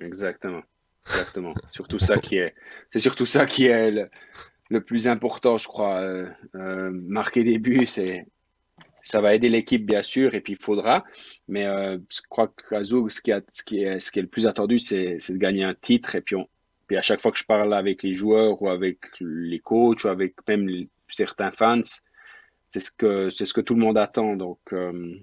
Exactement. 0.00 0.62
Exactement. 1.06 1.54
surtout 1.72 1.98
ça 1.98 2.18
qui 2.18 2.36
est, 2.36 2.54
c'est 2.92 2.98
surtout 2.98 3.24
ça 3.24 3.46
qui 3.46 3.66
est 3.66 4.08
le, 4.68 4.80
plus 4.80 5.08
important, 5.08 5.56
je 5.56 5.68
crois. 5.68 6.02
marquer 6.52 7.44
des 7.44 7.58
buts, 7.58 7.86
c'est, 7.86 8.26
ça 9.06 9.20
va 9.20 9.34
aider 9.34 9.48
l'équipe, 9.48 9.86
bien 9.86 10.02
sûr, 10.02 10.34
et 10.34 10.40
puis 10.40 10.54
il 10.54 10.62
faudra. 10.62 11.04
Mais 11.46 11.64
euh, 11.64 11.96
je 12.10 12.20
crois 12.28 12.48
qu'à 12.48 12.82
ce 12.82 13.20
qui, 13.62 13.80
est, 13.80 14.16
le 14.16 14.26
plus 14.26 14.48
attendu, 14.48 14.80
c'est 14.80 15.18
de 15.30 15.36
gagner 15.36 15.62
un 15.62 15.74
titre. 15.74 16.16
Et 16.16 16.20
puis, 16.20 16.36
à 16.96 17.02
chaque 17.02 17.20
fois 17.20 17.30
que 17.30 17.38
je 17.38 17.44
parle 17.44 17.72
avec 17.72 18.02
les 18.02 18.12
joueurs 18.12 18.60
ou 18.60 18.68
avec 18.68 18.98
les 19.20 19.60
coachs 19.60 20.04
ou 20.04 20.08
avec 20.08 20.34
même 20.48 20.68
certains 21.08 21.52
fans, 21.52 21.82
c'est 22.68 22.80
ce, 22.80 22.90
que, 22.90 23.60
tout 23.60 23.74
le 23.74 23.80
monde 23.80 23.96
attend. 23.96 24.34
Donc, 24.34 24.58
euh, 24.72 25.14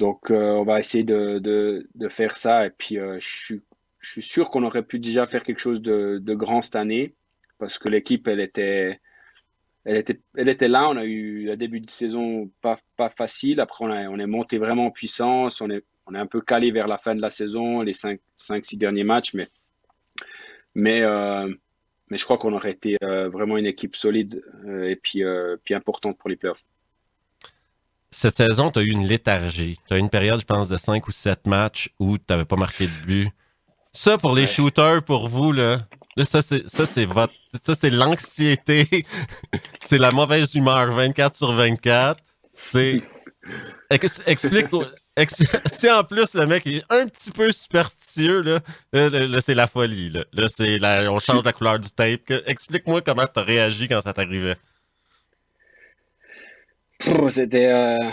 euh, 0.00 0.14
on 0.30 0.64
va 0.64 0.78
essayer 0.78 1.04
de, 1.04 1.88
faire 2.08 2.36
ça. 2.36 2.64
Et 2.64 2.70
puis, 2.70 2.96
je, 3.18 3.60
suis, 3.98 4.22
sûr 4.22 4.50
qu'on 4.50 4.62
aurait 4.62 4.84
pu 4.84 5.00
déjà 5.00 5.26
faire 5.26 5.42
quelque 5.42 5.60
chose 5.60 5.82
de 5.82 6.34
grand 6.34 6.62
cette 6.62 6.76
année 6.76 7.16
parce 7.58 7.78
que 7.78 7.88
l'équipe, 7.88 8.28
elle 8.28 8.40
était 8.40 9.00
elle 9.84 9.96
était, 9.96 10.20
elle 10.36 10.48
était 10.48 10.68
là. 10.68 10.88
On 10.88 10.96
a 10.96 11.04
eu 11.04 11.44
le 11.46 11.56
début 11.56 11.80
de 11.80 11.90
saison 11.90 12.50
pas, 12.62 12.78
pas 12.96 13.10
facile. 13.10 13.60
Après, 13.60 13.84
on, 13.84 13.90
on 13.90 14.18
est 14.18 14.26
monté 14.26 14.58
vraiment 14.58 14.86
en 14.86 14.90
puissance. 14.90 15.60
On 15.60 15.70
est, 15.70 15.84
on 16.06 16.14
est 16.14 16.18
un 16.18 16.26
peu 16.26 16.40
calé 16.40 16.70
vers 16.70 16.86
la 16.86 16.98
fin 16.98 17.14
de 17.14 17.20
la 17.20 17.30
saison, 17.30 17.82
les 17.82 17.92
5-6 17.92 18.78
derniers 18.78 19.04
matchs. 19.04 19.34
Mais, 19.34 19.48
mais, 20.74 21.02
euh, 21.02 21.52
mais 22.08 22.16
je 22.16 22.24
crois 22.24 22.38
qu'on 22.38 22.52
aurait 22.52 22.72
été 22.72 22.96
euh, 23.02 23.28
vraiment 23.28 23.56
une 23.56 23.66
équipe 23.66 23.96
solide 23.96 24.42
euh, 24.66 24.88
et 24.88 24.96
puis, 24.96 25.22
puis 25.64 25.74
importante 25.74 26.18
pour 26.18 26.30
les 26.30 26.36
playoffs. 26.36 26.64
Cette 28.10 28.36
saison, 28.36 28.70
tu 28.70 28.78
as 28.78 28.82
eu 28.82 28.90
une 28.90 29.06
léthargie. 29.06 29.78
Tu 29.88 29.94
as 29.94 29.96
eu 29.96 30.00
une 30.00 30.10
période, 30.10 30.40
je 30.40 30.46
pense, 30.46 30.68
de 30.68 30.76
5 30.76 31.06
ou 31.08 31.10
7 31.10 31.46
matchs 31.46 31.90
où 31.98 32.16
tu 32.16 32.24
n'avais 32.30 32.44
pas 32.44 32.56
marqué 32.56 32.86
de 32.86 33.06
but. 33.06 33.30
Ça, 33.92 34.18
pour 34.18 34.34
les 34.34 34.46
shooters, 34.46 35.04
pour 35.04 35.28
vous, 35.28 35.52
là, 35.52 35.78
ça, 36.22 36.42
c'est, 36.42 37.04
votre, 37.06 37.34
ça, 37.64 37.74
c'est 37.74 37.90
l'anxiété. 37.90 38.86
c'est 39.80 39.98
la 39.98 40.10
mauvaise 40.12 40.54
humeur 40.54 40.92
24 40.92 41.34
sur 41.34 41.52
24. 41.52 42.22
C'est, 42.52 43.02
explique, 43.90 44.66
si 45.66 45.90
en 45.90 46.02
plus 46.04 46.34
le 46.34 46.46
mec 46.46 46.66
est 46.66 46.82
un 46.90 47.06
petit 47.06 47.30
peu 47.30 47.50
superstitieux, 47.52 48.42
là, 48.42 48.58
là, 48.92 49.40
c'est 49.40 49.54
la 49.54 49.66
folie. 49.66 50.10
Là, 50.10 50.48
c'est 50.48 50.78
on 51.08 51.18
change 51.18 51.44
la 51.44 51.52
couleur 51.52 51.78
du 51.78 51.90
tape. 51.90 52.30
Explique-moi 52.46 53.00
comment 53.00 53.26
tu 53.26 53.40
as 53.40 53.42
réagi 53.42 53.88
quand 53.88 54.00
ça 54.02 54.12
t'arrivait. 54.12 54.56
C'était, 57.28 57.66
euh... 57.66 58.10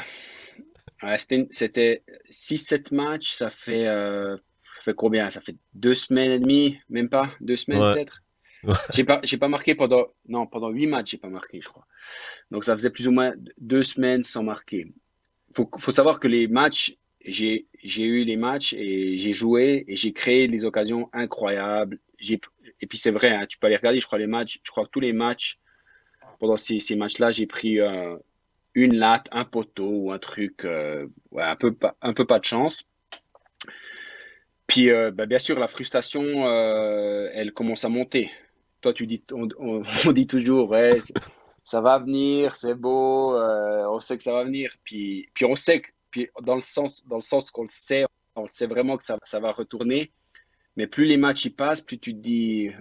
c'était 1.52 2.04
6-7 2.30 2.94
matchs. 2.94 3.34
Ça 3.34 3.50
fait 3.50 3.88
euh, 3.88 4.38
fait 4.84 4.94
combien? 4.94 5.30
Ça 5.30 5.42
fait 5.42 5.56
deux 5.74 5.96
semaines 5.96 6.32
et 6.32 6.40
demie, 6.40 6.80
même 6.90 7.10
pas? 7.10 7.30
Deux 7.40 7.56
semaines 7.56 7.94
peut-être? 7.94 8.24
J'ai 8.94 9.04
pas, 9.04 9.20
j'ai 9.24 9.38
pas 9.38 9.48
marqué 9.48 9.74
pendant, 9.74 10.08
non, 10.28 10.46
pendant 10.46 10.70
huit 10.70 10.86
matchs, 10.86 11.12
j'ai 11.12 11.18
pas 11.18 11.30
marqué, 11.30 11.62
je 11.62 11.68
crois. 11.68 11.88
Donc 12.52 12.64
ça 12.64 12.76
faisait 12.76 12.92
plus 12.92 13.08
ou 13.08 13.12
moins 13.12 13.34
deux 13.58 13.82
semaines 13.82 14.24
sans 14.24 14.44
marquer. 14.44 14.94
Faut, 15.56 15.70
faut 15.80 15.92
savoir 15.92 16.20
que 16.20 16.28
les 16.28 16.48
matchs, 16.48 16.96
j'ai, 17.26 17.66
j'ai 17.84 18.04
eu 18.04 18.24
les 18.24 18.38
matchs 18.38 18.74
et 18.74 19.18
j'ai 19.18 19.34
joué 19.34 19.84
et 19.88 19.96
j'ai 19.96 20.14
créé 20.14 20.48
des 20.48 20.64
occasions 20.64 21.10
incroyables. 21.12 21.98
J'ai, 22.20 22.40
et 22.80 22.86
puis 22.86 23.00
c'est 23.00 23.10
vrai, 23.10 23.30
hein, 23.30 23.48
tu 23.48 23.58
peux 23.58 23.66
aller 23.66 23.78
regarder, 23.78 24.00
je 24.00 24.06
crois 24.06 24.20
les 24.20 24.28
matchs, 24.28 24.60
je 24.62 24.70
crois 24.70 24.86
que 24.86 24.92
tous 24.92 25.00
les 25.00 25.14
matchs 25.14 25.58
pendant 26.40 26.58
ces, 26.58 26.80
ces 26.80 26.96
matchs-là, 26.96 27.32
j'ai 27.32 27.48
pris 27.48 27.80
euh, 27.80 28.16
une 28.76 28.96
latte, 28.96 29.28
un 29.32 29.46
poteau 29.46 29.90
ou 29.90 30.12
un 30.12 30.20
truc, 30.20 30.66
euh, 30.66 31.08
ouais, 31.32 31.44
un 31.44 31.56
peu, 31.56 31.76
un 32.02 32.14
peu 32.14 32.26
pas 32.26 32.40
de 32.40 32.46
chance. 32.46 32.84
Puis, 34.72 34.90
euh, 34.90 35.12
bah, 35.12 35.26
bien 35.26 35.38
sûr, 35.38 35.60
la 35.60 35.68
frustration, 35.68 36.24
euh, 36.48 37.30
elle 37.34 37.52
commence 37.52 37.84
à 37.84 37.90
monter. 37.90 38.32
Toi, 38.80 38.94
tu 38.94 39.06
dis, 39.06 39.22
on, 39.34 39.82
dit 40.14 40.28
toujours, 40.28 40.70
ouais, 40.70 40.98
ça 41.66 41.82
va 41.82 42.00
venir, 42.00 42.56
c'est 42.56 42.74
beau, 42.74 43.36
euh, 43.36 43.86
on 43.90 44.00
sait 44.00 44.16
que 44.16 44.24
ça 44.24 44.32
va 44.32 44.46
venir. 44.46 44.74
Puis, 44.86 45.30
puis 45.34 45.44
on 45.44 45.58
sait 45.58 45.82
que, 45.82 45.90
puis 46.10 46.30
dans 46.44 46.56
le 46.56 46.62
sens, 46.62 47.06
dans 47.06 47.18
le 47.18 47.22
sens 47.22 47.52
qu'on 47.52 47.64
le 47.64 47.70
sait, 47.70 48.06
on 48.38 48.48
sait 48.48 48.66
vraiment 48.66 48.96
que 48.96 49.04
ça, 49.04 49.18
ça 49.26 49.42
va 49.42 49.52
retourner. 49.52 50.14
Mais 50.78 50.88
plus 50.88 51.04
les 51.04 51.18
matchs 51.18 51.44
y 51.44 51.50
passent, 51.50 51.82
plus 51.82 52.00
tu 52.00 52.14
te 52.14 52.20
dis, 52.22 52.72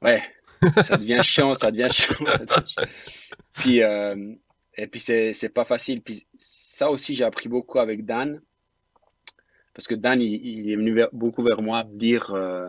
ouais, 0.00 0.22
ça 0.84 0.96
devient 0.96 1.20
chiant, 1.22 1.52
ça 1.52 1.70
devient 1.70 1.92
chiant. 1.92 2.14
Puis, 3.52 3.80
et 3.80 4.86
puis 4.86 5.00
c'est 5.00 5.52
pas 5.52 5.66
facile. 5.66 6.00
Puis 6.00 6.26
ça 6.38 6.90
aussi, 6.90 7.14
j'ai 7.14 7.24
appris 7.24 7.50
beaucoup 7.50 7.78
avec 7.78 8.06
Dan 8.06 8.40
parce 9.74 9.86
que 9.86 9.94
Dan, 9.94 10.20
il, 10.20 10.70
est 10.70 10.76
venu 10.76 11.02
beaucoup 11.12 11.42
vers 11.42 11.62
moi 11.62 11.84
dire, 11.84 12.32
euh, 12.34 12.68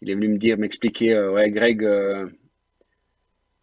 il 0.00 0.10
est 0.10 0.14
venu 0.14 0.28
me 0.28 0.38
dire, 0.38 0.56
m'expliquer, 0.56 1.14
euh, 1.14 1.32
ouais, 1.32 1.50
Greg, 1.50 1.82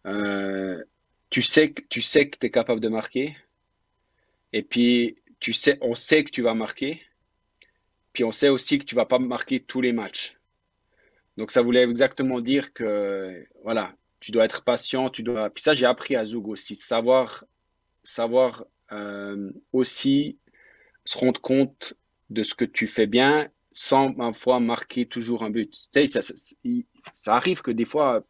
euh, 0.06 0.84
tu 1.30 1.42
sais 1.42 1.72
que 1.72 1.82
tu 1.88 2.00
sais 2.02 2.28
que 2.28 2.44
es 2.46 2.50
capable 2.50 2.80
de 2.80 2.88
marquer, 2.88 3.36
et 4.52 4.62
puis 4.62 5.16
tu 5.40 5.52
sais, 5.52 5.78
on 5.80 5.94
sait 5.94 6.24
que 6.24 6.30
tu 6.30 6.42
vas 6.42 6.54
marquer, 6.54 7.00
puis 8.12 8.24
on 8.24 8.32
sait 8.32 8.50
aussi 8.50 8.78
que 8.78 8.84
tu 8.84 8.94
vas 8.94 9.06
pas 9.06 9.18
marquer 9.18 9.60
tous 9.60 9.80
les 9.80 9.92
matchs. 9.92 10.36
Donc 11.38 11.50
ça 11.50 11.62
voulait 11.62 11.84
exactement 11.84 12.40
dire 12.40 12.74
que 12.74 13.46
voilà, 13.62 13.94
tu 14.20 14.32
dois 14.32 14.44
être 14.44 14.64
patient, 14.64 15.08
tu 15.08 15.22
dois. 15.22 15.48
Puis 15.48 15.62
ça, 15.62 15.72
j'ai 15.72 15.86
appris 15.86 16.14
à 16.14 16.24
Zoug 16.24 16.46
aussi, 16.48 16.74
savoir, 16.74 17.44
savoir 18.04 18.66
aussi 19.72 20.38
se 21.04 21.16
rendre 21.16 21.40
compte 21.40 21.94
de 22.32 22.42
ce 22.42 22.54
que 22.54 22.64
tu 22.64 22.86
fais 22.86 23.06
bien 23.06 23.48
sans 23.72 24.12
parfois 24.12 24.60
marquer 24.60 25.06
toujours 25.06 25.42
un 25.42 25.50
but. 25.50 25.74
Ça, 27.14 27.34
arrive 27.34 27.62
que 27.62 27.70
des 27.70 27.84
fois, 27.84 28.24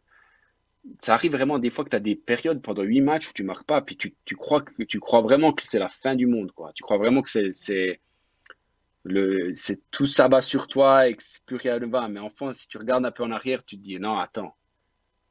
ça 0.99 1.15
arrive 1.15 1.33
vraiment 1.33 1.59
des 1.59 1.71
fois 1.71 1.85
que 1.85 1.91
tu 1.91 1.97
as 1.97 2.01
des 2.01 2.17
périodes 2.17 2.63
pendant 2.63 2.83
huit 2.83 3.01
matchs 3.01 3.29
où 3.29 3.33
tu 3.33 3.43
marques 3.43 3.67
pas, 3.67 3.83
puis 3.83 3.97
tu, 3.97 4.15
tu 4.25 4.37
crois, 4.37 4.63
que, 4.63 4.83
tu 4.85 5.01
crois 5.01 5.21
vraiment 5.21 5.53
que 5.53 5.63
c'est 5.67 5.79
la 5.79 5.89
fin 5.89 6.15
du 6.15 6.27
monde. 6.27 6.53
Quoi. 6.53 6.73
Tu 6.75 6.83
crois 6.83 6.99
vraiment 6.99 7.23
que 7.23 7.31
c'est 7.31 8.01
le 9.05 9.53
c'est 9.55 9.81
tout 9.91 10.07
s'abat 10.07 10.43
sur 10.43 10.69
toi 10.69 11.09
et 11.09 11.15
que 11.15 11.23
plus 11.45 11.57
rien 11.57 11.79
ne 11.79 11.87
va. 11.87 12.09
Mais 12.09 12.21
enfin, 12.21 12.53
si 12.53 12.69
tu 12.69 12.79
regardes 12.79 13.05
un 13.05 13.11
peu 13.11 13.25
en 13.25 13.33
arrière, 13.33 13.65
tu 13.65 13.77
te 13.77 13.83
dis 13.83 13.99
non, 13.99 14.19
attends, 14.19 14.57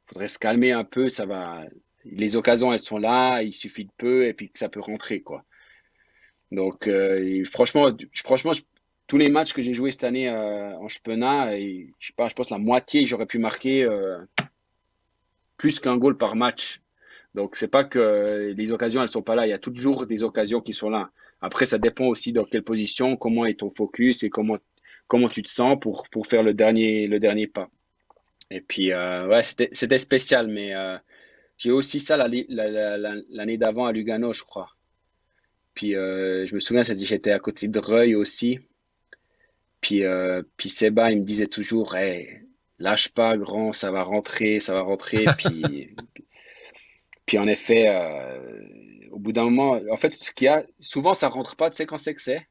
faudrait 0.08 0.28
se 0.28 0.40
calmer 0.40 0.72
un 0.72 0.84
peu, 0.84 1.10
ça 1.10 1.26
va. 1.26 1.66
Les 2.04 2.36
occasions, 2.36 2.74
elles 2.74 2.82
sont 2.82 2.98
là, 2.98 3.42
il 3.44 3.54
suffit 3.54 3.86
de 3.86 3.92
peu 3.98 4.26
et 4.26 4.34
puis 4.34 4.50
que 4.52 4.60
ça 4.60 4.70
peut 4.70 4.80
rentrer. 4.80 5.22
quoi. 5.22 5.46
Donc, 6.52 6.88
euh, 6.88 7.46
franchement, 7.46 7.90
franchement 8.24 8.52
tous 9.08 9.18
les 9.18 9.30
matchs 9.30 9.54
que 9.54 9.62
j'ai 9.62 9.74
joués 9.74 9.92
cette 9.92 10.04
année 10.04 10.30
euh, 10.30 10.78
en 10.78 10.88
championnat, 10.88 11.58
je 11.58 12.08
sais 12.08 12.14
pas, 12.16 12.28
je 12.30 12.34
pense 12.34 12.50
la 12.50 12.58
moitié, 12.58 13.06
j'aurais 13.06 13.26
pu 13.26 13.40
marquer 13.40 13.84
euh, 13.84 14.18
plus 15.58 15.80
qu'un 15.80 15.98
goal 15.98 16.18
par 16.18 16.36
match. 16.36 16.82
Donc, 17.34 17.56
c'est 17.56 17.70
pas 17.70 17.86
que 17.86 18.54
les 18.56 18.72
occasions, 18.74 19.02
elles 19.02 19.12
sont 19.12 19.22
pas 19.22 19.36
là. 19.36 19.48
Il 19.48 19.50
y 19.50 19.54
a 19.54 19.60
toujours 19.60 20.06
des 20.06 20.24
occasions 20.24 20.60
qui 20.60 20.74
sont 20.74 20.90
là. 20.90 21.12
Après, 21.42 21.66
ça 21.66 21.78
dépend 21.78 22.06
aussi 22.06 22.34
dans 22.34 22.44
quelle 22.44 22.64
position, 22.64 23.16
comment 23.16 23.46
est 23.46 23.60
ton 23.60 23.70
focus 23.70 24.24
et 24.24 24.30
comment, 24.30 24.58
comment 25.08 25.30
tu 25.30 25.42
te 25.42 25.50
sens 25.50 25.78
pour, 25.80 26.08
pour 26.10 26.28
faire 26.28 26.44
le 26.44 26.54
dernier, 26.54 27.08
le 27.08 27.20
dernier 27.20 27.48
pas. 27.48 27.70
Et 28.50 28.60
puis, 28.60 28.94
ouais, 28.94 29.44
c'était 29.44 29.98
spécial, 29.98 30.48
mais 30.48 30.74
j'ai 31.58 31.72
aussi 31.72 32.02
ça 32.02 32.18
l'année 32.18 33.58
d'avant 33.58 33.86
à 33.86 33.94
Lugano, 33.94 34.34
je 34.34 34.44
crois. 34.44 34.70
Puis 35.74 35.96
euh, 35.96 36.46
je 36.46 36.56
me 36.56 36.60
souviens, 36.60 36.84
j'étais 36.84 37.32
à 37.32 37.40
côté 37.40 37.68
de 37.68 37.80
Reuil 37.80 38.16
aussi. 38.16 38.60
Puis, 39.82 40.04
euh, 40.04 40.44
puis 40.58 40.70
Seba, 40.70 41.12
il 41.12 41.20
me 41.20 41.26
disait 41.26 41.48
toujours, 41.48 41.96
lâche 42.78 43.10
pas, 43.10 43.38
grand, 43.38 43.74
ça 43.74 43.92
va 43.92 44.04
rentrer, 44.04 44.60
ça 44.60 44.74
va 44.74 44.82
rentrer. 44.82 45.26
puis, 45.38 45.96
puis 47.26 47.38
en 47.40 47.48
effet, 47.48 47.88
euh, 47.88 49.10
au 49.12 49.20
bout 49.20 49.32
d'un 49.32 49.46
moment, 49.46 49.80
en 49.90 49.98
fait, 49.98 50.14
ce 50.16 50.32
qu'il 50.32 50.46
y 50.46 50.48
a, 50.50 50.66
souvent 50.80 51.14
ça 51.14 51.30
rentre 51.30 51.56
pas, 51.56 51.70
tu 51.70 51.78
sais 51.78 51.86
quand 51.86 51.98
c'est 51.98 52.14
que 52.14 52.22
c'est 52.22 52.48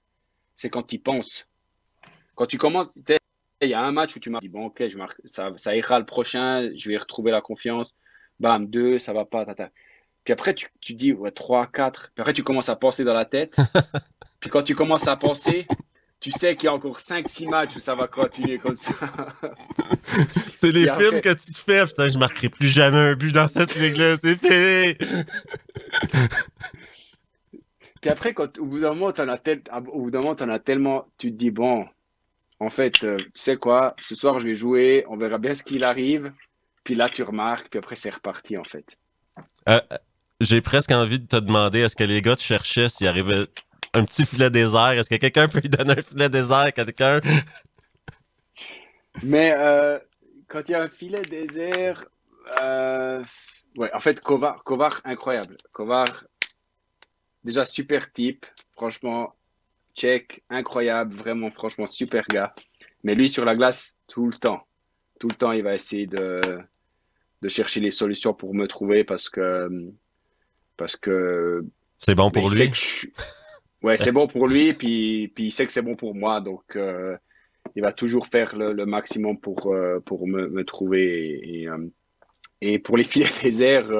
C'est 0.56 0.70
quand 0.70 0.82
tu 0.82 0.98
penses. 0.98 1.46
Quand 2.34 2.46
tu 2.46 2.58
commences, 2.58 2.90
il 3.62 3.68
y 3.68 3.74
a 3.74 3.80
un 3.80 3.92
match 3.92 4.16
où 4.16 4.20
tu 4.20 4.30
m'as 4.30 4.40
dit, 4.40 4.48
bon, 4.48 4.66
ok, 4.66 4.88
je 4.88 4.96
marque, 4.96 5.20
ça, 5.24 5.52
ça 5.56 5.76
ira 5.76 5.98
le 5.98 6.06
prochain, 6.06 6.70
je 6.74 6.88
vais 6.88 6.96
retrouver 6.96 7.30
la 7.30 7.42
confiance. 7.42 7.94
Bam, 8.40 8.66
deux, 8.66 8.98
ça 8.98 9.12
va 9.12 9.26
pas, 9.26 9.44
tata. 9.44 9.70
Puis 10.24 10.32
après, 10.32 10.54
tu, 10.54 10.68
tu 10.80 10.94
dis, 10.94 11.12
ouais, 11.12 11.30
3, 11.30 11.66
4. 11.68 12.10
Puis 12.14 12.20
après, 12.20 12.32
tu 12.32 12.42
commences 12.42 12.68
à 12.68 12.76
penser 12.76 13.04
dans 13.04 13.14
la 13.14 13.24
tête. 13.24 13.56
puis 14.40 14.50
quand 14.50 14.62
tu 14.62 14.74
commences 14.74 15.08
à 15.08 15.16
penser, 15.16 15.66
tu 16.20 16.30
sais 16.30 16.54
qu'il 16.54 16.66
y 16.66 16.68
a 16.68 16.74
encore 16.74 16.98
5-6 16.98 17.48
matchs 17.48 17.76
où 17.76 17.80
ça 17.80 17.94
va 17.94 18.06
continuer 18.06 18.58
comme 18.58 18.74
ça. 18.74 18.92
c'est 20.54 20.70
les 20.70 20.86
films 20.86 21.22
que 21.22 21.32
tu 21.32 21.52
te 21.52 21.58
fais. 21.58 21.86
Putain, 21.86 22.08
je 22.08 22.18
marquerai 22.18 22.50
plus 22.50 22.68
jamais 22.68 22.98
un 22.98 23.14
but 23.14 23.32
dans 23.32 23.48
cette 23.48 23.74
ligue-là. 23.76 24.16
C'est 24.22 24.36
fini. 24.36 24.96
Puis 28.00 28.10
après, 28.10 28.34
quand, 28.34 28.58
au 28.58 28.64
bout 28.64 28.80
d'un 28.80 28.94
moment, 28.94 29.12
tu 29.12 29.20
en, 29.22 29.28
as 29.28 29.38
tellement, 30.58 31.06
tu 31.18 31.30
te 31.30 31.36
dis, 31.36 31.50
bon, 31.50 31.86
en 32.58 32.70
fait, 32.70 33.04
euh, 33.04 33.18
tu 33.18 33.30
sais 33.34 33.56
quoi, 33.56 33.94
ce 33.98 34.14
soir, 34.14 34.38
je 34.40 34.46
vais 34.46 34.54
jouer, 34.54 35.04
on 35.08 35.16
verra 35.16 35.38
bien 35.38 35.54
ce 35.54 35.62
qu'il 35.62 35.84
arrive. 35.84 36.32
Puis 36.84 36.94
là, 36.94 37.08
tu 37.08 37.22
remarques, 37.22 37.68
puis 37.68 37.78
après, 37.78 37.96
c'est 37.96 38.14
reparti, 38.14 38.56
en 38.56 38.64
fait. 38.64 38.96
Euh, 39.68 39.80
j'ai 40.40 40.60
presque 40.60 40.90
envie 40.90 41.20
de 41.20 41.26
te 41.26 41.36
demander, 41.36 41.80
est-ce 41.80 41.96
que 41.96 42.04
les 42.04 42.22
gars 42.22 42.36
te 42.36 42.42
cherchaient 42.42 42.88
s'il 42.88 43.06
arrivait 43.06 43.46
un 43.92 44.04
petit 44.04 44.24
filet 44.24 44.50
désert? 44.50 44.92
Est-ce 44.92 45.10
que 45.10 45.16
quelqu'un 45.16 45.48
peut 45.48 45.60
lui 45.60 45.68
donner 45.68 45.92
un 45.92 46.02
filet 46.02 46.28
désert 46.28 46.58
à 46.58 46.72
quelqu'un? 46.72 47.20
Mais 49.22 49.52
euh, 49.56 49.98
quand 50.48 50.68
il 50.68 50.72
y 50.72 50.74
a 50.74 50.82
un 50.82 50.88
filet 50.88 51.22
désert, 51.22 52.04
ouais, 53.76 53.94
en 53.94 54.00
fait, 54.00 54.20
Kovar, 54.20 54.62
Kovar 54.64 55.00
incroyable. 55.04 55.56
Kovar, 55.72 56.24
déjà 57.44 57.64
super 57.64 58.12
type, 58.12 58.46
franchement, 58.72 59.34
check, 59.94 60.42
incroyable, 60.48 61.14
vraiment, 61.14 61.50
franchement, 61.50 61.86
super 61.86 62.26
gars. 62.28 62.54
Mais 63.02 63.14
lui, 63.14 63.28
sur 63.28 63.44
la 63.44 63.56
glace, 63.56 63.98
tout 64.06 64.26
le 64.26 64.34
temps, 64.34 64.66
tout 65.18 65.28
le 65.28 65.34
temps, 65.34 65.52
il 65.52 65.62
va 65.62 65.74
essayer 65.74 66.06
de, 66.06 66.40
de 67.42 67.48
chercher 67.48 67.80
les 67.80 67.90
solutions 67.90 68.34
pour 68.34 68.54
me 68.54 68.66
trouver 68.66 69.04
parce 69.04 69.28
que. 69.28 69.68
Parce 70.80 70.96
que. 70.96 71.62
C'est 71.98 72.14
bon 72.14 72.30
pour 72.30 72.48
lui? 72.50 72.72
Ouais, 73.82 73.98
c'est 73.98 74.12
bon 74.12 74.26
pour 74.26 74.48
lui, 74.48 74.72
puis, 74.72 75.28
puis 75.34 75.48
il 75.48 75.52
sait 75.52 75.66
que 75.66 75.72
c'est 75.72 75.82
bon 75.82 75.94
pour 75.94 76.14
moi. 76.14 76.40
Donc, 76.40 76.74
euh, 76.74 77.14
il 77.76 77.82
va 77.82 77.92
toujours 77.92 78.26
faire 78.26 78.56
le, 78.56 78.86
maximum 78.86 79.38
pour, 79.38 79.74
euh, 79.74 80.00
pour 80.00 80.26
me, 80.26 80.48
me 80.48 80.64
trouver. 80.64 81.38
Et, 81.44 81.68
euh, 81.68 81.86
et, 82.62 82.78
pour 82.78 82.96
les 82.96 83.04
filets 83.12 83.28
déserts, 83.42 83.90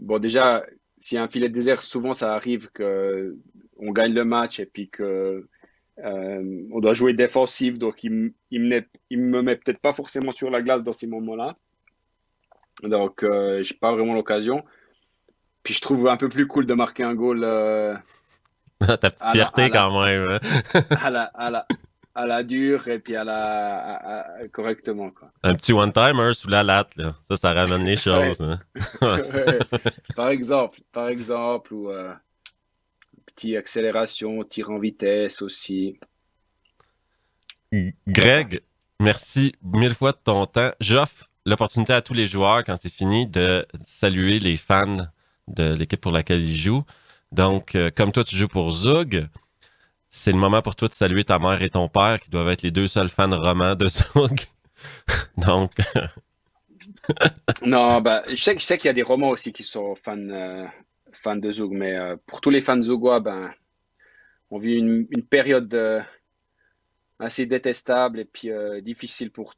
bon, 0.00 0.18
déjà, 0.18 0.64
s'il 0.98 1.14
y 1.14 1.18
a 1.20 1.22
un 1.22 1.28
filet 1.28 1.48
désert, 1.48 1.80
souvent 1.80 2.12
ça 2.12 2.34
arrive 2.34 2.68
que 2.72 3.36
on 3.76 3.92
gagne 3.92 4.12
le 4.12 4.24
match 4.24 4.58
et 4.58 4.66
puis 4.66 4.90
que 4.90 5.46
euh, 6.00 6.66
on 6.72 6.80
doit 6.80 6.94
jouer 6.94 7.12
défensif, 7.12 7.78
donc 7.78 8.02
il, 8.02 8.32
il 8.50 8.62
me, 8.62 8.82
me 9.12 9.42
met 9.42 9.56
peut-être 9.56 9.80
pas 9.80 9.92
forcément 9.92 10.32
sur 10.32 10.50
la 10.50 10.60
glace 10.60 10.82
dans 10.82 10.92
ces 10.92 11.06
moments-là. 11.06 11.56
Donc, 12.82 13.22
euh, 13.22 13.62
j'ai 13.62 13.74
pas 13.74 13.92
vraiment 13.92 14.14
l'occasion. 14.14 14.64
Puis 15.62 15.74
je 15.74 15.80
trouve 15.80 16.08
un 16.08 16.16
peu 16.16 16.28
plus 16.28 16.46
cool 16.46 16.66
de 16.66 16.74
marquer 16.74 17.04
un 17.04 17.14
goal. 17.14 17.42
Euh, 17.44 17.94
Ta 18.80 18.96
petite 18.96 19.30
fierté 19.30 19.70
quand 19.70 20.04
même. 20.04 20.28
Hein. 20.30 20.80
à, 21.00 21.10
la, 21.10 21.22
à, 21.22 21.50
la, 21.50 21.66
à 22.14 22.26
la 22.26 22.42
dure 22.42 22.88
et 22.88 22.98
puis 22.98 23.14
à 23.16 23.24
la 23.24 24.34
correctement. 24.52 25.10
Quoi. 25.10 25.30
Un 25.42 25.54
petit 25.54 25.72
one-timer 25.72 26.32
sous 26.34 26.48
la 26.48 26.62
latte, 26.62 26.96
là. 26.96 27.14
ça, 27.30 27.36
ça 27.36 27.52
ramène 27.52 27.84
les 27.84 27.96
choses. 28.08 28.40
Hein. 28.40 28.58
par 30.16 30.28
exemple, 30.28 30.80
par 30.92 31.08
exemple, 31.08 31.72
ou 31.72 31.90
euh, 31.90 32.12
petite 33.26 33.56
accélération, 33.56 34.42
tir 34.44 34.70
en 34.70 34.78
vitesse 34.78 35.42
aussi. 35.42 35.98
Greg, 38.06 38.60
merci 39.00 39.54
mille 39.62 39.94
fois 39.94 40.12
de 40.12 40.18
ton 40.22 40.44
temps. 40.46 40.72
J'offre 40.80 41.30
l'opportunité 41.46 41.92
à 41.92 42.02
tous 42.02 42.14
les 42.14 42.26
joueurs, 42.26 42.64
quand 42.64 42.76
c'est 42.76 42.92
fini, 42.92 43.26
de 43.26 43.66
saluer 43.82 44.38
les 44.38 44.56
fans 44.56 45.06
de 45.52 45.74
l'équipe 45.74 46.00
pour 46.00 46.12
laquelle 46.12 46.42
ils 46.42 46.58
jouent. 46.58 46.84
Donc, 47.32 47.74
euh, 47.74 47.90
comme 47.94 48.12
toi, 48.12 48.24
tu 48.24 48.36
joues 48.36 48.48
pour 48.48 48.72
Zug, 48.72 49.26
c'est 50.10 50.32
le 50.32 50.38
moment 50.38 50.60
pour 50.60 50.76
toi 50.76 50.88
de 50.88 50.92
saluer 50.92 51.24
ta 51.24 51.38
mère 51.38 51.62
et 51.62 51.70
ton 51.70 51.88
père, 51.88 52.20
qui 52.20 52.28
doivent 52.28 52.50
être 52.50 52.60
les 52.60 52.70
deux 52.70 52.86
seuls 52.86 53.08
fans 53.08 53.30
romans 53.30 53.74
de 53.74 53.88
Zug. 53.88 54.40
Donc. 55.38 55.72
non, 57.64 58.00
bah, 58.02 58.22
je 58.28 58.34
sais, 58.34 58.56
qu'il 58.56 58.86
y 58.86 58.90
a 58.90 58.92
des 58.92 59.02
romans 59.02 59.30
aussi 59.30 59.54
qui 59.54 59.64
sont 59.64 59.94
fans, 59.94 60.18
euh, 60.18 60.66
de 61.24 61.52
Zug, 61.52 61.72
mais 61.72 61.96
euh, 61.96 62.16
pour 62.26 62.42
tous 62.42 62.50
les 62.50 62.60
fans 62.60 62.80
Zugois, 62.80 63.20
ben, 63.20 63.52
on 64.50 64.58
vit 64.58 64.74
une, 64.74 65.06
période 65.30 65.72
euh, 65.72 66.02
assez 67.18 67.46
détestable 67.46 68.20
et 68.20 68.26
puis 68.26 68.50
difficile 68.82 69.30
pour, 69.30 69.54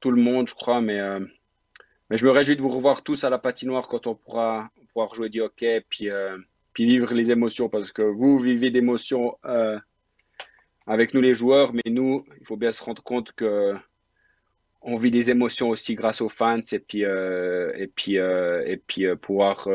tout 0.00 0.10
le 0.10 0.20
monde, 0.20 0.48
je 0.48 0.54
crois, 0.54 0.80
mais 0.80 0.98
je 2.10 2.24
me 2.24 2.30
réjouis 2.30 2.56
de 2.56 2.62
vous 2.62 2.70
revoir 2.70 3.02
tous 3.02 3.24
à 3.24 3.30
la 3.30 3.38
patinoire 3.38 3.88
quand 3.88 4.06
on 4.06 4.14
pourra 4.14 4.70
pouvoir 4.98 5.14
jouer 5.14 5.28
du 5.28 5.40
hockey 5.40 5.84
puis, 5.88 6.08
puis 6.72 6.86
vivre 6.86 7.14
les 7.14 7.30
émotions 7.30 7.68
parce 7.68 7.92
que 7.92 8.02
vous 8.02 8.38
vivez 8.38 8.70
d'émotions 8.70 9.36
avec 10.86 11.14
nous 11.14 11.20
les 11.20 11.34
joueurs, 11.34 11.72
mais 11.72 11.82
nous, 11.86 12.24
il 12.40 12.46
faut 12.46 12.56
bien 12.56 12.72
se 12.72 12.82
rendre 12.82 13.02
compte 13.02 13.32
que 13.32 13.74
on 14.80 14.96
vit 14.96 15.10
des 15.10 15.30
émotions 15.30 15.68
aussi 15.68 15.94
grâce 15.94 16.20
aux 16.20 16.28
fans 16.28 16.60
et 16.72 16.78
puis 16.78 17.04
euh, 17.04 17.72
et 17.76 17.88
puis 17.88 18.18
euh, 18.18 18.62
et 18.66 18.76
puis 18.76 19.06
euh, 19.06 19.16
pouvoir 19.16 19.68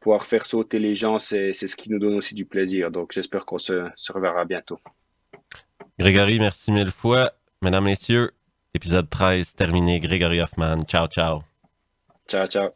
pouvoir 0.00 0.24
faire 0.24 0.44
sauter 0.44 0.78
les 0.78 0.94
gens, 0.94 1.18
c'est 1.18 1.52
ce 1.52 1.76
qui 1.76 1.90
nous 1.90 1.98
donne 1.98 2.14
aussi 2.14 2.34
du 2.34 2.46
plaisir. 2.46 2.90
Donc 2.90 3.12
j'espère 3.12 3.44
qu'on 3.44 3.58
se, 3.58 3.88
se 3.96 4.12
reverra 4.12 4.44
bientôt. 4.44 4.78
Grégory, 5.98 6.38
merci 6.38 6.70
mille 6.70 6.90
fois. 6.90 7.32
Mesdames, 7.60 7.84
Messieurs, 7.84 8.30
épisode 8.74 9.10
13 9.10 9.54
terminé. 9.54 9.98
Grégory 9.98 10.40
Hoffman. 10.40 10.84
Ciao, 10.84 11.08
ciao. 11.08 11.42
Ciao, 12.28 12.46
ciao. 12.46 12.70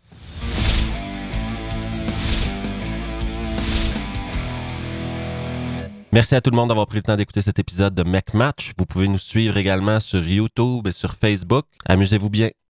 Merci 6.12 6.34
à 6.34 6.40
tout 6.40 6.50
le 6.50 6.56
monde 6.56 6.68
d'avoir 6.68 6.88
pris 6.88 6.98
le 6.98 7.04
temps 7.04 7.16
d'écouter 7.16 7.40
cet 7.40 7.60
épisode 7.60 7.94
de 7.94 8.02
Mec 8.02 8.34
Match. 8.34 8.72
Vous 8.76 8.84
pouvez 8.84 9.06
nous 9.06 9.16
suivre 9.16 9.56
également 9.56 10.00
sur 10.00 10.26
YouTube 10.26 10.88
et 10.88 10.92
sur 10.92 11.14
Facebook. 11.14 11.66
Amusez-vous 11.86 12.30
bien. 12.30 12.50